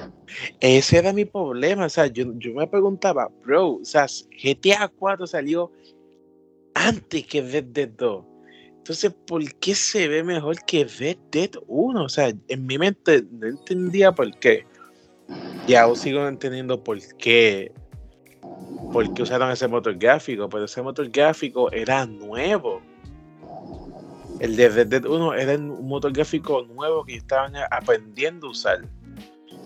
Ese 0.59 0.97
era 0.97 1.13
mi 1.13 1.25
problema, 1.25 1.85
o 1.85 1.89
sea, 1.89 2.07
yo, 2.07 2.25
yo 2.37 2.53
me 2.53 2.67
preguntaba, 2.67 3.29
bro, 3.43 3.75
o 3.75 3.85
sea, 3.85 4.05
GTA 4.05 4.87
4 4.87 5.27
salió 5.27 5.71
antes 6.73 7.25
que 7.25 7.41
Red 7.41 7.65
Dead 7.65 7.89
2. 7.89 8.25
Entonces, 8.77 9.13
¿por 9.27 9.43
qué 9.59 9.75
se 9.75 10.07
ve 10.07 10.23
mejor 10.23 10.55
que 10.65 10.85
Red 10.85 11.17
Dead 11.31 11.51
1? 11.67 12.03
O 12.03 12.09
sea, 12.09 12.33
en 12.47 12.65
mi 12.65 12.79
mente 12.79 13.23
no 13.31 13.47
entendía 13.47 14.11
por 14.11 14.31
qué. 14.39 14.65
Y 15.67 15.75
aún 15.75 15.95
sigo 15.95 16.27
entendiendo 16.27 16.83
por 16.83 16.97
qué. 17.17 17.71
Por 18.91 19.13
qué 19.13 19.21
usaron 19.21 19.51
ese 19.51 19.67
motor 19.67 19.95
gráfico. 19.97 20.49
Pero 20.49 20.65
ese 20.65 20.81
motor 20.81 21.07
gráfico 21.09 21.71
era 21.71 22.07
nuevo. 22.07 22.81
El 24.39 24.55
de 24.55 24.69
Red 24.69 24.87
Dead 24.87 25.05
1 25.05 25.35
era 25.35 25.55
un 25.55 25.87
motor 25.87 26.11
gráfico 26.11 26.63
nuevo 26.63 27.05
que 27.05 27.17
estaban 27.17 27.53
aprendiendo 27.69 28.47
a 28.47 28.49
usar. 28.49 28.81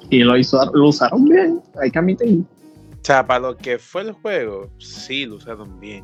Y 0.10 0.20
lo, 0.20 0.38
hizo, 0.38 0.64
lo 0.74 0.90
usaron 0.90 1.26
bien, 1.26 1.62
hay 1.82 1.92
que 1.92 2.00
admitir. 2.00 2.44
O 3.06 3.06
sea, 3.06 3.26
para 3.26 3.40
lo 3.40 3.58
que 3.58 3.78
fue 3.78 4.02
el 4.04 4.12
juego, 4.14 4.70
sí 4.80 5.26
lo 5.26 5.36
usaron 5.36 5.80
bien. 5.80 6.04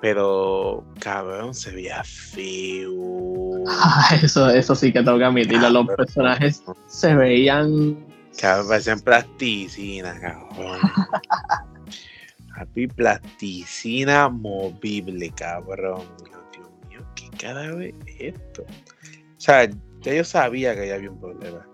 Pero, 0.00 0.84
cabrón, 0.98 1.54
se 1.54 1.70
veía 1.70 2.02
feo. 2.02 3.64
Ah, 3.68 4.18
eso, 4.22 4.50
eso 4.50 4.74
sí 4.74 4.92
que 4.92 5.02
tengo 5.02 5.18
que 5.18 5.24
admitirlo. 5.24 5.70
Los 5.70 5.86
personajes 5.96 6.62
se 6.88 7.14
veían. 7.14 8.04
Cabrón, 8.40 8.68
parecían 8.68 9.00
plasticina, 9.00 10.18
cabrón. 10.20 10.80
Happy 12.56 12.86
plasticina 12.86 14.28
movible, 14.28 15.30
cabrón. 15.36 16.02
Dios 16.52 16.70
mío, 16.88 17.00
¿qué 17.14 17.28
cara 17.38 17.84
es 17.84 17.94
esto? 18.18 18.62
O 18.62 19.40
sea, 19.40 19.68
ya 20.00 20.14
yo 20.14 20.24
sabía 20.24 20.74
que 20.74 20.92
había 20.92 21.10
un 21.10 21.20
problema. 21.20 21.66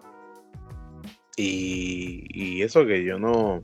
Y, 1.39 2.25
y 2.31 2.63
eso 2.63 2.85
que 2.85 3.05
yo 3.05 3.19
no 3.19 3.63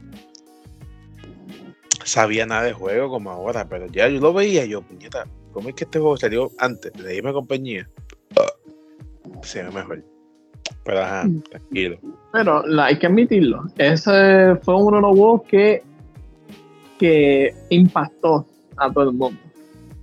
sabía 2.04 2.46
nada 2.46 2.62
de 2.62 2.72
juego 2.72 3.08
como 3.08 3.30
ahora, 3.30 3.68
pero 3.68 3.86
ya 3.88 4.08
yo 4.08 4.20
lo 4.20 4.32
veía 4.32 4.64
yo, 4.64 4.82
puñeta, 4.82 5.26
¿cómo 5.52 5.68
es 5.70 5.74
que 5.74 5.84
este 5.84 5.98
juego 5.98 6.16
salió 6.16 6.50
antes 6.58 6.92
de 6.92 7.02
la 7.02 7.10
misma 7.10 7.32
compañía? 7.32 7.88
se 9.42 9.62
ve 9.62 9.70
mejor. 9.70 10.02
Pero 10.84 11.00
ajá, 11.00 11.24
Mm. 11.24 11.40
tranquilo. 11.50 11.98
Pero 12.32 12.62
la- 12.66 12.86
hay 12.86 12.98
que 12.98 13.06
admitirlo. 13.06 13.64
Ese 13.76 14.56
fue 14.62 14.74
uno 14.76 14.96
de 14.96 15.02
los 15.02 15.10
juegos 15.18 15.42
que, 15.48 15.82
que 16.98 17.54
impactó 17.70 18.46
a 18.76 18.90
todo 18.92 19.10
el 19.10 19.16
mundo. 19.16 19.38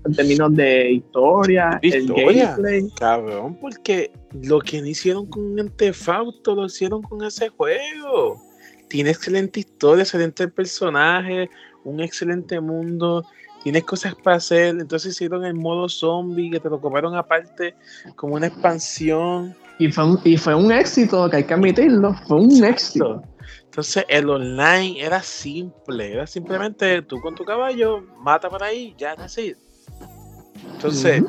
En 0.04 0.14
términos 0.14 0.56
de 0.56 0.92
historia, 0.94 1.80
el 1.82 2.04
Historia. 2.04 2.56
gameplay. 2.56 2.90
Cabrón, 2.98 3.58
porque 3.60 4.12
lo 4.42 4.60
que 4.60 4.82
no 4.82 4.88
hicieron 4.88 5.28
con 5.28 5.60
Antefausto 5.60 6.56
lo 6.56 6.66
hicieron 6.66 7.02
con 7.04 7.24
ese 7.24 7.50
juego. 7.50 8.42
Tiene 8.88 9.12
excelente 9.12 9.60
historia, 9.60 10.04
excelente 10.04 10.48
personaje, 10.48 11.50
un 11.84 12.02
excelente 12.02 12.60
mundo, 12.60 13.24
tienes 13.64 13.84
cosas 13.84 14.16
para 14.16 14.38
hacer. 14.38 14.76
Entonces 14.80 15.14
hicieron 15.14 15.46
el 15.46 15.54
modo 15.54 15.88
zombie 15.88 16.50
que 16.50 16.60
te 16.60 16.70
lo 16.70 16.82
comieron 16.82 17.16
aparte 17.16 17.76
como 18.16 18.36
una 18.36 18.48
expansión. 18.48 19.56
Y 19.78 19.92
fue, 19.92 20.06
un, 20.06 20.20
y 20.24 20.38
fue 20.38 20.56
un 20.56 20.72
éxito, 20.72 21.30
que 21.30 21.38
hay 21.38 21.44
que 21.44 21.54
admitirlo. 21.54 22.14
Fue 22.28 22.38
un 22.38 22.64
éxito. 22.64 23.22
Entonces 23.64 24.04
el 24.10 24.30
online 24.30 25.02
era 25.02 25.22
simple, 25.22 26.14
era 26.14 26.28
simplemente 26.28 27.02
tú 27.04 27.22
con 27.22 27.36
tu 27.36 27.46
caballo, 27.46 28.02
mata 28.18 28.50
por 28.50 28.64
ahí, 28.64 28.94
ya 28.98 29.14
así. 29.14 29.56
Entonces, 30.74 31.24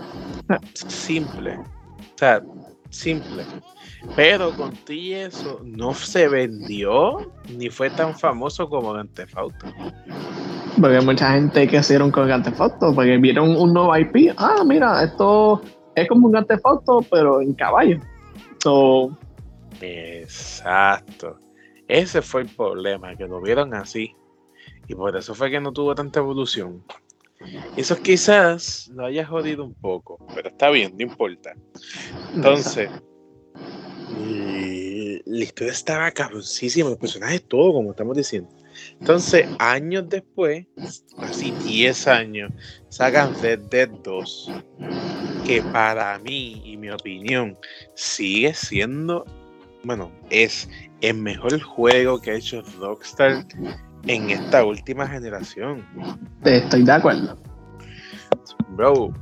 simple. 0.75 1.59
O 1.59 2.19
sea, 2.19 2.43
simple. 2.91 3.45
Pero 4.17 4.51
con 4.57 4.73
ti 4.73 5.15
eso 5.15 5.61
no 5.65 5.95
se 5.95 6.29
vendió 6.29 7.33
ni 7.57 7.71
fue 7.71 7.91
tan 7.91 8.19
famoso 8.19 8.69
como 8.69 8.93
Grand 8.93 9.13
Theft 9.15 9.37
Auto. 9.37 9.67
Porque 10.81 11.01
mucha 11.01 11.33
gente 11.33 11.69
que 11.69 11.77
hicieron 11.77 12.11
con 12.11 12.27
Grand 12.27 12.45
Theft 12.45 12.61
Auto, 12.61 12.95
porque 12.95 13.17
vieron 13.19 13.57
un 13.57 13.73
nuevo 13.73 13.97
IP. 13.97 14.35
Ah, 14.37 14.63
mira, 14.67 15.05
esto 15.05 15.63
es 15.95 16.09
como 16.09 16.27
un 16.27 16.33
Grand 16.33 16.47
Theft 16.47 16.67
Auto, 16.67 17.05
pero 17.11 17.41
en 17.41 17.55
caballo. 17.55 18.01
So, 18.63 19.17
Exacto. 19.83 21.39
Ese 21.89 22.23
fue 22.23 22.43
el 22.43 22.49
problema, 22.49 23.17
que 23.17 23.27
lo 23.27 23.41
vieron 23.41 23.75
así. 23.75 24.15
Y 24.89 24.95
por 24.95 25.17
eso 25.17 25.35
fue 25.35 25.51
que 25.51 25.61
no 25.61 25.73
tuvo 25.73 25.95
tanta 25.95 26.21
evolución. 26.21 26.85
Eso 27.77 27.97
quizás 27.97 28.89
lo 28.95 29.07
haya 29.07 29.27
jodido 29.27 29.65
un 29.65 29.75
poco, 29.75 30.25
pero 30.35 30.49
está 30.49 30.71
bien, 30.71 30.95
no 30.97 31.03
importa. 31.03 31.55
Entonces, 32.35 32.89
y 34.19 35.21
la 35.25 35.45
historia 35.45 35.73
estaba 35.73 36.11
cabroncísima, 36.11 36.91
los 36.91 36.99
personajes, 36.99 37.43
todo, 37.49 37.73
como 37.73 37.91
estamos 37.91 38.17
diciendo. 38.17 38.51
Entonces, 39.01 39.47
años 39.59 40.09
después, 40.09 40.67
así 41.19 41.53
10 41.65 42.07
años, 42.09 42.53
sacan 42.89 43.35
Red 43.41 43.61
Dead 43.71 43.89
2, 43.89 44.53
que 45.47 45.63
para 45.63 46.19
mí 46.19 46.63
y 46.65 46.77
mi 46.77 46.91
opinión 46.91 47.57
sigue 47.95 48.55
siendo, 48.55 49.25
bueno, 49.85 50.11
es 50.31 50.69
el 51.01 51.15
mejor 51.15 51.61
juego 51.61 52.21
que 52.21 52.31
ha 52.31 52.35
hecho 52.35 52.63
Rockstar 52.79 53.45
en 54.07 54.31
esta 54.31 54.65
última 54.65 55.07
generación. 55.07 55.85
estoy 56.45 56.83
de 56.83 56.93
acuerdo. 56.93 57.37
Bro, 58.71 59.13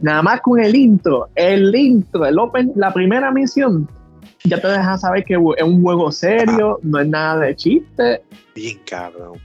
Nada 0.00 0.22
más 0.22 0.40
con 0.40 0.58
el 0.58 0.74
intro, 0.74 1.28
el 1.34 1.74
intro, 1.74 2.24
el 2.24 2.38
open, 2.38 2.72
la 2.74 2.92
primera 2.92 3.30
misión, 3.30 3.86
ya 4.44 4.58
te 4.58 4.68
deja 4.68 4.96
saber 4.96 5.24
que 5.24 5.34
es 5.34 5.62
un 5.62 5.82
juego 5.82 6.10
serio, 6.10 6.78
no 6.82 7.00
es 7.00 7.08
nada 7.08 7.40
de 7.40 7.54
chiste. 7.54 8.22
bien 8.54 8.80
cabrón. 8.86 9.38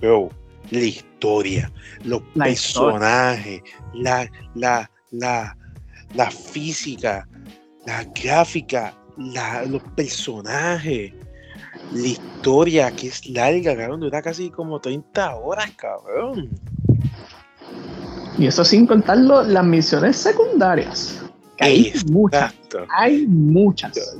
Bro, 0.00 0.30
la 0.70 0.80
historia, 0.80 1.70
los 2.04 2.22
La 2.34 2.46
personajes, 2.46 3.60
la, 3.92 4.30
la, 4.54 4.90
la, 5.10 5.56
la 6.14 6.30
física, 6.30 7.28
la 7.86 8.04
gráfica, 8.04 8.94
la, 9.18 9.66
los 9.66 9.82
personajes, 9.94 11.12
la 11.92 12.06
historia 12.06 12.90
que 12.92 13.08
es 13.08 13.26
larga, 13.28 13.76
cabrón, 13.76 14.00
dura 14.00 14.22
casi 14.22 14.50
como 14.50 14.80
30 14.80 15.36
horas, 15.36 15.70
cabrón. 15.76 16.50
Y 18.38 18.46
eso 18.46 18.64
sin 18.64 18.86
contar 18.86 19.18
lo- 19.18 19.42
las 19.42 19.64
misiones 19.64 20.16
secundarias. 20.16 21.20
Que 21.58 21.64
hay 21.64 21.92
muchas, 22.10 22.54
hay 22.96 23.26
muchas. 23.26 24.16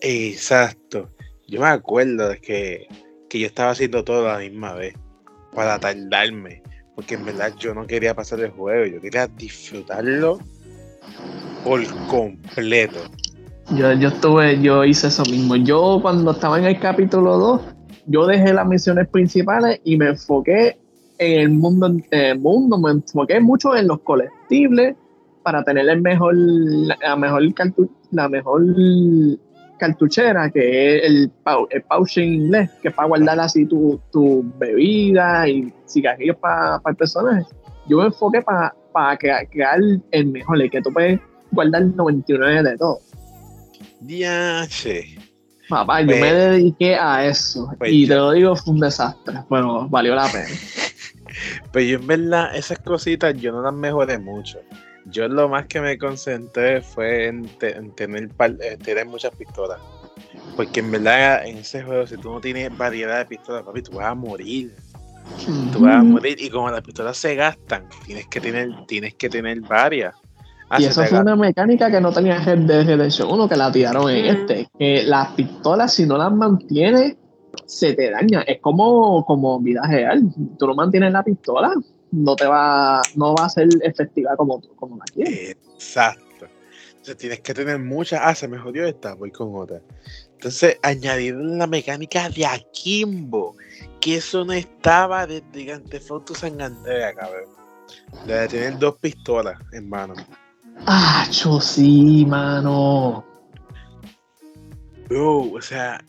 Exacto. 0.00 1.10
Yo 1.46 1.60
me 1.60 1.68
acuerdo 1.68 2.30
de 2.30 2.40
que, 2.40 2.88
que 3.28 3.38
yo 3.40 3.46
estaba 3.46 3.70
haciendo 3.70 4.02
todo 4.04 4.28
a 4.28 4.34
la 4.34 4.38
misma 4.38 4.74
vez 4.74 4.94
para 5.54 5.78
tardarme, 5.78 6.62
porque 6.94 7.14
en 7.14 7.24
verdad 7.24 7.54
yo 7.58 7.74
no 7.74 7.86
quería 7.86 8.14
pasar 8.14 8.40
el 8.40 8.50
juego, 8.50 8.84
yo 8.86 9.00
quería 9.00 9.26
disfrutarlo 9.28 10.38
por 11.64 11.84
completo. 12.06 13.00
Yo, 13.74 13.92
yo 13.92 14.08
estuve, 14.08 14.60
yo 14.62 14.84
hice 14.84 15.08
eso 15.08 15.22
mismo. 15.24 15.56
Yo 15.56 15.98
cuando 16.00 16.30
estaba 16.30 16.58
en 16.58 16.64
el 16.64 16.78
capítulo 16.78 17.36
2, 17.36 17.60
yo 18.06 18.26
dejé 18.26 18.54
las 18.54 18.66
misiones 18.66 19.08
principales 19.08 19.80
y 19.84 19.96
me 19.98 20.08
enfoqué 20.08 20.78
en 21.18 21.40
el 21.40 21.50
mundo, 21.50 21.86
en 21.86 22.00
el 22.10 22.38
mundo, 22.38 22.78
me 22.78 22.92
enfoqué 22.92 23.40
mucho 23.40 23.76
en 23.76 23.88
los 23.88 24.00
colectibles 24.00 24.96
para 25.42 25.62
tener 25.64 25.88
el 25.88 26.00
mejor, 26.00 26.34
la 26.34 27.16
mejor 27.16 27.42
cartu- 27.54 27.90
la 28.10 28.28
mejor 28.28 28.62
cartuchera, 29.78 30.50
que 30.50 30.96
es 30.96 31.04
el, 31.04 31.32
el 31.70 31.82
pouch 31.82 32.18
en 32.18 32.34
inglés, 32.34 32.70
que 32.82 32.88
es 32.88 32.94
para 32.94 33.08
guardar 33.08 33.38
así 33.40 33.66
tu, 33.66 34.00
tu 34.10 34.44
bebida 34.58 35.46
y 35.48 35.72
cigarrillos 35.86 36.36
para 36.36 36.80
el 36.86 36.96
personaje. 36.96 37.44
Yo 37.86 37.98
me 37.98 38.06
enfoqué 38.06 38.42
para 38.42 39.16
crear 39.18 39.78
el 40.10 40.26
mejor, 40.26 40.60
el 40.62 40.70
que 40.70 40.80
tú 40.80 40.90
puedes 40.92 41.20
guardar 41.52 41.82
99 41.84 42.62
de 42.62 42.76
todo. 42.78 42.98
Diache. 44.00 45.18
Papá, 45.68 46.00
yo 46.00 46.06
Pues- 46.08 46.20
me 46.20 46.32
dediqué 46.32 46.94
a 46.96 47.26
eso. 47.26 47.70
Pues 47.78 47.92
y 47.92 48.06
te 48.06 48.14
lo 48.14 48.32
digo, 48.32 48.56
fue 48.56 48.72
un 48.74 48.80
desastre. 48.80 49.40
Pero 49.48 49.88
valió 49.88 50.14
la 50.14 50.26
pena. 50.30 50.48
Pero 51.72 51.84
yo 51.86 51.98
en 51.98 52.06
verdad 52.06 52.56
esas 52.56 52.78
cositas 52.78 53.34
yo 53.38 53.52
no 53.52 53.62
las 53.62 53.74
mejoré 53.74 54.18
mucho. 54.18 54.58
Yo 55.06 55.28
lo 55.28 55.48
más 55.48 55.66
que 55.66 55.80
me 55.80 55.96
concentré 55.98 56.80
fue 56.82 57.26
en, 57.28 57.46
te- 57.58 57.76
en 57.76 57.94
tener, 57.94 58.28
par- 58.30 58.56
en 58.60 58.78
tener 58.78 59.06
muchas 59.06 59.30
pistolas. 59.36 59.78
Porque 60.56 60.80
en 60.80 60.90
verdad 60.90 61.46
en 61.46 61.58
ese 61.58 61.82
juego 61.82 62.06
si 62.06 62.16
tú 62.16 62.32
no 62.32 62.40
tienes 62.40 62.76
variedad 62.76 63.18
de 63.18 63.26
pistolas, 63.26 63.62
papi, 63.62 63.82
tú 63.82 63.92
vas 63.92 64.06
a 64.06 64.14
morir. 64.14 64.74
Tú 65.72 65.80
vas 65.80 65.96
a 65.96 66.02
morir 66.02 66.38
y 66.40 66.48
como 66.48 66.70
las 66.70 66.80
pistolas 66.80 67.16
se 67.18 67.34
gastan, 67.34 67.86
tienes 68.06 68.26
que 68.28 68.40
tener, 68.40 68.70
tienes 68.86 69.14
que 69.14 69.28
tener 69.28 69.60
varias. 69.60 70.14
Y 70.76 70.84
eso 70.84 71.04
fue 71.04 71.20
una 71.20 71.36
mecánica 71.36 71.90
que 71.90 72.00
no 72.00 72.12
tenía 72.12 72.38
Red 72.38 72.60
Dead 72.60 72.86
Redemption 72.86 73.30
1, 73.30 73.48
que 73.48 73.56
la 73.56 73.72
tiraron 73.72 74.10
en 74.10 74.24
este. 74.26 74.68
Que 74.78 75.02
las 75.04 75.28
pistolas, 75.28 75.94
si 75.94 76.04
no 76.06 76.18
las 76.18 76.32
mantienes, 76.32 77.16
se 77.64 77.94
te 77.94 78.10
daña. 78.10 78.42
Es 78.42 78.60
como, 78.60 79.24
como 79.24 79.60
vida 79.60 79.82
real. 79.88 80.22
Tú 80.58 80.66
no 80.66 80.74
mantienes 80.74 81.12
la 81.12 81.22
pistola, 81.22 81.72
no 82.12 82.36
te 82.36 82.46
va, 82.46 83.00
no 83.14 83.34
va 83.34 83.46
a 83.46 83.48
ser 83.48 83.68
efectiva 83.82 84.36
como, 84.36 84.60
como 84.76 84.98
la 84.98 85.04
quieres. 85.04 85.56
Exacto. 85.74 86.46
Entonces 86.90 87.16
tienes 87.16 87.40
que 87.40 87.54
tener 87.54 87.78
muchas. 87.78 88.20
Ah, 88.22 88.34
se 88.34 88.48
me 88.48 88.58
jodió 88.58 88.84
esta, 88.84 89.14
voy 89.14 89.30
con 89.30 89.54
otra. 89.54 89.80
Entonces, 90.32 90.78
añadir 90.82 91.34
la 91.34 91.66
mecánica 91.66 92.28
de 92.28 92.46
Akimbo, 92.46 93.56
que 94.00 94.16
eso 94.16 94.44
no 94.44 94.52
estaba 94.52 95.26
desde 95.26 95.44
Gigante 95.52 95.98
Foto 95.98 96.34
San 96.34 96.60
Andrea, 96.60 97.14
cabrón. 97.14 97.48
De 98.26 98.46
tener 98.48 98.78
dos 98.78 98.96
pistolas 98.98 99.58
en 99.72 99.88
mano. 99.88 100.14
Ah, 100.86 101.26
sí, 101.30 102.24
mano. 102.26 103.24
Bro, 105.08 105.52
o 105.52 105.60
sea? 105.60 106.00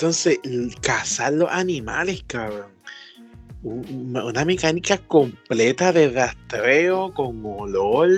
Entonces, 0.00 0.38
cazar 0.80 1.34
los 1.34 1.50
animales, 1.50 2.24
cabrón. 2.26 2.72
Una 3.62 4.46
mecánica 4.46 4.96
completa 4.96 5.92
de 5.92 6.08
rastreo 6.10 7.12
con 7.12 7.44
olor. 7.44 8.08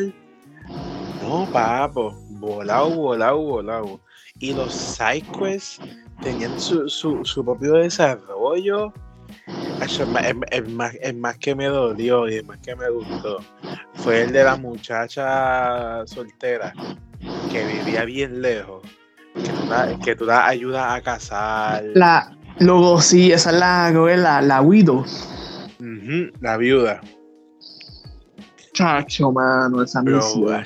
No, 1.23 1.49
papo. 1.53 2.15
Volado, 2.31 2.91
volado, 2.91 3.39
volado. 3.39 4.01
Y 4.39 4.53
los 4.53 4.73
sidequests 4.73 5.81
tenían 6.23 6.59
su, 6.61 6.89
su, 6.89 7.25
su 7.25 7.45
propio 7.45 7.75
desarrollo 7.75 8.93
es, 10.51 11.15
más, 11.15 11.39
que 11.39 11.55
me 11.55 11.67
dolió 11.67 12.29
y 12.29 12.37
es 12.37 12.47
más 12.47 12.59
que 12.59 12.77
me 12.77 12.89
gustó 12.91 13.39
fue 13.95 14.23
el 14.23 14.33
de 14.33 14.45
la 14.45 14.57
muchacha 14.57 16.07
soltera 16.07 16.73
que 17.51 17.65
vivía 17.65 18.05
bien 18.05 18.43
lejos. 18.43 18.83
Que 20.05 20.15
tú 20.15 20.27
la, 20.27 20.47
ayudas 20.47 20.93
a 20.93 21.01
casar. 21.01 21.85
La, 21.95 22.37
luego 22.59 23.01
sí, 23.01 23.33
esa 23.33 23.51
es 23.51 23.57
la, 23.57 23.91
la, 23.91 24.43
la 24.43 24.61
widow. 24.61 25.05
la 26.41 26.57
viuda. 26.57 27.01
Chacho, 28.75 29.31
mano, 29.33 29.83
esa 29.83 30.03
misión. 30.03 30.65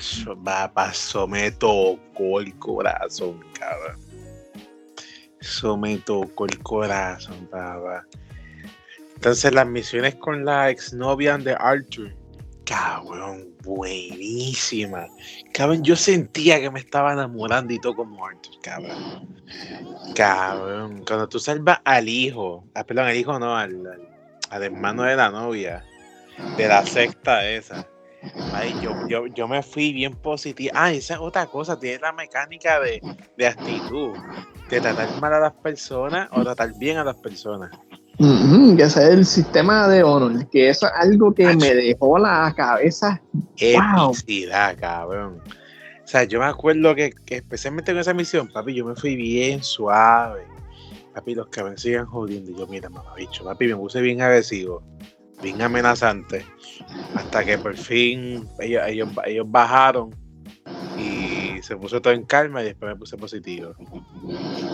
Pasó, 0.73 1.27
me 1.27 1.51
tocó 1.51 2.39
el 2.39 2.57
corazón, 2.57 3.39
cabrón. 3.57 3.99
Eso 5.39 5.77
me 5.77 5.97
tocó 5.97 6.45
el 6.45 6.57
corazón, 6.59 7.47
papá. 7.51 8.05
Entonces 9.17 9.51
las 9.51 9.65
misiones 9.65 10.13
con 10.13 10.45
la 10.45 10.69
exnovia 10.69 11.39
de 11.39 11.55
Arthur, 11.59 12.15
cabrón, 12.65 13.47
buenísima. 13.63 15.07
Cabrón, 15.55 15.83
yo 15.83 15.95
sentía 15.95 16.59
que 16.59 16.69
me 16.69 16.79
estaba 16.79 17.13
enamorando 17.13 17.73
y 17.73 17.79
todo 17.79 17.95
como 17.95 18.23
Arthur, 18.23 18.53
cabrón. 18.61 19.35
Cabrón, 20.13 21.03
cuando 21.03 21.27
tú 21.27 21.39
salvas 21.39 21.79
al 21.83 22.07
hijo, 22.07 22.63
ah, 22.75 22.83
perdón, 22.83 23.07
al 23.07 23.15
hijo 23.15 23.39
no, 23.39 23.57
al, 23.57 23.73
hermano 24.51 25.01
de 25.01 25.15
la 25.15 25.31
novia, 25.31 25.83
de 26.55 26.67
la 26.67 26.85
secta 26.85 27.43
esa. 27.49 27.87
Ay, 28.53 28.71
yo, 28.83 29.25
yo, 29.25 29.47
me 29.47 29.63
fui 29.63 29.93
bien 29.93 30.13
positiva. 30.13 30.73
Ah, 30.75 30.91
esa 30.91 31.15
es 31.15 31.19
otra 31.19 31.47
cosa, 31.47 31.79
tiene 31.79 31.97
la 31.97 32.11
mecánica 32.11 32.79
de, 32.79 33.01
de 33.35 33.47
actitud, 33.47 34.15
de 34.69 34.79
tratar 34.79 35.09
mal 35.19 35.33
a 35.33 35.39
las 35.39 35.53
personas 35.53 36.29
o 36.31 36.43
tratar 36.43 36.71
bien 36.77 36.97
a 36.97 37.03
las 37.03 37.15
personas 37.15 37.71
que 38.17 38.83
ese 38.83 39.03
es 39.03 39.09
el 39.09 39.25
sistema 39.25 39.87
de 39.87 40.03
honor, 40.03 40.49
que 40.49 40.69
eso 40.69 40.87
es 40.87 40.93
algo 40.95 41.33
que 41.33 41.55
me 41.55 41.75
dejó 41.75 42.17
la 42.17 42.53
cabeza. 42.55 43.21
Epicidad, 43.57 44.75
cabrón. 44.79 45.41
O 46.03 46.07
sea, 46.07 46.23
yo 46.23 46.39
me 46.39 46.45
acuerdo 46.45 46.95
que, 46.95 47.11
especialmente 47.27 47.91
con 47.91 47.99
esa 47.99 48.13
misión, 48.13 48.47
papi, 48.47 48.73
yo 48.73 48.85
me 48.85 48.95
fui 48.95 49.15
bien 49.15 49.61
suave. 49.61 50.47
Papi, 51.13 51.35
los 51.35 51.47
que 51.49 51.63
me 51.63 51.77
sigan 51.77 52.05
jodiendo. 52.05 52.51
Y 52.51 52.55
yo, 52.55 52.65
mira, 52.67 52.89
mamá, 52.89 53.13
bicho, 53.15 53.43
papi, 53.43 53.67
me 53.67 53.75
puse 53.75 54.01
bien 54.01 54.21
agresivo, 54.21 54.81
bien 55.43 55.61
amenazante. 55.61 56.45
Hasta 57.13 57.43
que 57.45 57.57
por 57.57 57.75
fin 57.75 58.47
ellos, 58.59 58.83
ellos, 58.87 59.09
ellos 59.25 59.45
bajaron 59.49 60.15
se 61.67 61.75
puso 61.75 62.01
todo 62.01 62.13
en 62.13 62.23
calma 62.23 62.61
y 62.61 62.67
después 62.67 62.93
me 62.93 62.95
puse 62.97 63.17
positivo. 63.17 63.73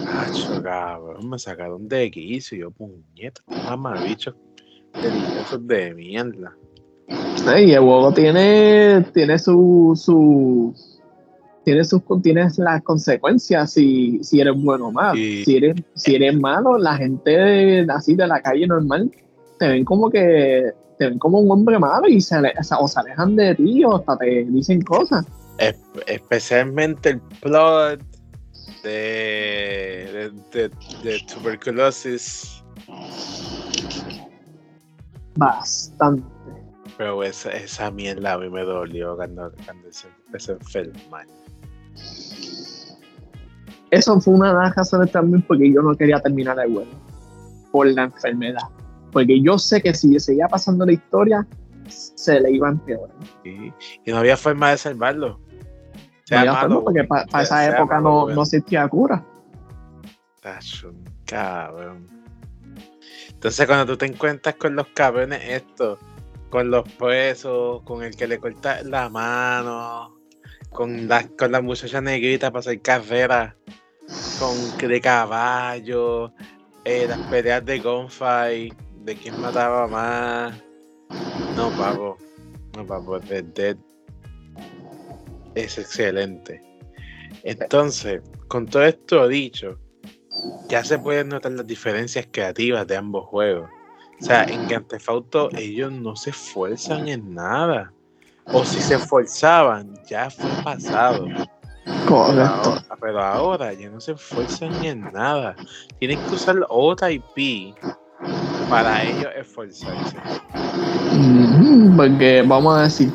Macho, 0.05 0.61
cabrón, 0.61 1.27
me 1.27 1.39
sacaron 1.39 1.87
de 1.87 2.11
quicio 2.11 2.55
yo, 2.55 2.71
puñeta, 2.71 3.41
mamá, 3.65 3.99
bicho, 4.03 4.35
deliciosos 5.01 5.67
de 5.67 5.95
mierda. 5.95 6.55
y 7.57 7.71
el 7.71 7.79
juego 7.79 8.13
tiene, 8.13 9.03
tiene 9.11 9.39
su, 9.39 9.93
su 9.95 10.75
tiene 11.63 11.83
sus 11.83 12.03
tienes 12.21 12.59
las 12.59 12.83
consecuencias 12.83 13.71
si, 13.71 14.23
si 14.23 14.41
eres 14.41 14.53
bueno 14.55 14.89
o 14.89 14.91
malo. 14.91 15.15
Si 15.15 15.57
eres, 15.57 15.75
si 15.95 16.13
eres 16.13 16.39
malo, 16.39 16.77
la 16.77 16.95
gente 16.95 17.87
así 17.89 18.15
de 18.15 18.27
la 18.27 18.39
calle 18.39 18.67
normal 18.67 19.09
te 19.57 19.67
ven 19.67 19.83
como 19.83 20.11
que 20.11 20.71
te 20.99 21.07
ven 21.07 21.17
como 21.17 21.39
un 21.39 21.49
hombre 21.49 21.79
malo 21.79 22.07
y 22.07 22.21
se, 22.21 22.35
o 22.79 22.87
se 22.87 22.99
alejan 22.99 23.35
de 23.35 23.55
ti 23.55 23.83
o 23.83 23.95
hasta 23.95 24.15
te 24.17 24.45
dicen 24.45 24.81
cosas 24.81 25.25
especialmente 25.57 27.09
el 27.09 27.21
plot 27.41 28.01
de, 28.83 30.31
de, 30.51 30.69
de, 31.03 31.19
tuberculosis. 31.33 32.63
Bastante. 35.35 36.23
Pero 36.97 37.23
esa, 37.23 37.51
esa 37.51 37.89
mierda 37.91 38.33
a 38.33 38.37
mí 38.37 38.49
me 38.49 38.61
dolió 38.61 39.15
cuando, 39.15 39.51
cuando 39.65 39.91
se, 39.91 40.07
se 40.37 40.51
enferma. 40.51 41.25
Eso 43.89 44.19
fue 44.19 44.33
una 44.33 44.49
de 44.49 44.55
las 44.55 44.75
razones 44.75 45.11
también 45.11 45.43
porque 45.43 45.71
yo 45.71 45.81
no 45.81 45.95
quería 45.95 46.19
terminar 46.19 46.59
el 46.59 46.73
juego. 46.73 46.91
Por 47.71 47.87
la 47.87 48.03
enfermedad. 48.03 48.63
Porque 49.11 49.41
yo 49.41 49.57
sé 49.57 49.81
que 49.81 49.93
si 49.93 50.19
seguía 50.19 50.47
pasando 50.47 50.85
la 50.85 50.93
historia, 50.93 51.47
se 51.87 52.39
le 52.39 52.51
iba 52.51 52.67
a 52.67 52.71
empeorar. 52.71 53.15
Y, 53.43 53.73
y 54.05 54.11
no 54.11 54.17
había 54.17 54.37
forma 54.37 54.71
de 54.71 54.77
salvarlo 54.77 55.39
porque 56.83 57.03
para 57.03 57.41
esa 57.41 57.67
época 57.67 57.99
no, 57.99 58.29
no, 58.29 58.41
existía 58.43 58.87
cura. 58.87 59.23
Cabrón. 61.25 62.07
Entonces 63.29 63.65
cuando 63.65 63.85
tú 63.85 63.97
te 63.97 64.05
encuentras 64.05 64.55
con 64.55 64.75
los 64.75 64.87
cabrones 64.87 65.41
estos, 65.43 65.99
con 66.49 66.71
los 66.71 66.87
presos, 66.93 67.81
con 67.83 68.03
el 68.03 68.15
que 68.15 68.27
le 68.27 68.39
corta 68.39 68.83
la 68.83 69.09
mano, 69.09 70.17
con 70.69 71.07
la, 71.07 71.27
con 71.27 71.51
la 71.51 71.61
muchacha 71.61 72.01
negrita 72.01 72.51
para 72.51 72.59
hacer 72.61 72.81
carrera, 72.81 73.55
con 74.39 74.77
de 74.77 75.01
caballo, 75.01 76.33
eh, 76.85 77.05
las 77.07 77.19
peleas 77.29 77.65
de 77.65 77.79
gunfight, 77.79 78.73
de 79.03 79.15
quién 79.15 79.41
mataba 79.41 79.87
más. 79.87 80.55
No, 81.55 81.69
papo. 81.71 82.17
No, 82.75 82.85
papo, 82.85 83.19
Dead 83.19 83.43
Dead 83.43 83.77
es 85.55 85.77
excelente. 85.77 86.63
Entonces, 87.43 88.21
con 88.47 88.65
todo 88.65 88.83
esto 88.83 89.27
dicho, 89.27 89.77
ya 90.69 90.83
se 90.83 90.97
pueden 90.99 91.29
notar 91.29 91.51
las 91.51 91.67
diferencias 91.67 92.27
creativas 92.31 92.87
de 92.87 92.97
ambos 92.97 93.27
juegos. 93.27 93.69
O 94.21 94.25
sea, 94.25 94.45
en 94.45 94.67
Grand 94.67 94.87
Theft 94.87 95.09
Auto 95.09 95.49
ellos 95.57 95.91
no 95.91 96.15
se 96.15 96.29
esfuerzan 96.29 97.07
en 97.07 97.33
nada. 97.33 97.91
O 98.45 98.63
si 98.63 98.81
se 98.81 98.95
esforzaban, 98.95 99.93
ya 100.07 100.29
fue 100.29 100.49
pasado. 100.63 101.27
Correcto. 102.07 102.77
Pero 103.01 103.21
ahora, 103.21 103.73
ya 103.73 103.89
no 103.89 103.99
se 103.99 104.13
esfuerzan 104.13 104.83
en 104.83 105.01
nada. 105.11 105.55
Tienen 105.99 106.19
que 106.25 106.35
usar 106.35 106.65
otra 106.69 107.11
IP 107.11 107.75
para 108.69 109.03
ellos 109.03 109.27
esforzarse. 109.37 110.17
porque 111.95 112.43
vamos 112.45 112.77
a 112.77 112.83
decir, 112.83 113.11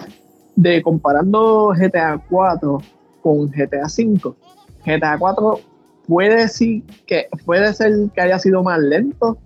de 0.57 0.83
comparando 0.83 1.73
GTA 1.77 2.23
4 2.29 2.79
con 3.23 3.51
GTA 3.51 3.89
5, 3.89 4.37
GTA 4.85 5.19
4 5.19 5.61
puede 6.07 6.37
decir 6.37 6.83
que 7.07 7.29
puede 7.45 7.73
ser 7.75 7.93
que 8.15 8.21
haya 8.21 8.39
sido 8.39 8.63
más 8.63 8.81
lento, 8.81 9.39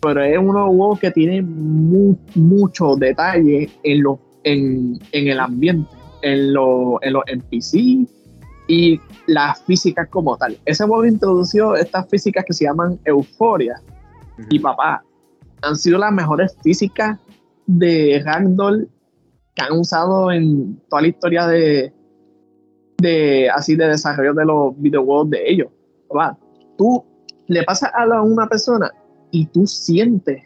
pero 0.00 0.22
es 0.22 0.36
uno 0.36 0.60
de 0.60 0.66
los 0.66 0.76
juegos 0.76 0.98
que 0.98 1.10
tiene 1.10 1.42
mucho 1.42 2.96
detalle 2.96 3.70
en, 3.84 4.02
lo, 4.02 4.18
en, 4.42 4.98
el 5.12 5.38
ambiente, 5.38 5.88
en, 6.22 6.52
lo, 6.52 6.98
en 7.02 7.12
los 7.12 7.22
NPC 7.26 8.08
y 8.66 9.00
las 9.26 9.62
físicas 9.62 10.08
como 10.08 10.36
tal. 10.36 10.58
Ese 10.64 10.84
juego 10.84 11.06
introdució 11.06 11.76
estas 11.76 12.08
físicas 12.08 12.44
que 12.44 12.52
se 12.52 12.64
llaman 12.64 12.98
euforia. 13.04 13.80
Y 14.50 14.58
papá, 14.58 15.04
han 15.62 15.76
sido 15.76 15.98
las 15.98 16.12
mejores 16.12 16.56
físicas 16.62 17.18
de 17.66 18.22
Ragdoll 18.24 18.88
que 19.54 19.62
han 19.62 19.78
usado 19.78 20.30
en 20.32 20.80
toda 20.88 21.02
la 21.02 21.08
historia 21.08 21.46
de, 21.46 21.92
de 22.98 23.50
así 23.50 23.76
de 23.76 23.88
desarrollo 23.88 24.34
de 24.34 24.44
los 24.44 24.80
videojuegos 24.80 25.30
de 25.30 25.50
ellos. 25.50 25.68
Tú 26.76 27.04
le 27.46 27.62
pasas 27.64 27.90
a 27.94 28.22
una 28.22 28.46
persona 28.46 28.90
y 29.30 29.46
tú 29.46 29.66
sientes 29.66 30.42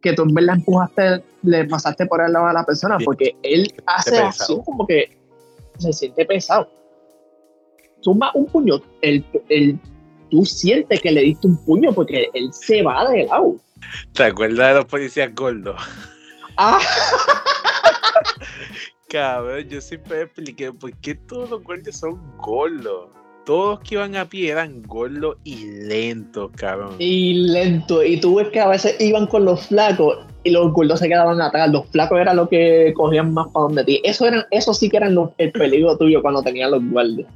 que 0.00 0.12
tú 0.12 0.22
en 0.22 0.34
verdad 0.34 0.56
empujaste, 0.56 1.22
le 1.42 1.64
pasaste 1.66 2.06
por 2.06 2.20
el 2.20 2.32
lado 2.32 2.46
a 2.46 2.52
la 2.52 2.64
persona, 2.64 2.96
Bien. 2.96 3.04
porque 3.04 3.36
él 3.42 3.72
hace 3.86 4.10
pesado. 4.10 4.28
acción 4.28 4.62
como 4.62 4.86
que 4.86 5.16
se 5.78 5.92
siente 5.92 6.24
pesado. 6.24 6.68
Zumba 8.02 8.30
un 8.34 8.46
puño, 8.46 8.80
el, 9.02 9.24
el, 9.48 9.78
tú 10.30 10.44
sientes 10.44 11.00
que 11.00 11.10
le 11.10 11.22
diste 11.22 11.48
un 11.48 11.56
puño 11.64 11.92
porque 11.92 12.28
él 12.32 12.52
se 12.52 12.82
va 12.82 13.10
de 13.10 13.24
lado. 13.24 13.56
¿Te 14.12 14.24
acuerdas 14.24 14.68
de 14.68 14.74
los 14.74 14.84
policías 14.86 15.34
gordos? 15.34 15.80
Ah, 16.56 16.78
Cabrón, 19.08 19.66
yo 19.68 19.80
siempre 19.80 20.22
expliqué 20.22 20.72
por 20.72 20.92
qué 20.98 21.14
todos 21.14 21.48
los 21.50 21.62
gordos 21.62 21.96
son 21.96 22.20
gordos. 22.36 23.10
Todos 23.46 23.80
que 23.80 23.94
iban 23.94 24.14
a 24.16 24.26
pie 24.28 24.50
eran 24.50 24.82
gordos 24.82 25.36
y 25.44 25.64
lentos, 25.86 26.50
cabrón. 26.54 26.96
y 26.98 27.32
lento. 27.50 28.04
Y 28.04 28.20
tú 28.20 28.34
ves 28.34 28.48
que 28.48 28.60
a 28.60 28.68
veces 28.68 29.00
iban 29.00 29.26
con 29.26 29.46
los 29.46 29.68
flacos 29.68 30.18
y 30.44 30.50
los 30.50 30.70
gordos 30.72 30.98
se 30.98 31.08
quedaban 31.08 31.40
atrás. 31.40 31.70
Los 31.70 31.88
flacos 31.88 32.20
era 32.20 32.34
lo 32.34 32.46
que 32.50 32.92
cogían 32.94 33.32
más 33.32 33.46
para 33.48 33.62
donde 33.64 33.84
ti. 33.84 34.02
Eso, 34.04 34.26
eran, 34.26 34.44
eso 34.50 34.74
sí 34.74 34.90
que 34.90 34.98
eran 34.98 35.14
los- 35.14 35.30
el 35.38 35.52
peligro 35.52 35.96
tuyo 35.96 36.20
cuando 36.20 36.42
tenían 36.42 36.72
los 36.72 36.84
guardias. 36.90 37.30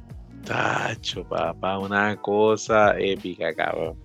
Tacho, 0.45 1.23
papá, 1.27 1.79
una 1.79 2.15
cosa 2.17 2.93
épica, 2.99 3.51
cabrón. 3.55 3.95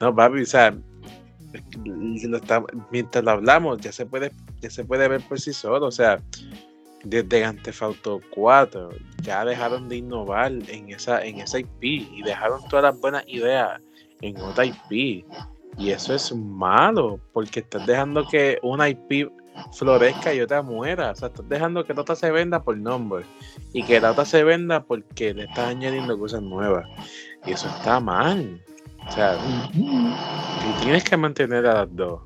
No, 0.00 0.12
papi, 0.12 0.42
o 0.42 0.46
sea, 0.46 0.74
mientras 2.90 3.24
lo 3.24 3.30
hablamos, 3.30 3.80
ya 3.80 3.92
se 3.92 4.06
puede, 4.06 4.32
ya 4.60 4.70
se 4.70 4.84
puede 4.84 5.08
ver 5.08 5.20
por 5.26 5.40
sí 5.40 5.52
solo. 5.52 5.86
O 5.86 5.92
sea, 5.92 6.22
desde 7.04 7.40
Grand 7.40 7.62
Theft 7.62 7.82
Auto 7.82 8.20
4 8.30 8.90
ya 9.22 9.44
dejaron 9.44 9.88
de 9.88 9.96
innovar 9.96 10.52
en 10.68 10.90
esa, 10.90 11.24
en 11.24 11.40
esa 11.40 11.58
IP 11.58 11.82
y 11.82 12.22
dejaron 12.22 12.60
todas 12.68 12.82
las 12.82 13.00
buenas 13.00 13.24
ideas 13.26 13.80
en 14.20 14.36
otra 14.38 14.66
IP. 14.66 15.24
Y 15.78 15.90
eso 15.90 16.14
es 16.14 16.34
malo, 16.34 17.20
porque 17.32 17.60
estás 17.60 17.86
dejando 17.86 18.26
que 18.28 18.58
una 18.62 18.88
IP 18.88 19.30
florezca 19.72 20.34
y 20.34 20.40
otra 20.40 20.62
muera. 20.62 21.12
O 21.12 21.14
sea, 21.14 21.28
estás 21.28 21.48
dejando 21.48 21.84
que 21.84 21.94
la 21.94 22.02
otra 22.02 22.16
se 22.16 22.30
venda 22.30 22.62
por 22.62 22.76
nombre 22.76 23.24
y 23.72 23.82
que 23.82 24.00
la 24.00 24.12
otra 24.12 24.24
se 24.24 24.44
venda 24.44 24.82
porque 24.82 25.32
le 25.32 25.44
estás 25.44 25.68
añadiendo 25.70 26.18
cosas 26.18 26.42
nuevas. 26.42 26.86
Y 27.46 27.52
eso 27.52 27.68
está 27.68 28.00
mal. 28.00 28.60
O 29.10 29.12
sea, 29.12 29.36
y 30.62 30.72
tienes 30.74 31.02
que 31.02 31.16
mantener 31.16 31.66
a 31.66 31.74
las 31.84 31.96
dos. 31.96 32.20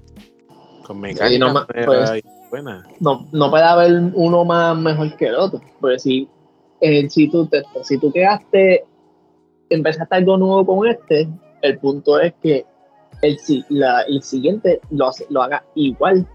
Con 0.86 1.00
no 1.00 1.06
nuevas 1.86 2.10
pues, 2.10 2.22
y 2.22 2.50
buenas. 2.50 2.86
no, 3.00 3.26
no 3.32 3.50
puede 3.50 3.64
haber 3.64 4.02
uno 4.12 4.44
más 4.44 4.76
mejor 4.76 5.16
que 5.16 5.28
el 5.28 5.34
otro. 5.36 5.62
Porque 5.80 5.98
si, 5.98 6.28
eh, 6.82 7.08
si, 7.08 7.30
tú 7.30 7.46
te, 7.46 7.62
si 7.84 7.96
tú 7.96 8.12
quedaste, 8.12 8.84
empezaste 9.70 10.14
algo 10.14 10.36
nuevo 10.36 10.66
con 10.66 10.86
este, 10.86 11.26
el 11.62 11.78
punto 11.78 12.20
es 12.20 12.34
que 12.42 12.66
el, 13.22 13.38
la- 13.70 14.02
el 14.02 14.22
siguiente 14.22 14.82
lo, 14.90 15.08
hace- 15.08 15.26
lo 15.30 15.42
haga 15.42 15.64
igual 15.74 16.26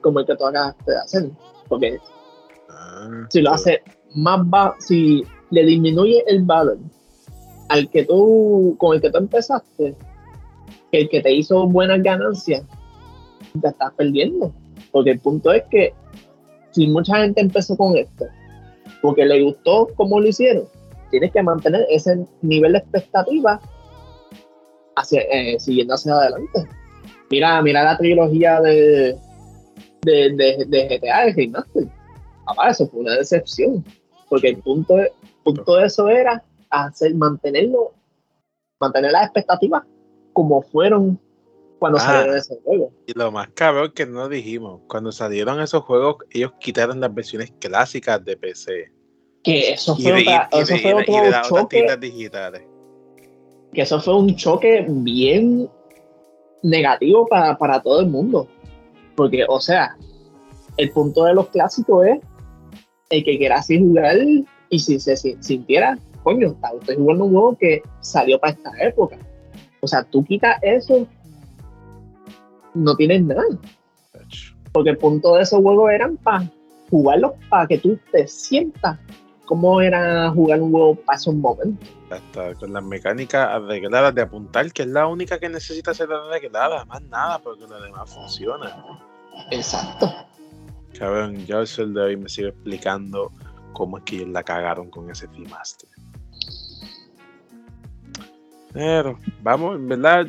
como 0.00 0.20
el 0.20 0.26
que 0.26 0.36
tú 0.36 0.46
acabaste 0.46 0.90
de 0.90 0.98
hacer. 0.98 1.30
Porque 1.68 1.98
Ah, 2.70 3.26
si 3.28 3.42
lo 3.42 3.50
hace 3.52 3.82
más 4.14 4.40
bajo, 4.48 4.74
si 4.78 5.22
le 5.50 5.66
disminuye 5.66 6.24
el 6.26 6.44
valor 6.44 6.78
al 7.68 7.88
que 7.90 8.04
tú, 8.04 8.76
con 8.78 8.94
el 8.94 9.00
que 9.00 9.10
tú 9.10 9.18
empezaste, 9.18 9.94
el 10.92 11.08
que 11.08 11.20
te 11.20 11.32
hizo 11.32 11.66
buenas 11.66 12.02
ganancias, 12.02 12.64
te 13.60 13.68
estás 13.68 13.92
perdiendo. 13.94 14.52
Porque 14.90 15.10
el 15.10 15.20
punto 15.20 15.52
es 15.52 15.64
que 15.70 15.92
si 16.70 16.86
mucha 16.86 17.18
gente 17.18 17.40
empezó 17.40 17.76
con 17.76 17.96
esto, 17.96 18.26
porque 19.02 19.24
le 19.24 19.42
gustó 19.42 19.88
cómo 19.96 20.20
lo 20.20 20.28
hicieron, 20.28 20.64
tienes 21.10 21.32
que 21.32 21.42
mantener 21.42 21.86
ese 21.90 22.26
nivel 22.42 22.72
de 22.72 22.78
expectativa 22.78 23.60
hacia, 24.96 25.20
eh, 25.22 25.58
siguiendo 25.58 25.94
hacia 25.94 26.14
adelante. 26.14 26.66
Mira, 27.30 27.60
mira 27.62 27.84
la 27.84 27.98
trilogía 27.98 28.60
de, 28.60 29.16
de, 30.02 30.30
de, 30.30 30.64
de 30.66 30.98
GTA 30.98 31.26
de 31.26 31.32
Remaster. 31.32 31.88
Papá, 32.46 32.70
eso 32.70 32.88
fue 32.88 33.00
una 33.00 33.14
decepción. 33.14 33.84
Porque 34.28 34.48
el 34.48 34.58
punto 34.58 34.96
de, 34.96 35.12
punto 35.44 35.76
de 35.76 35.86
eso 35.86 36.08
era 36.08 36.42
hacer, 36.70 37.14
mantenerlo, 37.14 37.92
mantener 38.80 39.12
las 39.12 39.24
expectativas 39.24 39.82
como 40.32 40.62
fueron 40.62 41.20
cuando 41.78 41.98
Ah. 41.98 42.02
salieron 42.02 42.36
ese 42.36 42.58
juego. 42.64 42.92
Y 43.06 43.12
lo 43.18 43.30
más 43.30 43.48
cabrón 43.54 43.92
que 43.94 44.04
no 44.06 44.28
dijimos, 44.28 44.80
cuando 44.88 45.12
salieron 45.12 45.60
esos 45.60 45.82
juegos, 45.84 46.16
ellos 46.30 46.52
quitaron 46.60 47.00
las 47.00 47.14
versiones 47.14 47.52
clásicas 47.60 48.24
de 48.24 48.36
PC. 48.36 48.92
Que 49.42 49.72
eso 49.72 49.94
fue, 49.96 50.12
de, 50.12 50.18
y- 50.20 50.22
otra- 50.22 50.48
y 50.52 50.58
eso 50.58 50.74
de- 50.74 50.80
fue 50.80 50.90
y 50.90 50.94
de- 50.94 51.00
y 51.00 51.12
de 51.12 51.18
otro 51.20 51.30
las 51.30 51.48
choque, 51.48 51.96
digitales. 52.00 52.62
que 53.72 53.82
eso 53.82 54.00
fue 54.00 54.16
un 54.16 54.34
choque 54.34 54.86
bien 54.88 55.68
negativo 56.62 57.26
para, 57.26 57.56
para 57.58 57.80
todo 57.82 58.00
el 58.00 58.06
mundo. 58.08 58.48
Porque, 59.14 59.44
o 59.48 59.60
sea, 59.60 59.96
el 60.76 60.90
punto 60.90 61.24
de 61.24 61.34
los 61.34 61.48
clásicos 61.48 62.06
es 62.06 62.18
el 63.10 63.24
que 63.24 63.38
quiera 63.38 63.56
así 63.56 63.78
jugar 63.78 64.16
y 64.70 64.78
si 64.78 64.98
se 65.00 65.16
si- 65.16 65.36
sintiera, 65.40 65.98
coño, 66.28 66.48
está 66.48 66.74
usted 66.74 66.94
jugando 66.96 67.24
un 67.24 67.30
juego 67.32 67.56
que 67.56 67.82
salió 68.00 68.38
para 68.38 68.52
esta 68.52 68.70
época. 68.80 69.16
O 69.80 69.86
sea, 69.86 70.02
tú 70.04 70.22
quitas 70.22 70.58
eso, 70.60 71.06
no 72.74 72.94
tienes 72.96 73.22
nada. 73.24 73.44
Porque 74.72 74.90
el 74.90 74.98
punto 74.98 75.36
de 75.36 75.42
esos 75.44 75.62
juegos 75.62 75.90
eran 75.90 76.18
para 76.18 76.44
jugarlos 76.90 77.32
para 77.48 77.66
que 77.66 77.78
tú 77.78 77.98
te 78.12 78.28
sientas 78.28 78.98
como 79.46 79.80
era 79.80 80.30
jugar 80.30 80.60
un 80.60 80.70
juego 80.70 80.96
para 80.96 81.16
esos 81.16 81.34
momentos. 81.34 81.88
Hasta 82.10 82.54
con 82.56 82.74
las 82.74 82.84
mecánicas 82.84 83.48
arregladas 83.48 84.14
de 84.14 84.20
apuntar, 84.20 84.70
que 84.70 84.82
es 84.82 84.88
la 84.88 85.06
única 85.06 85.38
que 85.38 85.48
necesita 85.48 85.94
ser 85.94 86.12
arreglada, 86.12 86.84
más 86.84 87.00
nada, 87.04 87.38
porque 87.38 87.66
lo 87.66 87.80
demás 87.80 88.12
funciona. 88.12 89.00
Exacto. 89.50 90.12
Cabrón, 90.98 91.46
yo 91.46 91.60
el 91.60 91.66
sol 91.66 91.94
de 91.94 92.02
hoy 92.02 92.16
me 92.18 92.28
sigo 92.28 92.48
explicando 92.48 93.32
cómo 93.72 93.96
es 93.96 94.04
que 94.04 94.16
ellos 94.16 94.28
la 94.28 94.42
cagaron 94.42 94.90
con 94.90 95.10
ese 95.10 95.26
remaster. 95.28 95.88
Pero, 98.72 99.18
vamos, 99.42 99.76
en 99.76 99.88
verdad, 99.88 100.26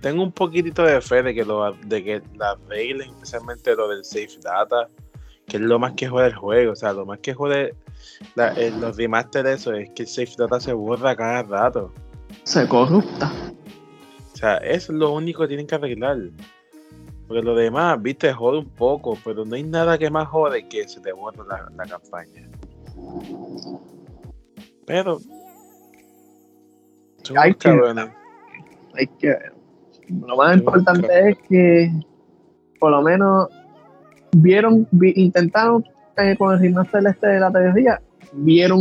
tengo 0.00 0.22
un 0.22 0.32
poquitito 0.32 0.82
de 0.82 1.00
fe 1.00 1.22
de 1.22 1.34
que, 1.34 1.44
lo, 1.44 1.72
de 1.72 2.04
que 2.04 2.22
la 2.36 2.50
arreglen, 2.52 3.10
especialmente 3.10 3.74
lo 3.74 3.88
del 3.88 4.04
safe 4.04 4.38
data, 4.42 4.88
que 5.46 5.56
es 5.56 5.62
lo 5.62 5.78
más 5.78 5.92
que 5.94 6.08
jode 6.08 6.26
el 6.28 6.34
juego. 6.34 6.72
O 6.72 6.76
sea, 6.76 6.92
lo 6.92 7.04
más 7.06 7.18
que 7.20 7.34
jode 7.34 7.74
la- 8.34 8.52
eh, 8.54 8.72
los 8.78 8.96
remaster 8.96 9.44
de 9.44 9.54
eso 9.54 9.72
es 9.72 9.90
que 9.90 10.02
el 10.02 10.08
safe 10.08 10.34
data 10.38 10.60
se 10.60 10.72
borra 10.72 11.16
cada 11.16 11.42
rato. 11.42 11.92
Se 12.44 12.66
corrupta. 12.68 13.32
O 14.32 14.36
sea, 14.36 14.56
eso 14.58 14.92
es 14.92 14.98
lo 14.98 15.12
único 15.12 15.42
que 15.42 15.48
tienen 15.48 15.66
que 15.66 15.74
arreglar. 15.74 16.18
Porque 17.26 17.42
lo 17.42 17.54
demás, 17.54 18.00
viste, 18.00 18.32
jode 18.32 18.58
un 18.58 18.68
poco, 18.70 19.16
pero 19.24 19.44
no 19.44 19.54
hay 19.54 19.62
nada 19.62 19.98
que 19.98 20.10
más 20.10 20.28
jode 20.28 20.66
que 20.68 20.88
se 20.88 21.00
te 21.00 21.12
borra 21.12 21.44
la, 21.44 21.70
la 21.76 21.86
campaña. 21.86 22.48
Pero. 24.86 25.20
Son 27.22 27.38
Hay 27.38 27.52
que- 27.54 27.58
cabrones. 27.70 28.08
Hay 28.94 29.06
que 29.06 29.28
ver. 29.28 29.52
Lo 30.26 30.36
más 30.36 30.56
importante 30.56 31.06
es 31.30 31.38
que 31.48 31.92
por 32.80 32.90
lo 32.90 33.02
menos 33.02 33.48
vieron, 34.32 34.86
vi- 34.90 35.12
intentaron 35.16 35.84
eh, 36.16 36.34
con 36.36 36.52
el 36.54 36.60
remaster 36.60 37.06
este 37.06 37.26
de 37.28 37.40
la 37.40 37.50
trilogía, 37.52 38.00
vieron 38.32 38.80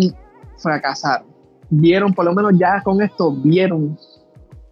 fracasar. 0.58 1.24
Vieron, 1.70 2.14
por 2.14 2.26
lo 2.26 2.34
menos 2.34 2.54
ya 2.58 2.82
con 2.82 3.02
esto, 3.02 3.32
vieron. 3.32 3.98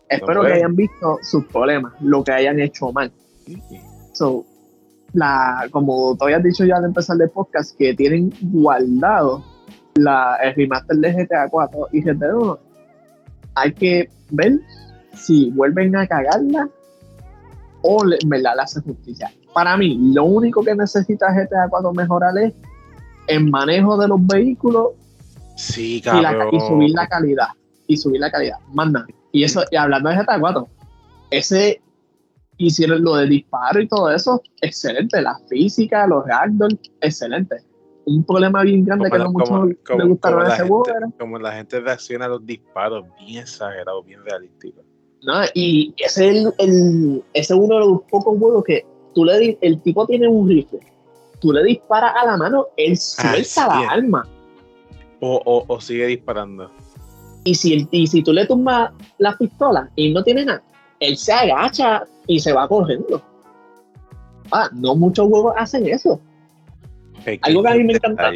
Espero 0.10 0.42
que 0.42 0.54
hayan 0.54 0.76
visto 0.76 1.18
sus 1.22 1.46
problemas, 1.46 1.94
lo 2.02 2.24
que 2.24 2.32
hayan 2.32 2.60
hecho 2.60 2.92
mal. 2.92 3.12
So, 4.14 4.46
la, 5.14 5.68
como 5.72 6.16
tú 6.18 6.26
habías 6.26 6.42
dicho 6.44 6.66
ya 6.66 6.78
al 6.78 6.86
empezar 6.86 7.18
el 7.22 7.30
podcast, 7.30 7.78
que 7.78 7.94
tienen 7.94 8.34
guardado 8.42 9.44
la, 9.96 10.38
el 10.42 10.56
remaster 10.56 10.98
de 10.98 11.12
GTA 11.26 11.50
4 11.50 11.88
y 11.92 12.02
GTA 12.02 12.36
1, 12.36 12.60
hay 13.58 13.74
que 13.74 14.10
ver 14.30 14.60
si 15.14 15.50
vuelven 15.52 15.96
a 15.96 16.06
cagarla 16.08 16.70
o 17.82 18.04
le, 18.06 18.18
verdad 18.26 18.54
le 18.56 18.62
hacen 18.62 18.84
justicia. 18.84 19.32
Para 19.54 19.76
mí, 19.78 19.98
lo 20.14 20.26
único 20.26 20.64
que 20.64 20.76
necesita 20.76 21.32
GTA 21.34 21.68
4 21.70 21.92
mejorar 21.94 22.38
es 22.38 22.54
el 23.28 23.50
manejo 23.50 23.98
de 23.98 24.08
los 24.08 24.26
vehículos 24.26 24.90
Sí, 25.56 25.98
y, 25.98 26.22
la- 26.22 26.32
cabrón. 26.38 26.50
y 26.56 26.60
subir 26.60 26.90
la 26.92 27.08
calidad. 27.08 27.48
Y 27.88 27.98
subir 27.98 28.20
la 28.20 28.30
calidad. 28.30 28.58
Más 28.74 28.92
nada. 28.92 29.08
Y 29.32 29.44
eso, 29.44 29.64
y 29.72 29.76
hablando 29.76 30.10
de 30.10 30.18
GTA 30.18 30.40
4, 30.40 30.68
ese 31.32 31.82
hicieron 32.58 33.04
lo 33.04 33.16
de 33.16 33.28
disparo 33.28 33.82
y 33.82 33.88
todo 33.88 34.12
eso, 34.12 34.42
excelente. 34.62 35.22
La 35.22 35.38
física, 35.50 36.06
los 36.06 36.26
ragdoll, 36.26 36.80
excelente. 37.02 37.58
Un 38.10 38.24
problema 38.24 38.62
bien 38.64 38.86
grande 38.86 39.10
Como 39.10 39.18
que 39.20 39.24
no 39.26 39.32
muchos 39.34 39.50
como- 39.50 39.66
le 39.66 39.76
como- 39.76 40.08
gustaron 40.08 40.42
a 40.46 40.54
ese 40.54 40.64
juego 40.68 40.86
gente- 40.86 41.18
Como 41.20 41.40
la 41.40 41.52
gente 41.52 41.80
reacciona 41.82 42.26
a 42.26 42.30
los 42.30 42.46
disparos, 42.46 43.06
bien 43.20 43.42
exagerados, 43.44 44.06
bien 44.06 44.24
realísticos. 44.24 44.84
¿no? 45.24 45.34
Y 45.54 45.94
ese 45.98 46.30
es 46.30 46.36
el, 46.38 46.54
el- 46.60 47.24
ese 47.34 47.54
es 47.54 47.60
uno 47.60 47.76
de 47.76 47.80
los 47.82 48.02
pocos 48.10 48.38
juegos 48.40 48.64
que 48.64 48.86
tú 49.14 49.26
le 49.26 49.58
el 49.62 49.82
tipo 49.82 50.06
tiene 50.08 50.28
un 50.28 50.48
rifle, 50.48 50.80
tú 51.42 51.52
le 51.52 51.64
disparas 51.64 52.14
a 52.16 52.26
la 52.26 52.38
mano, 52.38 52.68
él 52.78 52.96
suelta 52.98 53.44
sí. 53.44 53.60
la 53.68 53.90
arma. 53.90 54.28
O, 55.20 55.42
o, 55.44 55.66
o 55.68 55.82
sigue 55.82 56.06
disparando. 56.06 56.72
Y 57.44 57.56
si, 57.56 57.88
y 57.92 58.08
si 58.08 58.24
tú 58.24 58.32
le 58.32 58.46
tumbas 58.46 58.92
la 59.18 59.36
pistola 59.38 59.90
y 59.96 60.14
no 60.14 60.24
tiene 60.24 60.46
nada, 60.46 60.62
él 61.00 61.18
se 61.18 61.34
agacha 61.34 62.06
y 62.28 62.40
se 62.40 62.54
va 62.54 62.68
corriendo. 62.68 63.22
Ah, 64.52 64.70
no 64.74 64.96
muchos 64.96 65.28
juegos 65.28 65.54
hacen 65.58 65.88
eso. 65.88 66.22
Algo 67.42 67.64
que 67.64 67.70
a 67.70 67.76
mí 67.76 67.84
me 67.84 67.94
encanta. 67.94 68.32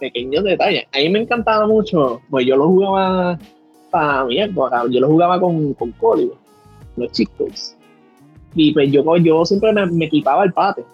Pequeños 0.00 0.44
detalles. 0.44 0.84
A 0.92 0.98
mí 0.98 1.08
me 1.08 1.20
encantaba 1.20 1.66
mucho, 1.66 2.20
pues 2.30 2.46
yo 2.46 2.56
lo 2.56 2.66
jugaba 2.66 3.38
para 3.90 4.24
mi 4.24 4.40
época, 4.40 4.82
yo 4.90 5.00
lo 5.00 5.08
jugaba 5.08 5.40
con, 5.40 5.72
con 5.74 5.92
código, 5.92 6.36
los 6.96 7.12
chicos. 7.12 7.76
Y 8.54 8.72
pues 8.72 8.90
yo, 8.90 9.16
yo 9.16 9.44
siempre 9.44 9.72
me, 9.72 10.04
equipaba 10.04 10.44
el 10.44 10.52
pate, 10.52 10.84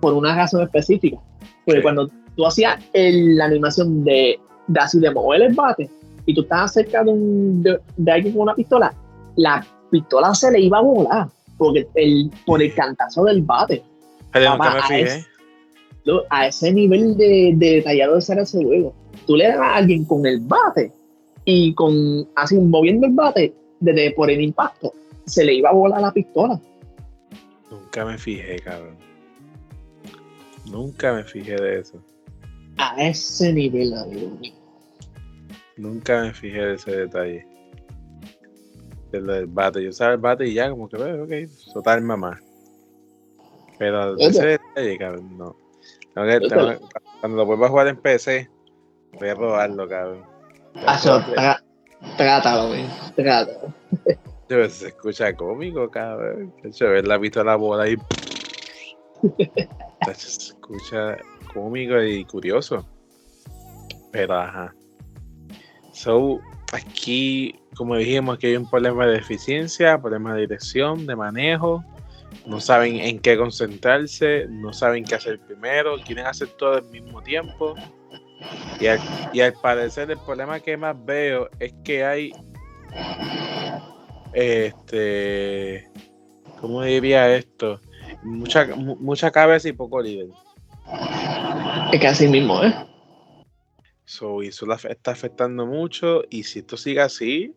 por 0.00 0.14
una 0.14 0.34
razón 0.34 0.62
específica. 0.62 1.18
Porque 1.64 1.82
cuando 1.82 2.08
tú 2.36 2.46
hacías 2.46 2.82
la 2.94 3.44
animación 3.44 4.04
de, 4.04 4.38
de 4.66 4.80
así 4.80 4.98
de 4.98 5.10
mover 5.10 5.42
el 5.42 5.54
bate, 5.54 5.90
y 6.26 6.34
tú 6.34 6.42
estabas 6.42 6.72
cerca 6.72 7.02
de, 7.04 7.10
un, 7.10 7.62
de, 7.62 8.12
alguien 8.12 8.32
con 8.32 8.42
una 8.42 8.54
pistola, 8.54 8.94
la 9.36 9.64
pistola 9.90 10.34
se 10.34 10.50
le 10.50 10.60
iba 10.60 10.78
a 10.78 10.82
volar 10.82 11.28
porque 11.58 11.86
el, 11.94 12.30
por 12.46 12.62
el 12.62 12.74
cantazo 12.74 13.24
del 13.24 13.42
bate. 13.42 13.82
A, 16.30 16.46
ese, 16.46 16.72
nivel 16.72 17.16
de, 17.16 17.54
detallado 17.56 18.16
de 18.16 18.22
ser 18.22 18.38
ese 18.38 18.62
juego. 18.62 18.94
Tú 19.26 19.36
le 19.36 19.48
das 19.48 19.58
a 19.58 19.76
alguien 19.76 20.04
con 20.04 20.26
el 20.26 20.40
bate 20.40 20.92
y 21.44 21.74
con 21.74 22.28
así 22.36 22.58
moviendo 22.58 23.06
el 23.06 23.14
bate 23.14 23.54
desde 23.80 24.12
por 24.12 24.30
el 24.30 24.40
impacto, 24.40 24.92
se 25.24 25.44
le 25.44 25.54
iba 25.54 25.70
a 25.70 25.72
volar 25.72 26.00
la 26.00 26.12
pistola. 26.12 26.60
Nunca 27.70 28.04
me 28.04 28.18
fijé, 28.18 28.58
cabrón. 28.60 28.96
Nunca 30.66 31.14
me 31.14 31.24
fijé 31.24 31.56
de 31.56 31.80
eso. 31.80 32.02
A 32.76 32.94
ese 33.02 33.52
nivel, 33.52 33.94
amigo 33.94 34.30
mío. 34.40 34.52
Nunca 35.76 36.22
me 36.22 36.32
fijé 36.32 36.60
de 36.60 36.74
ese 36.74 36.90
detalle. 36.90 37.46
De 39.10 39.20
lo 39.20 39.32
del 39.32 39.46
bate. 39.46 39.82
Yo 39.82 39.92
sabía 39.92 40.14
el 40.14 40.20
bate 40.20 40.46
y 40.46 40.54
ya, 40.54 40.70
como 40.70 40.88
que, 40.88 40.96
ok, 40.96 41.50
soltar 41.50 42.00
mamá. 42.00 42.40
Pero 43.78 44.16
ese 44.18 44.46
detalle, 44.46 44.98
cabrón, 44.98 45.38
no. 45.38 45.56
Cuando 47.20 47.38
lo 47.38 47.46
vuelva 47.46 47.66
a 47.66 47.70
jugar 47.70 47.88
en 47.88 47.96
PC, 47.96 48.50
voy 49.18 49.28
a 49.28 49.34
robarlo, 49.34 49.88
cabrón. 49.88 50.24
Eso, 50.74 51.22
trátalo, 52.16 52.68
güey. 52.68 52.84
Trátalo. 53.16 53.74
Se 54.48 54.88
escucha 54.88 55.32
cómico, 55.34 55.88
cabrón. 55.90 56.52
Se 56.72 56.84
ve 56.84 57.02
la 57.02 57.20
pistola 57.20 57.56
bola 57.56 57.88
y. 57.88 57.96
se 60.14 60.28
escucha 60.28 61.16
cómico 61.52 62.02
y 62.02 62.24
curioso. 62.24 62.86
Pero 64.10 64.34
ajá. 64.34 64.74
So, 65.92 66.40
aquí, 66.72 67.54
como 67.76 67.96
dijimos, 67.96 68.38
que 68.38 68.48
hay 68.48 68.56
un 68.56 68.68
problema 68.68 69.06
de 69.06 69.18
eficiencia, 69.18 70.00
problema 70.00 70.34
de 70.34 70.42
dirección, 70.42 71.06
de 71.06 71.14
manejo. 71.14 71.84
No 72.50 72.60
saben 72.60 72.96
en 72.96 73.20
qué 73.20 73.38
concentrarse, 73.38 74.46
no 74.48 74.72
saben 74.72 75.04
qué 75.04 75.14
hacer 75.14 75.38
primero, 75.38 75.96
quieren 76.04 76.26
hacer 76.26 76.48
todo 76.48 76.74
al 76.74 76.84
mismo 76.90 77.22
tiempo. 77.22 77.76
Y 78.80 78.88
al, 78.88 78.98
y 79.32 79.40
al 79.40 79.52
parecer 79.52 80.10
el 80.10 80.18
problema 80.18 80.58
que 80.58 80.76
más 80.76 80.96
veo 81.04 81.48
es 81.60 81.72
que 81.84 82.04
hay 82.04 82.32
este 84.32 85.88
¿cómo 86.60 86.82
diría 86.82 87.34
esto? 87.36 87.80
Mucha, 88.22 88.66
mucha 88.74 89.30
cabeza 89.30 89.68
y 89.68 89.72
poco 89.72 90.02
líder. 90.02 90.28
Es 91.92 92.04
así 92.04 92.28
mismo, 92.28 92.62
¿eh? 92.64 92.74
So, 94.04 94.42
y 94.42 94.48
eso 94.48 94.66
la 94.66 94.74
está 94.74 95.12
afectando 95.12 95.66
mucho. 95.66 96.22
Y 96.30 96.42
si 96.42 96.58
esto 96.58 96.76
sigue 96.76 97.00
así, 97.00 97.54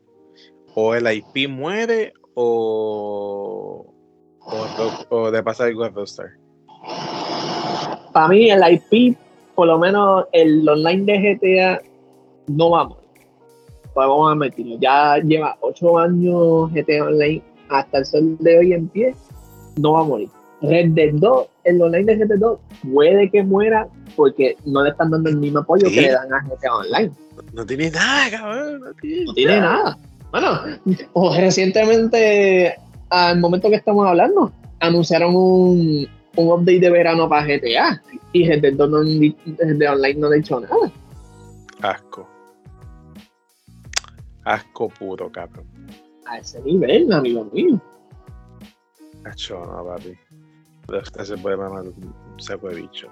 o 0.75 0.93
el 0.95 1.11
IP 1.11 1.49
muere 1.49 2.13
o, 2.35 3.92
o, 4.45 5.15
o 5.15 5.31
de 5.31 5.43
pasar 5.43 5.71
a 5.71 5.89
Rockstar. 5.89 6.31
Para 8.11 8.27
mí, 8.27 8.49
el 8.49 8.61
IP, 8.73 9.17
por 9.55 9.67
lo 9.67 9.79
menos 9.79 10.25
el 10.31 10.67
online 10.67 11.05
de 11.05 11.37
GTA, 11.41 11.81
no 12.47 12.71
va 12.71 12.81
a 12.81 12.83
morir. 12.85 13.03
Pues 13.93 14.07
vamos 14.07 14.31
a 14.31 14.35
meterlo. 14.35 14.77
Ya 14.79 15.17
lleva 15.17 15.57
8 15.61 15.97
años 15.99 16.71
GTA 16.73 17.05
Online 17.05 17.43
hasta 17.69 17.99
el 17.99 18.05
sol 18.05 18.37
de 18.39 18.57
hoy 18.57 18.73
en 18.73 18.87
pie, 18.87 19.15
no 19.77 19.93
va 19.93 20.01
a 20.01 20.03
morir. 20.03 20.29
Red 20.61 20.91
Dead 20.91 21.13
2, 21.13 21.47
el 21.65 21.81
online 21.81 22.05
de 22.05 22.15
Red 22.15 22.27
Dead 22.29 22.39
2 22.39 22.59
puede 22.93 23.29
que 23.29 23.43
muera 23.43 23.87
porque 24.15 24.55
no 24.65 24.83
le 24.83 24.91
están 24.91 25.11
dando 25.11 25.29
el 25.29 25.37
mismo 25.37 25.59
apoyo 25.59 25.87
que 25.89 26.01
le 26.01 26.11
dan 26.11 26.33
a 26.33 26.41
GTA 26.41 26.75
Online. 26.75 27.11
No, 27.53 27.65
tiene 27.65 27.91
nada, 27.91 28.31
cabrón. 28.31 28.81
No 28.81 29.33
tiene, 29.33 29.59
nada. 29.59 29.97
Bueno, 30.31 30.59
recientemente, 31.37 32.75
al 33.13 33.39
momento 33.39 33.69
que 33.69 33.75
estamos 33.75 34.07
hablando, 34.07 34.51
anunciaron 34.79 35.35
un, 35.35 36.07
un 36.35 36.47
update 36.47 36.79
de 36.79 36.89
verano 36.89 37.29
para 37.29 37.45
GTA 37.45 38.01
y 38.31 38.47
2 38.47 38.89
no, 38.89 38.97
Online 38.97 40.15
no 40.15 40.29
le 40.29 40.35
ha 40.35 40.39
hecho 40.39 40.59
nada. 40.59 40.91
Asco. 41.81 42.27
Asco 44.45 44.89
puro, 44.89 45.31
cabrón. 45.31 45.67
A 46.25 46.39
ese 46.39 46.59
nivel, 46.61 47.13
amigo 47.13 47.45
mío. 47.53 47.79
Acho, 49.25 49.63
no, 49.63 49.85
papi. 49.85 50.17
Se 51.23 51.37
puede 51.37 51.55
mamar 51.55 51.83
un 51.83 52.39
saco 52.39 52.69
de 52.69 52.81
bicho. 52.81 53.09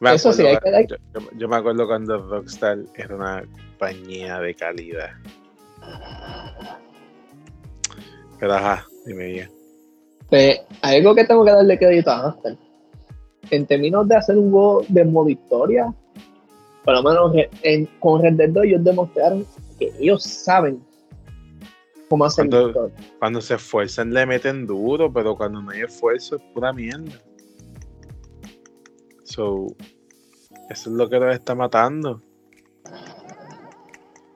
Eso 0.00 0.32
sí, 0.32 0.46
hay 0.46 0.58
que 0.58 0.96
yo, 1.36 1.48
me 1.48 1.56
acuerdo 1.56 1.86
cuando 1.86 2.18
Rockstar 2.28 2.78
era 2.94 3.14
una 3.14 3.42
compañía 3.42 4.38
de 4.38 4.54
calidad. 4.54 5.10
Pero 8.38 8.54
ajá, 8.54 8.86
dime 9.04 9.26
bien. 9.26 9.50
Pues, 10.28 10.60
hay 10.82 10.98
algo 10.98 11.14
que 11.14 11.24
tengo 11.24 11.44
que 11.44 11.52
darle 11.52 11.78
crédito 11.78 12.10
a 12.10 12.22
Rockstar. 12.22 12.56
En 13.50 13.66
términos 13.66 14.08
de 14.08 14.16
hacer 14.16 14.36
un 14.36 14.50
juego 14.50 14.84
de 14.88 15.04
modo 15.04 15.28
historia, 15.28 15.94
por 16.84 16.94
lo 16.94 17.02
menos 17.02 17.32
en, 17.62 17.86
con 18.00 18.22
Red 18.22 18.34
Dead 18.34 18.50
2 18.50 18.64
ellos 18.64 18.84
demostraron 18.84 19.46
que 19.78 19.92
ellos 20.00 20.22
saben 20.24 20.82
cómo 22.08 22.24
hacer 22.24 22.48
cuando, 22.48 22.90
cuando 23.18 23.40
se 23.40 23.54
esfuerzan 23.54 24.12
le 24.12 24.26
meten 24.26 24.66
duro, 24.66 25.12
pero 25.12 25.36
cuando 25.36 25.62
no 25.62 25.70
hay 25.70 25.82
esfuerzo 25.82 26.36
es 26.36 26.42
pura 26.54 26.72
mierda. 26.72 27.20
So, 29.24 29.66
eso 30.70 30.90
es 30.90 30.96
lo 30.96 31.08
que 31.08 31.18
los 31.18 31.34
está 31.34 31.54
matando. 31.54 32.22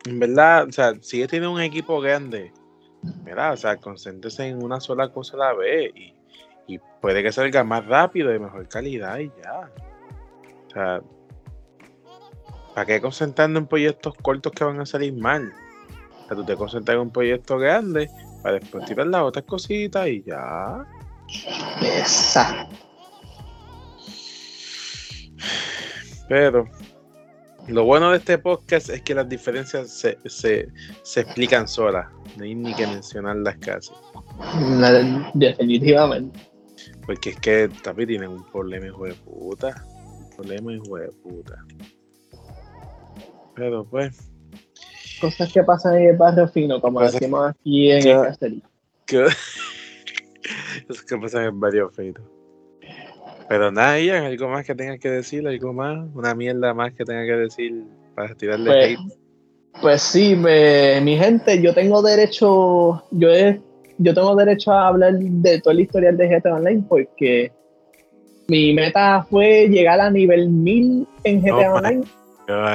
En 0.06 0.18
verdad, 0.18 0.68
o 0.68 0.72
sea, 0.72 0.94
sigue 1.00 1.26
teniendo 1.26 1.52
un 1.52 1.60
equipo 1.60 2.00
grande. 2.00 2.52
Mira, 3.24 3.52
o 3.52 3.56
sea, 3.56 3.76
concéntrese 3.76 4.48
en 4.48 4.62
una 4.62 4.80
sola 4.80 5.10
cosa 5.10 5.36
a 5.36 5.40
la 5.40 5.54
vez 5.54 5.92
y, 5.94 6.14
puede 7.00 7.22
que 7.22 7.32
salga 7.32 7.64
más 7.64 7.86
rápido, 7.86 8.30
de 8.30 8.38
mejor 8.38 8.68
calidad 8.68 9.18
y 9.18 9.32
ya. 9.42 9.70
O 10.66 10.70
sea, 10.70 11.02
¿para 12.74 12.86
qué 12.86 13.00
concentrando 13.00 13.58
en 13.58 13.66
proyectos 13.66 14.14
cortos 14.22 14.52
que 14.52 14.64
van 14.64 14.80
a 14.80 14.86
salir 14.86 15.14
mal? 15.14 15.52
O 16.24 16.28
sea, 16.28 16.36
tú 16.36 16.44
te 16.44 16.56
concentras 16.56 16.94
en 16.94 17.00
un 17.00 17.10
proyecto 17.10 17.58
grande 17.58 18.08
para 18.42 18.58
después 18.60 18.84
tirar 18.84 19.06
las 19.08 19.22
otras 19.22 19.44
cositas 19.46 20.06
y 20.06 20.22
ya. 20.22 20.86
Exacto. 21.82 22.76
Pero 26.28 26.68
lo 27.70 27.84
bueno 27.84 28.10
de 28.10 28.18
este 28.18 28.38
podcast 28.38 28.90
es 28.90 29.02
que 29.02 29.14
las 29.14 29.28
diferencias 29.28 29.90
se, 29.90 30.18
se, 30.26 30.68
se 31.02 31.20
explican 31.20 31.68
solas. 31.68 32.08
No 32.36 32.44
hay 32.44 32.54
ni 32.54 32.74
que 32.74 32.86
mencionarlas 32.86 33.56
casi. 33.58 33.92
definitivamente. 35.34 36.38
Porque 37.06 37.30
es 37.30 37.40
que 37.40 37.70
Tapi 37.82 38.06
tiene 38.06 38.28
un 38.28 38.44
problema, 38.46 38.86
hijo 38.86 39.04
de 39.04 39.14
puta. 39.14 39.84
Un 40.18 40.30
problema, 40.30 40.72
hijo 40.72 40.96
de 40.96 41.08
puta. 41.22 41.64
Pero 43.54 43.84
pues. 43.84 44.30
Cosas 45.20 45.52
que 45.52 45.62
pasan 45.62 45.96
en 45.96 46.10
el 46.10 46.16
barrio 46.16 46.48
fino, 46.48 46.80
como 46.80 47.00
decimos 47.02 47.50
aquí 47.50 47.90
en 47.90 48.06
el 48.06 48.22
castellano. 48.22 48.62
Cosas 50.88 51.04
que 51.04 51.18
pasan 51.18 51.42
en 51.42 51.46
el 51.48 51.54
barrio 51.54 51.90
fino. 51.90 52.39
Pero 53.50 53.72
nada, 53.72 53.98
Ian, 53.98 54.26
algo 54.26 54.48
más 54.48 54.64
que 54.64 54.76
tengas 54.76 55.00
que 55.00 55.10
decir, 55.10 55.44
algo 55.44 55.72
más, 55.72 56.06
una 56.14 56.36
mierda 56.36 56.72
más 56.72 56.92
que 56.92 57.04
tenga 57.04 57.26
que 57.26 57.32
decir 57.32 57.82
para 58.14 58.32
tirarle 58.36 58.70
pues, 58.70 58.86
hate. 58.86 59.20
Pues 59.82 60.02
sí, 60.02 60.36
mi 60.36 61.16
gente, 61.16 61.60
yo 61.60 61.74
tengo 61.74 62.00
derecho, 62.00 63.02
yo 63.10 63.28
yo 63.98 64.14
tengo 64.14 64.36
derecho 64.36 64.70
a 64.70 64.86
hablar 64.86 65.14
de 65.18 65.60
todo 65.60 65.72
el 65.72 65.80
historial 65.80 66.16
de 66.16 66.28
GTA 66.28 66.54
Online 66.54 66.84
porque 66.88 67.50
mi 68.46 68.72
meta 68.72 69.26
fue 69.28 69.66
llegar 69.66 70.00
a 70.00 70.12
nivel 70.12 70.48
1000 70.48 71.08
en 71.24 71.42
GTA 71.42 71.74
Online 71.74 72.04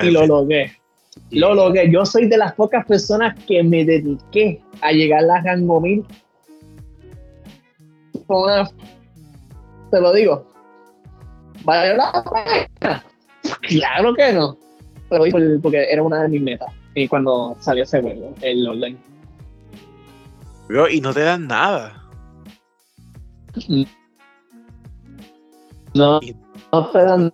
y 0.04 0.12
lo 0.12 0.28
logré. 0.28 0.74
Lo 1.32 1.56
logré. 1.56 1.90
Yo 1.90 2.06
soy 2.06 2.28
de 2.28 2.38
las 2.38 2.54
pocas 2.54 2.86
personas 2.86 3.42
que 3.46 3.64
me 3.64 3.86
dediqué 3.86 4.60
a 4.82 4.92
llegar 4.92 5.24
a 5.32 5.42
rango 5.42 5.80
1000. 5.80 6.04
Te 9.90 10.02
lo 10.02 10.12
digo, 10.12 10.55
¿Vale 11.66 11.98
la 11.98 12.12
Claro 13.62 14.14
que 14.14 14.34
no. 14.34 14.58
Pero 15.10 15.24
porque 15.62 15.86
era 15.92 16.02
una 16.04 16.22
de 16.24 16.30
mis 16.30 16.42
metas. 16.42 16.72
Y 16.94 17.08
cuando 17.08 17.56
salió 17.60 17.84
ese 17.84 18.02
juego, 18.02 18.34
el 18.42 18.68
online. 18.68 18.98
y 20.90 21.02
no 21.02 21.14
te 21.14 21.22
dan 21.22 21.48
nada. 21.48 22.02
No, 25.94 26.20
Y- 26.22 26.36
no 26.72 26.90
te 26.92 27.00
dan 27.00 27.34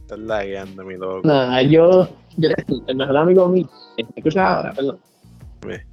Estás 0.00 0.18
lagueando, 0.18 0.84
mi 0.84 0.96
loco. 0.96 1.20
nada. 1.26 1.62
Yo, 1.62 2.08
yo, 2.36 2.48
el 2.86 2.96
mejor 2.96 3.16
amigo 3.16 3.48
mío, 3.48 3.68
escucha 3.96 4.56
ahora, 4.56 4.72
perdón. 4.72 4.98
Dime. 5.62 5.86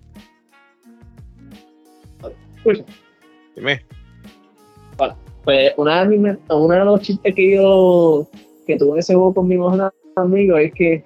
Escucha. 2.57 2.83
Dime. 3.55 3.85
Pues 5.47 5.71
una 5.77 6.03
de, 6.03 6.17
mis- 6.17 6.37
uno 6.49 6.73
de 6.73 6.83
los 6.83 6.99
chistes 6.99 7.33
que 7.33 7.55
yo 7.55 8.27
que 8.65 8.75
tuve 8.75 8.99
ese 8.99 9.13
juego 9.15 9.33
con 9.33 9.47
mi 9.47 9.55
mejor 9.55 9.93
amigo 10.17 10.57
es 10.57 10.73
que 10.73 11.05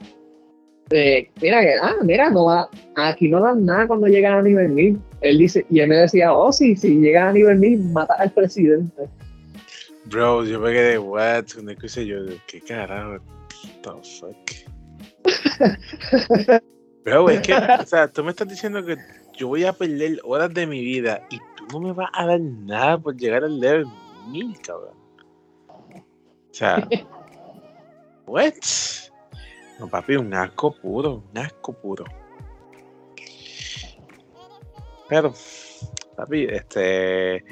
eh, 0.89 1.30
mira 1.39 1.62
que 1.62 1.76
ah, 1.80 1.98
mira, 2.02 2.32
no 2.32 2.46
va, 2.46 2.68
aquí 2.96 3.30
no 3.30 3.39
dan 3.39 3.64
nada 3.64 3.86
cuando 3.86 4.08
llegan 4.08 4.39
a 4.39 4.42
nivel 4.42 4.70
1000. 4.70 5.00
Él 5.22 5.38
dice, 5.38 5.64
y 5.70 5.80
él 5.80 5.89
me 5.89 5.98
decía, 5.98 6.34
oh 6.34 6.52
sí, 6.52 6.76
si 6.76 7.00
llegan 7.00 7.28
a 7.28 7.34
nivel 7.34 7.60
1000, 7.60 7.84
mata 7.84 8.16
al 8.16 8.32
presidente. 8.32 9.04
Bro, 10.06 10.46
yo 10.46 10.60
me 10.60 10.72
quedé, 10.72 10.98
what? 10.98 11.46
Una 11.60 11.76
cosa 11.76 12.02
yo, 12.02 12.18
¿qué 12.48 12.62
carajo? 12.62 13.20
The 13.84 13.92
fuck? 14.20 14.36
Bro, 17.06 17.30
es 17.30 17.42
que, 17.42 17.54
o 17.54 17.86
sea, 17.86 18.08
tú 18.08 18.24
me 18.24 18.32
estás 18.32 18.48
diciendo 18.48 18.84
que 18.84 18.98
yo 19.38 19.50
voy 19.50 19.66
a 19.66 19.74
perder 19.74 20.20
horas 20.24 20.52
de 20.52 20.66
mi 20.66 20.82
vida 20.84 21.22
y 21.30 21.38
tú 21.38 21.68
no 21.72 21.80
me 21.80 21.94
vas 21.94 22.10
a 22.16 22.26
dar 22.26 22.42
nada 22.42 22.98
por 22.98 23.16
llegar 23.16 23.44
al 23.44 23.60
level 23.60 23.86
1000, 24.28 24.59
cabrón. 24.59 24.95
O 25.69 26.53
sea, 26.53 26.88
what? 28.26 28.53
No, 29.80 29.88
papi, 29.88 30.15
un 30.15 30.34
asco 30.34 30.74
puro, 30.76 31.24
un 31.32 31.38
asco 31.38 31.74
puro. 31.74 32.05
Pero, 35.09 35.34
papi, 36.15 36.45
este. 36.45 37.43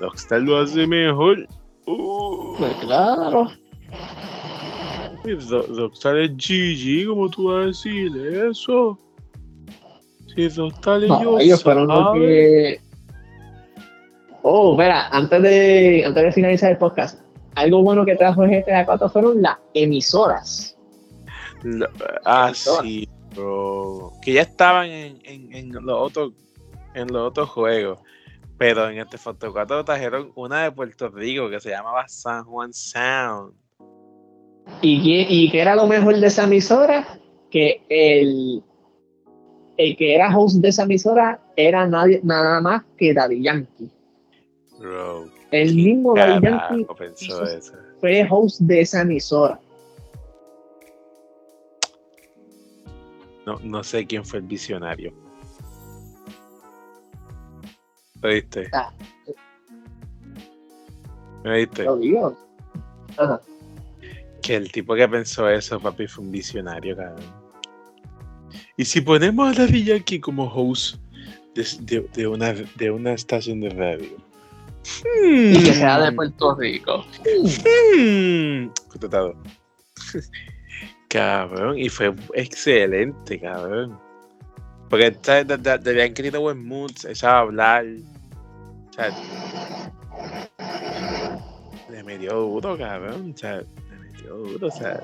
Rockstar 0.00 0.42
lo 0.42 0.58
hace 0.58 0.86
mejor. 0.86 1.46
Uh, 1.86 2.56
Pues 2.58 2.74
claro. 2.76 3.48
Rockstar 5.24 6.18
es 6.18 6.30
GG, 6.36 7.08
¿cómo 7.08 7.28
tú 7.30 7.48
vas 7.48 7.56
a 7.56 7.66
decir 7.66 8.16
eso? 8.16 8.98
Si 10.34 10.48
Rockstar 10.48 11.00
yo 11.02 11.08
No, 11.08 11.38
ellos 11.38 11.62
fueron 11.62 11.88
los 11.88 12.14
que. 12.14 12.80
Oh, 14.48 14.72
espera, 14.74 15.08
antes 15.08 15.42
de, 15.42 16.04
antes 16.06 16.22
de 16.22 16.30
finalizar 16.32 16.70
el 16.70 16.78
podcast, 16.78 17.20
algo 17.56 17.82
bueno 17.82 18.04
que 18.04 18.14
trajo 18.14 18.42
GTA 18.42 18.86
4 18.86 19.08
fueron 19.08 19.42
las 19.42 19.56
emisoras. 19.74 20.78
Lo- 21.64 21.88
ah, 22.24 22.52
sí, 22.54 23.08
bro. 23.34 24.12
Que 24.22 24.34
ya 24.34 24.42
estaban 24.42 24.86
en, 24.88 25.18
en, 25.24 25.52
en 25.52 25.72
los 25.84 25.98
otros 25.98 26.32
en 26.94 27.08
los 27.12 27.28
otros 27.28 27.48
juegos. 27.50 27.98
Pero 28.56 28.88
en 28.88 28.98
este 28.98 29.18
Foto 29.18 29.52
4 29.52 29.84
trajeron 29.84 30.30
una 30.36 30.62
de 30.62 30.70
Puerto 30.70 31.08
Rico 31.08 31.50
que 31.50 31.58
se 31.60 31.70
llamaba 31.70 32.06
San 32.06 32.44
Juan 32.44 32.72
Sound. 32.72 33.52
¿Y 34.80 35.02
qué, 35.02 35.26
y 35.28 35.50
qué 35.50 35.60
era 35.60 35.74
lo 35.74 35.88
mejor 35.88 36.16
de 36.16 36.26
esa 36.28 36.44
emisora? 36.44 37.18
Que 37.50 37.82
el, 37.88 38.62
el 39.76 39.96
que 39.96 40.14
era 40.14 40.36
host 40.36 40.58
de 40.58 40.68
esa 40.68 40.84
emisora 40.84 41.40
era 41.56 41.86
nadie, 41.86 42.20
nada 42.22 42.60
más 42.60 42.82
que 42.96 43.12
Daddy 43.12 43.42
Yankee. 43.42 43.90
Bro. 44.78 45.28
El 45.50 45.68
¿qué 45.68 45.74
mismo 45.74 46.14
Daddy 46.14 46.84
pensó 46.98 47.44
eso? 47.44 47.72
fue 48.00 48.26
host 48.30 48.60
de 48.60 48.80
esa 48.82 49.02
emisora. 49.02 49.58
No, 53.46 53.58
no 53.62 53.84
sé 53.84 54.06
quién 54.06 54.24
fue 54.24 54.40
el 54.40 54.46
visionario. 54.46 55.12
¿Lo 58.20 58.28
viste? 58.30 58.68
Ah. 58.72 58.92
¿Me 61.44 61.58
viste? 61.58 61.84
Lo 61.84 61.96
digo. 61.96 62.36
Ajá. 63.16 63.40
Que 64.42 64.56
el 64.56 64.70
tipo 64.72 64.94
que 64.94 65.08
pensó 65.08 65.48
eso, 65.48 65.78
papi, 65.78 66.06
fue 66.08 66.24
un 66.24 66.32
visionario, 66.32 66.96
cabrón. 66.96 67.24
Y 68.76 68.84
si 68.84 69.00
ponemos 69.00 69.48
a 69.56 69.62
Daddy 69.62 69.84
Yankee 69.84 70.20
como 70.20 70.44
host 70.52 70.96
de, 71.54 71.64
de- 71.82 72.08
de 72.14 72.26
una, 72.26 72.52
de 72.52 72.90
una 72.90 73.12
estación 73.12 73.60
de 73.60 73.70
radio. 73.70 74.25
Y 75.14 75.64
que 75.64 75.74
sea 75.74 76.00
de 76.00 76.10
Hmm, 76.10 76.16
Puerto 76.16 76.54
Rico. 76.56 77.04
hmm, 77.96 78.68
contratado. 78.88 79.34
cabrón, 81.08 81.78
y 81.78 81.88
fue 81.88 82.14
excelente, 82.34 83.40
cabrón. 83.40 83.98
Porque 84.88 85.10
de 85.10 85.96
Yankee 85.96 86.22
tiene 86.22 86.38
buen 86.38 86.64
mood, 86.66 86.92
se 86.92 87.14
sabe 87.14 87.38
hablar. 87.38 87.84
O 88.88 88.92
sea, 88.92 89.10
le 91.90 92.02
metió 92.04 92.34
duro, 92.34 92.78
cabrón. 92.78 93.32
O 93.34 93.38
sea, 93.38 93.56
le 93.56 93.98
metió 93.98 94.36
duro. 94.36 94.68
O 94.68 94.70
sea, 94.70 95.00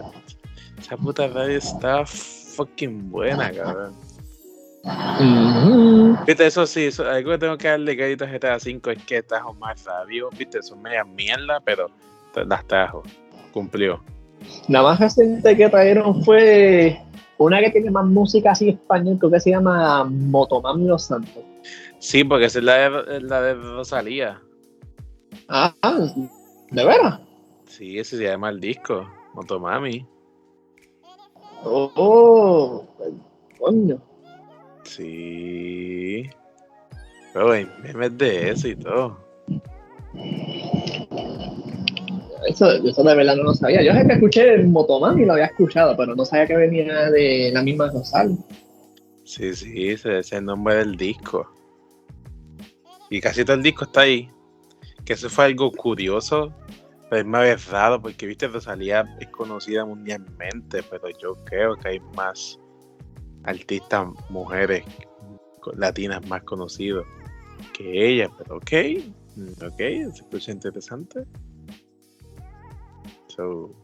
esa 0.78 0.96
puta 0.96 1.26
radio 1.28 1.58
está 1.58 2.04
fucking 2.06 3.10
buena, 3.10 3.50
cabrón. 3.52 3.94
Viste, 6.26 6.46
eso 6.46 6.66
sí, 6.66 6.86
eso, 6.86 7.08
algo 7.08 7.30
que 7.30 7.38
tengo 7.38 7.56
que 7.56 7.68
darle 7.68 7.96
crédito 7.96 8.24
a 8.24 8.28
GTA 8.28 8.56
V 8.56 8.92
es 8.92 9.04
que 9.04 9.22
trajo 9.22 9.54
más 9.54 9.84
radio. 9.84 10.28
Viste, 10.36 10.62
son 10.62 10.82
media 10.82 11.04
mierda, 11.04 11.60
pero 11.60 11.88
las 12.46 12.66
trajo. 12.66 13.02
Cumplió. 13.52 14.02
La 14.68 14.82
más 14.82 14.98
reciente 14.98 15.56
que 15.56 15.68
trajeron 15.68 16.24
fue 16.24 17.00
una 17.38 17.60
que 17.60 17.70
tiene 17.70 17.90
más 17.90 18.06
música 18.06 18.52
así 18.52 18.70
español, 18.70 19.18
creo 19.18 19.30
que 19.30 19.40
se 19.40 19.50
llama 19.50 20.04
Motomami 20.04 20.86
Los 20.86 21.04
Santos. 21.04 21.44
Sí, 21.98 22.24
porque 22.24 22.46
esa 22.46 22.58
es 22.58 22.64
la 22.64 22.90
de, 22.90 23.20
la 23.20 23.42
de 23.42 23.54
Rosalía. 23.54 24.40
Ah, 25.48 25.74
¿de 26.70 26.84
veras? 26.84 27.20
Sí, 27.66 27.98
ese 27.98 28.18
se 28.18 28.24
llama 28.24 28.50
el 28.50 28.60
disco. 28.60 29.08
Motomami. 29.34 30.06
Oh, 31.64 31.90
oh, 31.94 32.86
coño. 33.58 34.00
Sí. 34.84 36.28
Pero 37.32 37.52
hay 37.52 37.68
memes 37.82 38.18
de 38.18 38.50
eso 38.50 38.68
y 38.68 38.76
todo. 38.76 39.18
Eso, 42.46 42.70
eso 42.72 43.02
de 43.02 43.14
verdad 43.14 43.36
no 43.36 43.44
lo 43.44 43.54
sabía. 43.54 43.82
Yo 43.82 43.92
sé 43.92 44.06
que 44.06 44.12
escuché 44.14 44.58
Motomami 44.58 45.22
y 45.22 45.24
lo 45.24 45.34
había 45.34 45.46
escuchado, 45.46 45.96
pero 45.96 46.14
no 46.14 46.24
sabía 46.24 46.46
que 46.46 46.56
venía 46.56 47.10
de 47.10 47.50
la 47.52 47.62
misma 47.62 47.90
Rosal. 47.90 48.36
Sí, 49.24 49.54
sí, 49.54 49.88
ese 49.88 50.18
es 50.18 50.32
el 50.32 50.44
nombre 50.44 50.76
del 50.76 50.96
disco. 50.96 51.50
Y 53.08 53.20
casi 53.20 53.44
todo 53.44 53.56
el 53.56 53.62
disco 53.62 53.84
está 53.84 54.02
ahí. 54.02 54.28
Que 55.04 55.14
eso 55.14 55.28
fue 55.30 55.46
algo 55.46 55.70
curioso, 55.72 56.52
pero 57.08 57.22
es 57.22 57.26
más 57.26 57.70
raro 57.70 58.00
porque, 58.00 58.26
viste, 58.26 58.48
Rosalía 58.48 59.04
es 59.20 59.28
conocida 59.28 59.84
mundialmente, 59.84 60.82
pero 60.82 61.08
yo 61.20 61.34
creo 61.44 61.76
que 61.76 61.88
hay 61.88 62.00
más 62.14 62.58
artistas 63.44 64.08
mujeres 64.28 64.84
latinas 65.76 66.26
más 66.28 66.42
conocidos 66.42 67.06
que 67.76 68.08
ella, 68.08 68.30
pero 68.38 68.56
ok, 68.56 68.72
mm, 69.36 69.64
ok, 69.64 69.78
se 69.78 70.22
escucha 70.22 70.52
interesante. 70.52 71.24
So, 73.28 73.74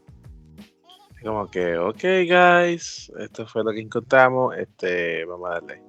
como 1.23 1.49
que, 1.49 1.77
ok, 1.77 2.01
guys, 2.27 3.11
esto 3.19 3.47
fue 3.47 3.63
lo 3.63 3.71
que 3.71 3.81
encontramos, 3.81 4.55
este, 4.57 5.25
vamos 5.25 5.49
a 5.49 5.53
darle. 5.53 5.83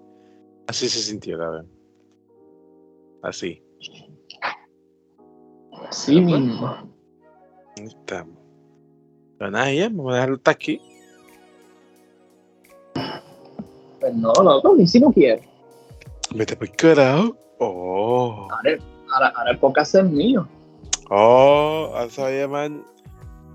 Así 0.67 0.89
se 0.89 1.01
sintió, 1.01 1.39
cabrón. 1.39 1.69
Así. 3.23 3.63
Sí 5.91 6.21
mismo. 6.21 6.69
Ahí 7.77 7.87
estamos. 7.87 8.39
Pero 9.39 9.51
nada, 9.51 9.73
ya, 9.73 9.89
vamos 9.89 10.13
a 10.13 10.15
dejarlo 10.15 10.37
hasta 10.37 10.51
aquí. 10.53 10.81
No, 14.15 14.33
loco, 14.43 14.75
ni 14.77 14.87
si 14.87 15.01
no 15.01 15.13
quiero. 15.13 15.43
Vete 16.35 16.57
por 16.57 16.71
carajo. 16.73 17.37
Oh. 17.59 18.49
Ahora, 18.51 18.79
ahora, 19.13 19.33
ahora 19.37 19.51
el 19.51 19.59
podcast 19.59 19.95
es 19.97 20.05
mío. 20.05 20.49
Oh, 21.11 21.91
ahora 21.95 22.09
se 22.09 22.41
llamar 22.41 22.71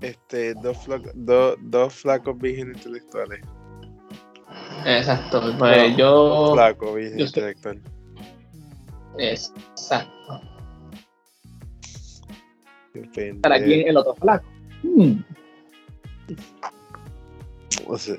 este, 0.00 0.54
dos, 0.54 0.76
flacos, 0.78 1.12
dos, 1.14 1.56
dos 1.62 1.94
flacos 1.94 2.38
vírgenes 2.38 2.76
intelectuales. 2.76 3.40
Exacto. 4.84 5.42
Pues 5.58 5.96
yo. 5.96 6.52
Flaco 6.54 6.94
virgen 6.94 7.18
yo 7.18 7.24
intelectual. 7.24 7.82
Exacto. 9.18 10.40
Aquí 12.94 13.08
pendejo. 13.14 13.88
el 13.88 13.96
otro 13.96 14.14
flaco. 14.16 14.46
Hmm. 14.82 15.22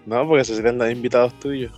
No, 0.06 0.28
porque 0.28 0.42
esos 0.42 0.58
serían 0.58 0.78
los 0.78 0.92
invitados 0.92 1.38
tuyos. 1.40 1.72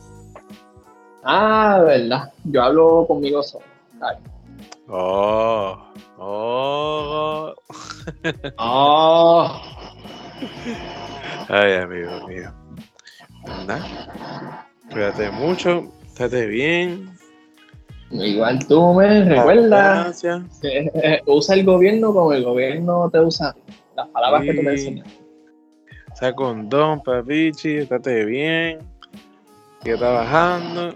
Ah, 1.31 1.83
verdad. 1.85 2.33
Yo 2.45 2.63
hablo 2.63 3.05
conmigo 3.07 3.43
solo. 3.43 3.63
Ay. 4.01 4.15
Oh, 4.87 5.77
oh. 6.17 7.53
Oh. 8.57 9.61
Ay, 11.49 11.73
amigo 11.73 12.27
mío. 12.27 12.51
Nada. 13.45 13.79
Cuídate 14.91 15.29
mucho, 15.29 15.83
estate 16.07 16.47
bien. 16.47 17.11
Igual 18.09 18.65
tú 18.67 18.93
me 18.95 19.23
recuerda. 19.25 20.05
Gracias. 20.05 20.41
eh, 20.63 21.21
usa 21.27 21.53
el 21.53 21.63
gobierno 21.63 22.11
como 22.11 22.33
el 22.33 22.43
gobierno 22.43 23.07
te 23.11 23.19
usa. 23.19 23.55
las 23.95 24.07
palabras 24.07 24.41
que 24.45 24.53
tú 24.55 24.63
me 24.63 24.75
Sí. 24.77 24.87
enseñaste. 24.87 25.19
Sea 26.15 26.33
condón, 26.33 27.03
papichi, 27.03 27.77
estate 27.77 28.25
bien. 28.25 28.79
Sigue 29.83 29.95
trabajando. 29.97 30.95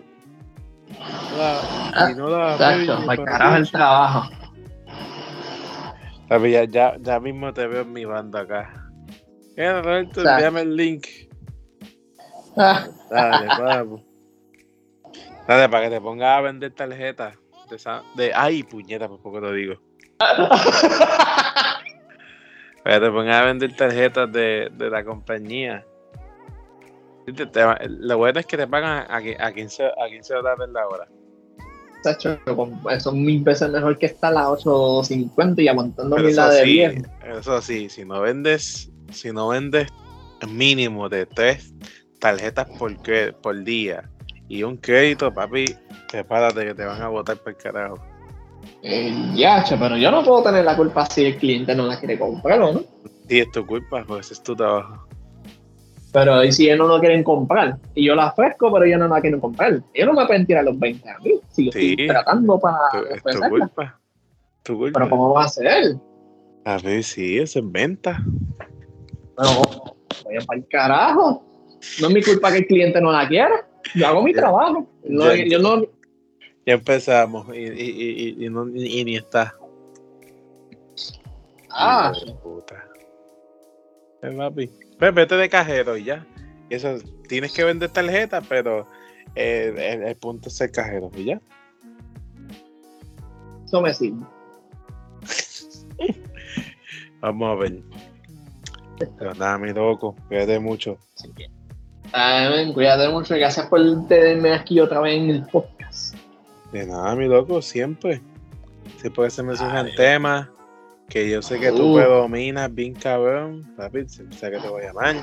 La- 1.38 2.10
y 2.11 2.15
no 2.15 2.30
la 2.30 2.57
Tacho, 2.57 2.78
pecho, 2.78 3.06
para 3.06 3.24
carajo 3.24 3.56
el 3.56 3.72
trabajo. 3.72 4.30
Papi, 6.28 6.52
ya, 6.52 6.64
ya, 6.65 6.95
ya 6.99 7.20
mismo 7.20 7.53
te 7.53 7.68
veo 7.68 7.82
en 7.82 7.94
mi 7.94 8.06
banda 8.06 8.41
acá. 8.41 8.90
Mira, 9.56 9.82
Roberto, 9.82 10.22
envíame 10.22 10.61
el 10.61 10.76
link. 10.76 11.06
Ah, 12.57 12.88
Dale, 13.10 13.48
papu. 13.57 14.03
Dale, 15.48 15.70
para 15.70 15.84
que 15.86 15.90
te 15.95 16.02
pongas 16.02 16.38
a 16.38 16.41
vender 16.41 16.72
tarjetas. 16.74 17.36
De, 17.70 17.78
de, 18.15 18.34
ay, 18.34 18.64
puñeta, 18.64 19.07
por 19.07 19.22
poco 19.22 19.41
te 19.41 19.53
digo. 19.53 19.76
Para 22.84 22.99
que 22.99 23.06
te 23.06 23.11
pongas 23.11 23.41
a 23.41 23.45
vender 23.45 23.76
tarjetas 23.76 24.32
de, 24.32 24.70
de 24.74 24.90
la 24.90 25.03
compañía. 25.03 25.86
Sí, 27.26 27.34
te- 27.34 27.45
te- 27.45 27.90
lo 27.90 28.18
bueno 28.18 28.40
es 28.40 28.45
que 28.45 28.58
te 28.58 28.68
pagan 28.68 29.06
a, 29.10 29.18
a 29.18 29.52
15, 29.54 29.86
a 29.86 30.10
15 30.10 30.34
dólares 30.34 30.68
la 30.72 30.88
hora. 30.88 31.08
Tacho, 32.04 32.38
eso 32.91 33.10
es 33.12 33.16
mil 33.16 33.41
veces 33.44 33.70
mejor 33.70 33.98
que 33.98 34.08
estar 34.08 34.32
a 34.32 34.36
las 34.36 34.45
8.50 34.66 35.62
y 35.62 35.70
aguantando 35.70 36.18
mil 36.18 36.36
la 36.36 36.50
de 36.50 36.64
sí, 36.66 36.74
10. 36.74 37.04
eso 37.38 37.62
sí, 37.62 37.90
si 37.90 38.04
no 38.04 38.20
vendes, 38.20 38.91
si 39.12 39.32
no 39.32 39.48
vendes 39.48 39.88
mínimo 40.50 41.08
de 41.08 41.26
tres 41.26 41.74
tarjetas 42.20 42.68
por, 42.78 42.91
por 43.41 43.64
día 43.64 44.10
y 44.50 44.64
un 44.64 44.76
crédito, 44.76 45.34
papi, 45.34 45.66
prepárate 46.12 46.66
que 46.66 46.74
te 46.74 46.84
van 46.86 47.02
a 47.02 47.08
botar 47.08 47.38
por 47.38 47.56
carajo. 47.56 47.98
Eh, 48.82 49.14
ya, 49.34 49.64
che, 49.64 49.78
pero 49.78 49.95
yo 49.95 50.12
no 50.12 50.24
puedo 50.24 50.44
tener 50.44 50.66
la 50.66 50.76
culpa 50.76 51.06
si 51.06 51.26
el 51.26 51.38
cliente 51.38 51.74
no 51.74 51.86
la 51.86 51.98
quiere 52.00 52.20
comprar, 52.20 52.62
¿o 52.62 52.74
¿no? 52.74 52.80
Sí, 53.30 53.40
es 53.40 53.52
tu 53.52 53.66
culpa, 53.66 54.04
porque 54.06 54.22
ese 54.22 54.34
es 54.34 54.44
tu 54.44 54.56
trabajo. 54.56 55.08
Pero 56.14 56.44
¿y 56.44 56.52
si 56.52 56.68
ellos 56.69 56.77
no 56.77 56.88
lo 56.88 56.99
quieren 56.99 57.23
comprar? 57.23 57.76
Y 57.95 58.06
yo 58.06 58.14
la 58.15 58.27
ofrezco, 58.27 58.72
pero 58.72 58.85
ellos 58.85 58.99
no 58.99 59.07
la 59.07 59.19
quieren 59.19 59.40
comprar. 59.41 59.81
Ellos 59.94 60.07
no 60.07 60.14
me 60.14 60.26
pueden 60.27 60.45
tirar 60.45 60.64
los 60.64 60.77
20 60.80 61.10
a 61.10 61.18
mí. 61.19 61.40
Si 61.49 61.65
yo 61.65 61.72
Sí. 61.72 61.90
estoy 61.90 62.07
tratando 62.07 62.60
para 62.60 62.77
es 62.94 62.94
tu 62.94 63.30
ofrecerla. 63.30 63.49
culpa. 63.49 63.99
Tu 64.61 64.77
culpa. 64.77 64.99
Pero 64.99 65.10
¿cómo 65.10 65.34
va 65.34 65.45
a 65.45 65.49
ser? 65.49 65.95
A 66.65 66.77
ver, 66.77 67.03
sí, 67.03 67.40
eso 67.40 67.60
es 67.60 67.72
venta. 67.72 68.19
No, 69.38 69.61
voy 70.23 70.38
a 70.38 70.41
para 70.45 70.60
el 70.60 70.68
carajo. 70.68 71.44
No 71.99 72.07
es 72.07 72.14
mi 72.14 72.22
culpa 72.22 72.52
que 72.52 72.60
el 72.60 72.68
cliente 72.68 73.02
no 73.02 73.11
la 73.11 73.27
quiera. 73.27 73.68
Yo 73.95 74.07
hago 74.07 74.22
mi 74.22 74.34
Ya. 74.34 74.40
trabajo. 74.41 74.88
No, 75.03 75.34
Ya. 75.35 75.45
yo 75.45 75.60
no, 75.60 75.81
Ya 76.65 76.76
empezamos 76.76 77.48
y, 77.53 77.57
y, 77.60 78.35
y, 78.40 78.45
y, 78.45 78.49
no, 78.49 78.64
ni 78.65 79.15
está. 79.18 79.53
ah, 81.72 82.14
puta. 82.44 82.85
Eh, 84.22 84.31
papi. 84.31 84.69
Pues 85.04 85.14
vete 85.16 85.36
de 85.36 85.50
cajero 85.50 85.98
y 85.98 86.06
ya. 86.06 86.26
Eso, 86.70 86.98
tienes 87.28 87.52
que 87.52 87.66
vender 87.66 87.90
tarjetas, 87.90 88.42
pero 88.48 88.88
eh, 89.36 89.74
el, 89.76 90.04
el 90.04 90.16
punto 90.16 90.48
es 90.48 90.56
ser 90.56 90.72
cajero 90.72 91.12
y 91.14 91.26
ya. 91.26 91.42
eso 93.66 93.82
me 93.82 93.94
sirve. 93.94 94.26
Vamos 97.20 97.52
a 97.52 97.56
ver. 97.60 97.82
Pero 99.20 99.34
nada, 99.34 99.58
mi 99.58 99.74
loco, 99.74 100.16
cuídate 100.30 100.58
mucho. 100.60 100.98
Ah, 102.14 102.50
cuídate 102.74 103.10
mucho. 103.10 103.36
Gracias 103.36 103.68
por 103.68 103.82
tenerme 104.08 104.54
aquí 104.54 104.80
otra 104.80 105.02
vez 105.02 105.20
en 105.22 105.32
el 105.32 105.46
podcast. 105.48 106.16
De 106.72 106.88
nada, 106.88 107.14
mi 107.14 107.28
loco, 107.28 107.62
siempre. 107.62 108.22
Siempre 109.02 109.30
se 109.30 109.44
me 109.44 109.58
surgen 109.58 109.94
temas 109.98 110.48
que 111.14 111.30
yo 111.30 111.44
sé 111.44 111.60
que 111.60 111.72
tú 111.72 111.94
Uh. 111.94 111.95
predominas 111.98 112.73
bien 112.73 112.95
cabrón, 112.95 113.72
papi, 113.77 114.10
sé 114.10 114.26
que 114.26 114.57
te 114.57 114.68
voy 114.68 114.81
a 114.81 114.88
llamar. 114.88 115.15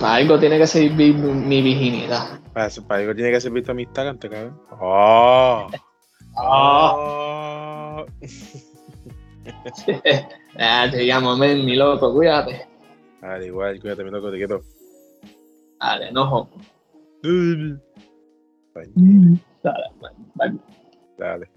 Para 0.00 0.14
algo 0.14 0.38
tiene 0.38 0.56
que 0.56 0.66
ser 0.66 0.90
mi, 0.92 1.12
virginidad. 1.60 2.40
Para, 2.54 2.70
algo 2.88 3.14
tiene 3.14 3.30
que 3.30 3.40
ser 3.42 3.52
visto 3.52 3.72
a 3.72 3.74
mi 3.74 3.82
Instagram, 3.82 4.18
te 4.18 4.30
cabrón. 4.30 4.58
¡Oh! 4.80 5.66
¡Oh! 6.38 8.06
ah, 10.58 10.88
te 10.90 11.04
llamo, 11.04 11.36
men, 11.36 11.66
mi 11.66 11.76
loco, 11.76 12.14
cuídate. 12.14 12.66
Al 13.20 13.44
igual, 13.44 13.78
cuídate, 13.80 14.02
mi 14.02 14.10
loco, 14.10 14.30
te 14.30 14.38
quiero. 14.38 14.62
Dale, 15.78 16.10
no 16.10 16.26
jodas. 16.26 16.48
Bye. 17.22 18.90
Dale, 19.62 19.90
bye. 20.36 20.58
Dale. 21.18 21.51